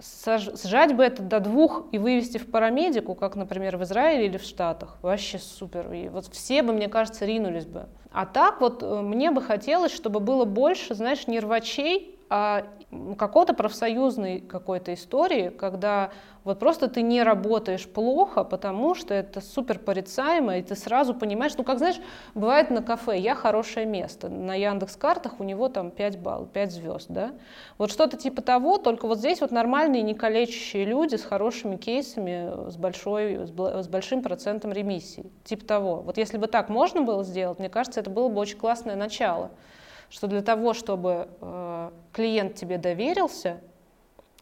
Сжать 0.00 0.94
бы 0.94 1.02
это 1.02 1.22
до 1.22 1.40
двух 1.40 1.86
и 1.90 1.98
вывести 1.98 2.38
в 2.38 2.48
парамедику, 2.48 3.16
как, 3.16 3.34
например, 3.34 3.76
в 3.78 3.82
Израиле 3.82 4.26
или 4.26 4.36
в 4.38 4.42
Штатах, 4.42 4.96
вообще 5.02 5.38
супер. 5.38 5.92
И 5.92 6.08
вот 6.08 6.26
все 6.26 6.62
бы, 6.62 6.72
мне 6.72 6.88
кажется, 6.88 7.24
ринулись 7.24 7.66
бы. 7.66 7.86
А 8.12 8.24
так 8.24 8.60
вот 8.60 8.82
э, 8.82 9.00
мне 9.00 9.32
бы 9.32 9.42
хотелось, 9.42 9.92
чтобы 9.92 10.20
было 10.20 10.44
больше, 10.44 10.94
знаешь, 10.94 11.26
не 11.26 11.40
рвачей, 11.40 12.17
а 12.30 12.64
какой-то 13.16 13.54
профсоюзной 13.54 14.40
какой-то 14.40 14.94
истории, 14.94 15.50
когда 15.50 16.10
вот 16.44 16.58
просто 16.58 16.88
ты 16.88 17.02
не 17.02 17.22
работаешь 17.22 17.86
плохо, 17.86 18.44
потому 18.44 18.94
что 18.94 19.12
это 19.12 19.42
супер 19.42 19.78
порицаемо, 19.78 20.58
и 20.58 20.62
ты 20.62 20.74
сразу 20.74 21.14
понимаешь, 21.14 21.52
ну 21.58 21.64
как 21.64 21.78
знаешь, 21.78 22.00
бывает 22.34 22.70
на 22.70 22.82
кафе, 22.82 23.18
я 23.18 23.34
хорошее 23.34 23.84
место, 23.84 24.28
на 24.28 24.54
Яндекс 24.54 24.96
картах 24.96 25.40
у 25.40 25.44
него 25.44 25.68
там 25.68 25.90
5 25.90 26.18
баллов, 26.20 26.50
5 26.50 26.72
звезд, 26.72 27.06
да, 27.10 27.32
вот 27.76 27.90
что-то 27.90 28.16
типа 28.16 28.40
того, 28.40 28.78
только 28.78 29.06
вот 29.06 29.18
здесь 29.18 29.42
вот 29.42 29.50
нормальные, 29.50 30.02
не 30.02 30.14
калечащие 30.14 30.86
люди 30.86 31.16
с 31.16 31.24
хорошими 31.24 31.76
кейсами, 31.76 32.70
с, 32.70 32.76
большой, 32.76 33.46
с 33.46 33.88
большим 33.88 34.22
процентом 34.22 34.72
ремиссий, 34.72 35.30
типа 35.44 35.66
того. 35.66 35.96
Вот 35.96 36.16
если 36.16 36.38
бы 36.38 36.46
так 36.46 36.70
можно 36.70 37.02
было 37.02 37.24
сделать, 37.24 37.58
мне 37.58 37.68
кажется, 37.68 38.00
это 38.00 38.08
было 38.08 38.28
бы 38.28 38.40
очень 38.40 38.58
классное 38.58 38.96
начало 38.96 39.50
что 40.10 40.26
для 40.26 40.42
того, 40.42 40.74
чтобы 40.74 41.28
э, 41.40 41.90
клиент 42.12 42.54
тебе 42.54 42.78
доверился, 42.78 43.60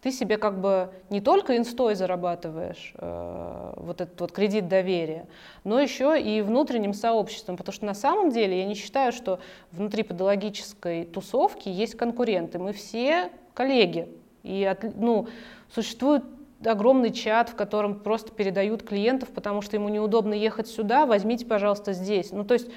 ты 0.02 0.12
себе 0.12 0.38
как 0.38 0.60
бы 0.60 0.90
не 1.10 1.20
только 1.20 1.56
инстой 1.56 1.96
зарабатываешь 1.96 2.92
э, 2.94 3.72
вот 3.76 4.00
этот 4.00 4.20
вот 4.20 4.30
кредит 4.30 4.68
доверия, 4.68 5.26
но 5.64 5.80
еще 5.80 6.20
и 6.20 6.42
внутренним 6.42 6.94
сообществом, 6.94 7.56
потому 7.56 7.72
что 7.72 7.86
на 7.86 7.94
самом 7.94 8.30
деле 8.30 8.60
я 8.60 8.66
не 8.66 8.74
считаю, 8.74 9.12
что 9.12 9.40
внутри 9.72 10.04
патологической 10.04 11.06
тусовки 11.06 11.68
есть 11.68 11.96
конкуренты, 11.96 12.58
мы 12.58 12.72
все 12.72 13.30
коллеги, 13.54 14.08
и 14.44 14.62
от, 14.64 14.84
ну, 14.94 15.26
существует 15.74 16.22
огромный 16.64 17.12
чат, 17.12 17.48
в 17.48 17.54
котором 17.54 17.98
просто 17.98 18.32
передают 18.32 18.82
клиентов, 18.82 19.30
потому 19.30 19.60
что 19.60 19.76
ему 19.76 19.88
неудобно 19.88 20.34
ехать 20.34 20.68
сюда, 20.68 21.04
возьмите, 21.06 21.44
пожалуйста, 21.44 21.92
здесь. 21.92 22.30
Ну, 22.30 22.44
то 22.44 22.54
есть 22.54 22.68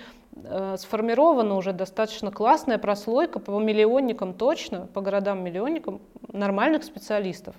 сформирована 0.78 1.56
уже 1.56 1.74
достаточно 1.74 2.32
классная 2.32 2.78
прослойка 2.78 3.40
по 3.40 3.60
миллионникам 3.60 4.34
точно, 4.34 4.88
по 4.88 5.02
городам-миллионникам 5.02 6.02
нормальных 6.32 6.84
специалистов. 6.84 7.56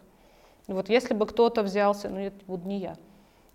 Вот 0.67 0.89
если 0.89 1.15
бы 1.15 1.27
кто-то 1.27 1.63
взялся, 1.63 2.09
ну 2.09 2.19
это 2.19 2.37
буду 2.47 2.69
не 2.69 2.79
я, 2.79 2.97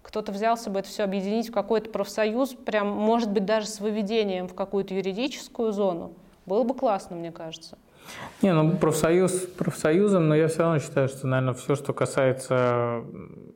кто-то 0.01 0.31
взялся 0.31 0.69
бы 0.69 0.79
это 0.79 0.89
все 0.89 1.03
объединить 1.03 1.49
в 1.49 1.53
какой-то 1.53 1.89
профсоюз, 1.89 2.53
прям, 2.53 2.89
может 2.89 3.31
быть, 3.31 3.45
даже 3.45 3.67
с 3.67 3.79
выведением 3.79 4.47
в 4.47 4.53
какую-то 4.53 4.93
юридическую 4.93 5.71
зону, 5.71 6.13
было 6.45 6.63
бы 6.63 6.75
классно, 6.75 7.15
мне 7.15 7.31
кажется. 7.31 7.77
Не, 8.41 8.53
ну 8.53 8.77
профсоюз 8.77 9.31
профсоюзом, 9.57 10.27
но 10.27 10.35
я 10.35 10.47
все 10.47 10.59
равно 10.59 10.79
считаю, 10.79 11.07
что, 11.07 11.27
наверное, 11.27 11.53
все, 11.53 11.75
что 11.75 11.93
касается 11.93 13.03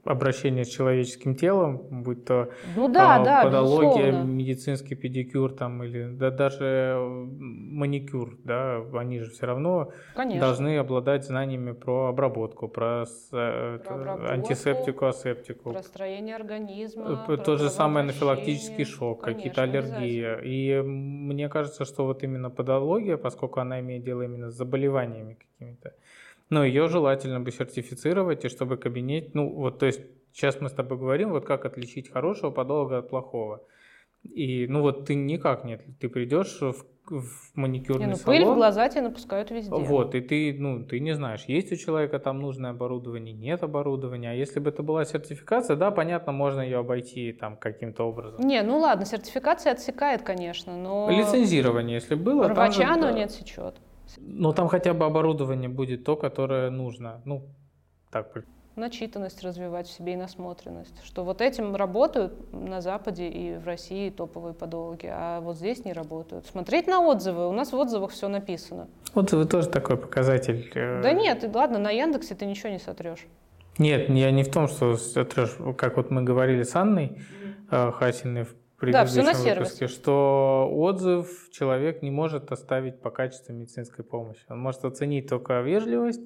обращения 0.06 0.64
с 0.64 0.70
человеческим 0.70 1.36
телом, 1.36 1.82
будь 1.90 2.26
то 2.26 2.50
ну, 2.76 2.88
да, 2.88 3.18
а, 3.18 3.24
да, 3.24 3.44
подология, 3.44 4.08
безусловно. 4.08 4.32
медицинский 4.32 4.96
педикюр 4.96 5.52
там 5.52 5.84
или 5.84 6.08
да, 6.12 6.32
даже 6.32 6.98
маникюр, 6.98 8.38
да, 8.44 8.82
они 8.94 9.20
же 9.20 9.30
все 9.32 9.46
равно 9.46 9.92
Конечно. 10.16 10.40
должны 10.40 10.78
обладать 10.78 11.26
знаниями 11.26 11.74
про 11.74 12.08
обработку, 12.08 12.68
про, 12.68 13.04
э, 13.04 13.06
Про 13.32 13.76
это, 13.76 13.94
обработку, 13.94 14.34
антисептику, 14.34 15.06
асептику. 15.06 15.72
Про 15.74 15.84
строение 15.84 16.36
организма. 16.36 17.24
Э, 17.24 17.26
про 17.28 17.38
Тот 17.38 17.60
же 17.60 17.70
самый 17.70 18.04
анафилактический 18.04 18.86
шок, 18.86 19.22
какие-то 19.22 19.64
аллергии. 19.64 20.26
И 20.44 20.82
мне 20.82 21.50
кажется, 21.50 21.86
что 21.86 22.06
вот 22.06 22.24
именно 22.24 22.50
подология, 22.50 23.18
поскольку 23.18 23.60
она 23.60 23.80
имеет 23.80 24.04
дело 24.04 24.24
именно 24.24 24.39
с 24.48 24.56
заболеваниями 24.56 25.38
какими-то, 25.40 25.94
ну, 26.50 26.64
ее 26.64 26.88
желательно 26.88 27.40
бы 27.40 27.52
сертифицировать, 27.52 28.46
и 28.46 28.50
чтобы 28.50 28.78
кабинет, 28.78 29.36
ну, 29.36 29.50
вот, 29.50 29.80
то 29.80 29.86
есть 29.86 30.02
сейчас 30.34 30.62
мы 30.62 30.70
с 30.70 30.74
тобой 30.74 30.98
говорим, 30.98 31.30
вот 31.30 31.46
как 31.46 31.66
отличить 31.66 32.12
хорошего 32.12 32.52
подолога 32.52 33.00
от 33.00 33.10
плохого. 33.10 33.64
И, 34.24 34.68
ну, 34.68 34.82
вот 34.82 35.06
ты 35.06 35.16
никак 35.16 35.64
нет, 35.64 35.82
ты 36.00 36.10
придешь 36.10 36.60
в, 36.60 36.86
в 37.06 37.56
маникюрный 37.56 38.06
Не, 38.06 38.12
ну, 38.12 38.16
салон, 38.18 38.38
пыль 38.38 38.46
в 38.46 38.56
глаза 38.56 38.90
тебе 38.90 39.02
напускают 39.02 39.50
везде. 39.50 39.72
вот, 39.72 40.14
и 40.14 40.20
ты, 40.20 40.54
ну, 40.58 40.84
ты 40.84 41.00
не 41.00 41.14
знаешь, 41.16 41.46
есть 41.46 41.72
у 41.72 41.76
человека 41.78 42.20
там 42.20 42.40
нужное 42.40 42.72
оборудование, 42.72 43.34
нет 43.34 43.64
оборудования. 43.64 44.32
А 44.32 44.34
если 44.34 44.60
бы 44.60 44.72
это 44.72 44.84
была 44.84 45.06
сертификация, 45.06 45.78
да, 45.78 45.92
понятно, 45.92 46.34
можно 46.34 46.60
ее 46.60 46.80
обойти 46.80 47.32
там 47.32 47.56
каким-то 47.56 48.04
образом. 48.04 48.46
Не, 48.46 48.62
ну 48.62 48.80
ладно, 48.80 49.06
сертификация 49.06 49.72
отсекает, 49.72 50.22
конечно, 50.22 50.76
но 50.76 51.10
Лицензирование, 51.10 51.96
если 51.96 52.16
было, 52.16 52.50
рвача 52.50 52.92
оно 52.92 53.04
да. 53.04 53.12
не 53.14 53.24
отсечет. 53.24 53.76
Ну, 54.18 54.54
там 54.54 54.68
хотя 54.68 54.94
бы 54.94 55.06
оборудование 55.06 55.70
будет 55.70 56.04
то, 56.04 56.16
которое 56.16 56.70
нужно. 56.70 57.22
Ну, 57.26 57.44
так, 58.12 58.32
Начитанность 58.76 59.44
развивать 59.44 59.88
в 59.88 59.92
себе 59.92 60.14
и 60.14 60.16
насмотренность. 60.16 61.04
Что 61.04 61.26
вот 61.26 61.42
этим 61.42 61.76
работают 61.76 62.54
на 62.54 62.80
Западе 62.80 63.28
и 63.28 63.58
в 63.58 63.66
России 63.66 64.10
топовые 64.10 64.54
подологи, 64.54 65.10
а 65.12 65.42
вот 65.42 65.58
здесь 65.58 65.84
не 65.84 65.92
работают. 65.92 66.46
Смотреть 66.46 66.88
на 66.88 67.02
отзывы. 67.02 67.50
У 67.50 67.52
нас 67.52 67.74
в 67.74 67.76
отзывах 67.76 68.12
все 68.12 68.30
написано. 68.30 68.88
отзывы 69.14 69.46
тоже 69.46 69.68
такой 69.68 69.98
показатель. 69.98 70.72
э, 70.74 71.02
Да 71.02 71.12
нет, 71.12 71.44
ладно, 71.54 71.78
на 71.78 71.90
Яндексе 71.92 72.36
ты 72.36 72.46
ничего 72.46 72.70
не 72.70 72.80
сотрешь. 72.80 73.28
Нет, 73.80 74.10
я 74.10 74.32
не 74.32 74.44
в 74.44 74.52
том, 74.52 74.68
что 74.70 74.96
сотрешь, 74.96 75.58
как 75.78 75.98
вот 75.98 76.10
мы 76.10 76.22
говорили 76.24 76.64
с 76.64 76.74
Анной 76.76 77.18
э, 77.72 77.92
Хасиной 77.92 78.44
в 78.44 78.56
Да, 78.82 79.06
всё 79.06 79.24
на 79.24 79.34
сервис. 79.34 79.58
выпуске, 79.60 79.88
что 79.88 80.70
отзыв 80.72 81.50
человек 81.52 82.02
не 82.02 82.12
может 82.12 82.52
оставить 82.52 83.02
по 83.02 83.10
качеству 83.10 83.54
медицинской 83.54 84.04
помощи. 84.06 84.42
Он 84.50 84.60
может 84.60 84.86
оценить 84.86 85.28
только 85.28 85.60
вежливость, 85.62 86.22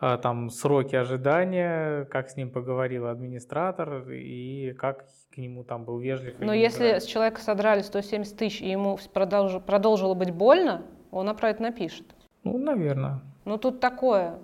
а, 0.00 0.18
там 0.18 0.50
сроки 0.50 0.96
ожидания, 0.96 2.04
как 2.06 2.28
с 2.28 2.36
ним 2.36 2.50
поговорил 2.50 3.06
администратор 3.06 4.10
и 4.10 4.72
как 4.72 5.06
к 5.32 5.36
нему 5.38 5.64
там 5.64 5.84
был 5.84 5.98
вежлив. 5.98 6.34
Но 6.40 6.52
если 6.52 6.98
с 6.98 7.04
человека 7.04 7.40
содрали 7.40 7.82
170 7.82 8.36
тысяч 8.36 8.60
и 8.60 8.68
ему 8.68 8.98
продолж- 9.14 9.60
продолжило 9.60 10.14
быть 10.14 10.32
больно, 10.32 10.82
он 11.10 11.34
про 11.36 11.50
это 11.50 11.62
напишет. 11.62 12.06
Ну, 12.42 12.58
наверное. 12.58 13.20
Ну 13.44 13.56
тут 13.56 13.80
такое. 13.80 14.38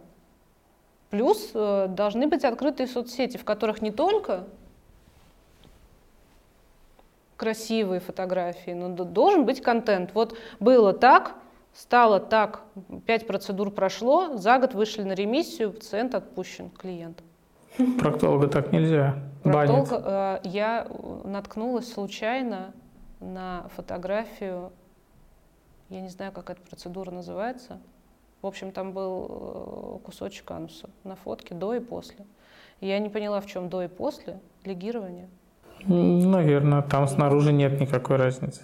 Плюс 1.11 1.51
э, 1.55 1.88
должны 1.88 2.28
быть 2.28 2.44
открытые 2.44 2.86
соцсети, 2.86 3.36
в 3.36 3.44
которых 3.44 3.82
не 3.82 3.90
только 3.90 4.46
красивые 7.41 8.01
фотографии, 8.01 8.72
но 8.72 8.91
должен 8.91 9.47
быть 9.47 9.62
контент. 9.62 10.11
Вот 10.12 10.36
было 10.61 10.93
так, 10.93 11.36
стало 11.72 12.20
так, 12.20 12.64
пять 13.07 13.26
процедур 13.26 13.70
прошло, 13.70 14.36
за 14.36 14.59
год 14.59 14.74
вышли 14.74 15.05
на 15.05 15.14
ремиссию, 15.14 15.72
пациент 15.72 16.14
отпущен, 16.14 16.68
клиент. 16.68 17.22
Проктолога 17.99 18.47
так 18.49 18.72
нельзя. 18.72 19.16
Проктолога, 19.43 20.41
э, 20.45 20.49
я 20.49 20.86
наткнулась 21.24 21.91
случайно 21.91 22.74
на 23.20 23.68
фотографию, 23.74 24.70
я 25.88 26.03
не 26.03 26.11
знаю, 26.11 26.32
как 26.32 26.51
эта 26.51 26.61
процедура 26.61 27.11
называется. 27.11 27.80
В 28.43 28.47
общем, 28.47 28.70
там 28.70 28.93
был 28.93 30.01
э, 30.03 30.05
кусочек 30.05 30.51
ануса 30.51 30.91
на 31.05 31.16
фотке 31.16 31.55
до 31.55 31.72
и 31.72 31.80
после. 31.80 32.26
И 32.80 32.86
я 32.86 32.99
не 32.99 33.09
поняла, 33.09 33.41
в 33.41 33.47
чем 33.47 33.70
до 33.70 33.82
и 33.82 33.88
после 33.88 34.41
легирование. 34.66 35.30
Наверное, 35.86 36.82
там 36.82 37.08
снаружи 37.08 37.52
нет 37.52 37.80
никакой 37.80 38.16
разницы. 38.16 38.62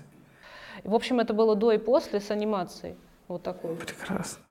В 0.84 0.94
общем, 0.94 1.20
это 1.20 1.34
было 1.34 1.56
до 1.56 1.72
и 1.72 1.78
после 1.78 2.20
с 2.20 2.30
анимацией. 2.30 2.94
Вот 3.28 3.42
такой. 3.42 3.74
Прекрасно. 3.76 4.42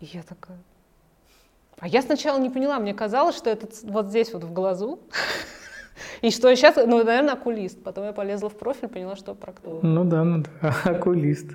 И 0.00 0.06
я 0.12 0.22
такая... 0.22 0.58
А 1.80 1.88
я 1.88 2.02
сначала 2.02 2.38
не 2.38 2.50
поняла, 2.50 2.78
мне 2.78 2.94
казалось, 2.94 3.36
что 3.36 3.50
это 3.50 3.66
вот 3.84 4.08
здесь 4.08 4.32
вот 4.32 4.44
в 4.44 4.52
глазу. 4.52 5.00
И 6.22 6.30
что 6.30 6.48
я 6.48 6.56
сейчас, 6.56 6.76
ну, 6.76 7.02
наверное, 7.02 7.34
окулист. 7.34 7.82
Потом 7.82 8.04
я 8.04 8.12
полезла 8.12 8.48
в 8.48 8.56
профиль, 8.56 8.88
поняла, 8.88 9.16
что 9.16 9.34
проктолог. 9.34 9.82
Ну 9.82 10.04
да, 10.04 10.22
ну 10.22 10.44
да, 10.60 10.76
окулист. 10.84 11.52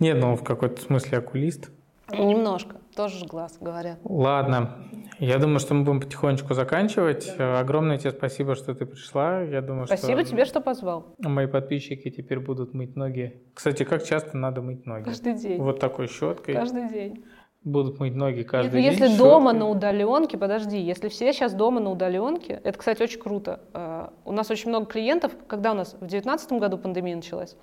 Нет, 0.00 0.18
ну 0.18 0.34
в 0.34 0.42
какой-то 0.42 0.80
смысле 0.82 1.18
окулист. 1.18 1.70
Немножко, 2.12 2.76
тоже 3.00 3.18
ж 3.18 3.26
глаз, 3.26 3.56
говорят. 3.60 3.98
Ладно, 4.04 4.76
я 5.18 5.38
думаю, 5.38 5.58
что 5.58 5.72
мы 5.72 5.84
будем 5.84 6.00
потихонечку 6.00 6.52
заканчивать. 6.52 7.34
Огромное 7.38 7.96
тебе 7.96 8.10
спасибо, 8.10 8.54
что 8.54 8.74
ты 8.74 8.84
пришла. 8.84 9.40
Я 9.40 9.62
думаю, 9.62 9.86
Спасибо 9.86 10.20
что 10.20 10.30
тебе, 10.30 10.44
что 10.44 10.60
позвал. 10.60 11.14
мои 11.18 11.46
подписчики 11.46 12.10
теперь 12.10 12.40
будут 12.40 12.74
мыть 12.74 12.96
ноги. 12.96 13.42
Кстати, 13.54 13.84
как 13.84 14.04
часто 14.04 14.36
надо 14.36 14.60
мыть 14.60 14.84
ноги? 14.84 15.04
Каждый 15.04 15.34
день. 15.34 15.62
Вот 15.62 15.80
такой 15.80 16.08
щеткой. 16.08 16.54
Каждый 16.54 16.90
день. 16.90 17.24
Будут 17.62 18.00
мыть 18.00 18.14
ноги 18.14 18.38
Нет, 18.38 18.48
каждый 18.48 18.82
ну, 18.82 18.90
день. 18.90 18.92
если 18.92 19.16
дома 19.18 19.52
на 19.52 19.68
удаленке, 19.68 20.36
подожди, 20.38 20.78
если 20.78 21.08
все 21.08 21.32
сейчас 21.32 21.52
дома 21.52 21.80
на 21.80 21.90
удаленке, 21.90 22.60
это, 22.64 22.78
кстати, 22.78 23.02
очень 23.02 23.20
круто. 23.20 23.60
Э, 23.74 24.08
У 24.24 24.32
нас 24.32 24.50
очень 24.50 24.70
много 24.70 24.86
клиентов, 24.86 25.32
когда 25.46 25.72
у 25.72 25.74
нас 25.74 25.92
в 25.92 25.98
2019 25.98 26.52
году 26.52 26.78
пандемия 26.78 27.16
началась, 27.16 27.56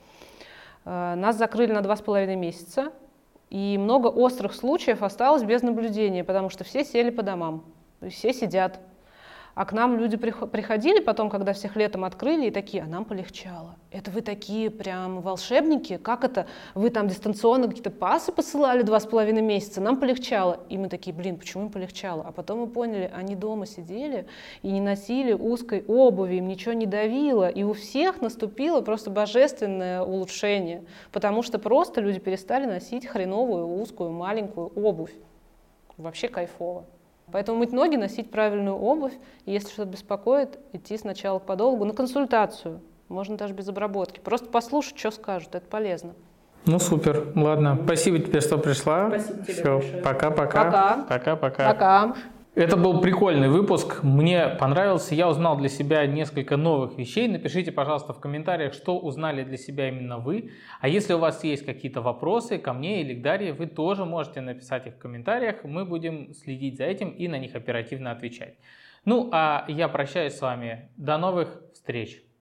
э, 0.86 1.16
нас 1.16 1.36
закрыли 1.38 1.72
на 1.72 1.82
два 1.82 1.96
с 1.96 2.02
половиной 2.02 2.36
месяца, 2.36 2.92
и 3.50 3.78
много 3.78 4.08
острых 4.08 4.54
случаев 4.54 5.04
осталось 5.04 5.44
без 5.44 5.62
наблюдения, 5.62 6.24
потому 6.24 6.50
что 6.50 6.64
все 6.64 6.84
сели 6.84 7.10
по 7.10 7.24
домам, 7.24 7.66
все 8.10 8.34
сидят. 8.34 8.80
А 9.58 9.66
к 9.66 9.74
нам 9.74 9.98
люди 9.98 10.18
прих- 10.18 10.46
приходили 10.52 11.00
потом, 11.00 11.32
когда 11.32 11.52
всех 11.52 11.76
летом 11.76 12.06
открыли, 12.06 12.46
и 12.46 12.52
такие, 12.52 12.84
а 12.84 12.86
нам 12.86 13.06
полегчало. 13.06 13.76
Это 13.90 14.12
вы 14.12 14.22
такие 14.22 14.70
прям 14.70 15.22
волшебники? 15.22 15.98
Как 15.98 16.24
это? 16.24 16.46
Вы 16.76 16.92
там 16.92 17.08
дистанционно 17.08 17.68
какие-то 17.68 17.90
пасы 17.90 18.32
посылали 18.32 18.84
два 18.84 19.00
с 19.00 19.08
половиной 19.08 19.42
месяца, 19.42 19.82
нам 19.82 20.00
полегчало. 20.00 20.60
И 20.70 20.78
мы 20.78 20.90
такие, 20.90 21.12
блин, 21.12 21.38
почему 21.38 21.64
им 21.64 21.72
полегчало? 21.72 22.24
А 22.24 22.32
потом 22.32 22.60
мы 22.60 22.68
поняли, 22.68 23.12
они 23.12 23.36
дома 23.36 23.66
сидели 23.66 24.28
и 24.62 24.70
не 24.70 24.80
носили 24.80 25.34
узкой 25.34 25.84
обуви, 25.88 26.36
им 26.36 26.48
ничего 26.48 26.74
не 26.74 26.86
давило. 26.86 27.50
И 27.50 27.64
у 27.64 27.74
всех 27.74 28.22
наступило 28.22 28.82
просто 28.82 29.10
божественное 29.10 30.04
улучшение, 30.04 30.84
потому 31.12 31.42
что 31.42 31.58
просто 31.58 32.00
люди 32.00 32.20
перестали 32.20 32.68
носить 32.68 33.08
хреновую, 33.08 33.82
узкую, 33.82 34.12
маленькую 34.12 34.68
обувь. 34.76 35.16
Вообще 35.98 36.28
кайфово. 36.28 36.86
Поэтому 37.32 37.60
мыть 37.60 37.74
ноги, 37.74 37.96
носить 37.98 38.32
правильную 38.32 38.76
обувь, 38.78 39.14
и 39.46 39.52
если 39.52 39.70
что-то 39.70 39.92
беспокоит, 39.92 40.60
идти 40.72 40.98
сначала 40.98 41.40
к 41.40 41.46
подологу 41.46 41.84
на 41.84 41.94
консультацию. 41.94 42.82
Можно 43.10 43.38
даже 43.38 43.54
без 43.54 43.68
обработки. 43.68 44.20
Просто 44.20 44.48
послушать, 44.48 44.98
что 44.98 45.12
скажут, 45.12 45.56
это 45.56 45.66
полезно. 45.68 46.14
Ну 46.66 46.80
супер, 46.80 47.32
ладно. 47.36 47.80
Спасибо 47.86 48.20
тебе, 48.20 48.42
что 48.42 48.58
пришла. 48.58 49.08
Спасибо 49.08 49.44
тебе 49.44 49.54
Все, 49.54 49.64
большое. 49.64 50.02
пока-пока. 50.02 50.64
Пока. 50.64 51.06
Пока-пока. 51.08 51.68
Пока. 51.74 52.16
Это 52.58 52.76
был 52.76 53.02
прикольный 53.02 53.50
выпуск, 53.50 54.02
мне 54.02 54.48
понравился, 54.48 55.14
я 55.14 55.30
узнал 55.30 55.60
для 55.60 55.70
себя 55.70 56.08
несколько 56.08 56.58
новых 56.58 56.98
вещей. 56.98 57.28
Напишите, 57.28 57.72
пожалуйста, 57.72 58.14
в 58.14 58.20
комментариях, 58.20 58.74
что 58.74 58.98
узнали 58.98 59.44
для 59.44 59.58
себя 59.58 59.90
именно 59.90 60.18
вы. 60.18 60.50
А 60.82 60.88
если 60.88 61.14
у 61.14 61.20
вас 61.20 61.44
есть 61.44 61.68
какие-то 61.68 62.02
вопросы 62.02 62.58
ко 62.58 62.74
мне 62.74 63.02
или 63.02 63.14
к 63.14 63.22
Дарье, 63.22 63.54
вы 63.54 63.68
тоже 63.68 64.06
можете 64.06 64.42
написать 64.42 64.88
их 64.88 64.96
в 64.96 64.98
комментариях. 64.98 65.64
Мы 65.66 65.86
будем 65.86 66.34
следить 66.34 66.78
за 66.78 66.86
этим 66.86 67.10
и 67.10 67.28
на 67.28 67.38
них 67.38 67.54
оперативно 67.54 68.10
отвечать. 68.10 68.56
Ну, 69.06 69.30
а 69.32 69.66
я 69.68 69.88
прощаюсь 69.88 70.34
с 70.34 70.42
вами. 70.42 70.90
До 70.98 71.20
новых 71.20 71.62
встреч! 71.74 72.27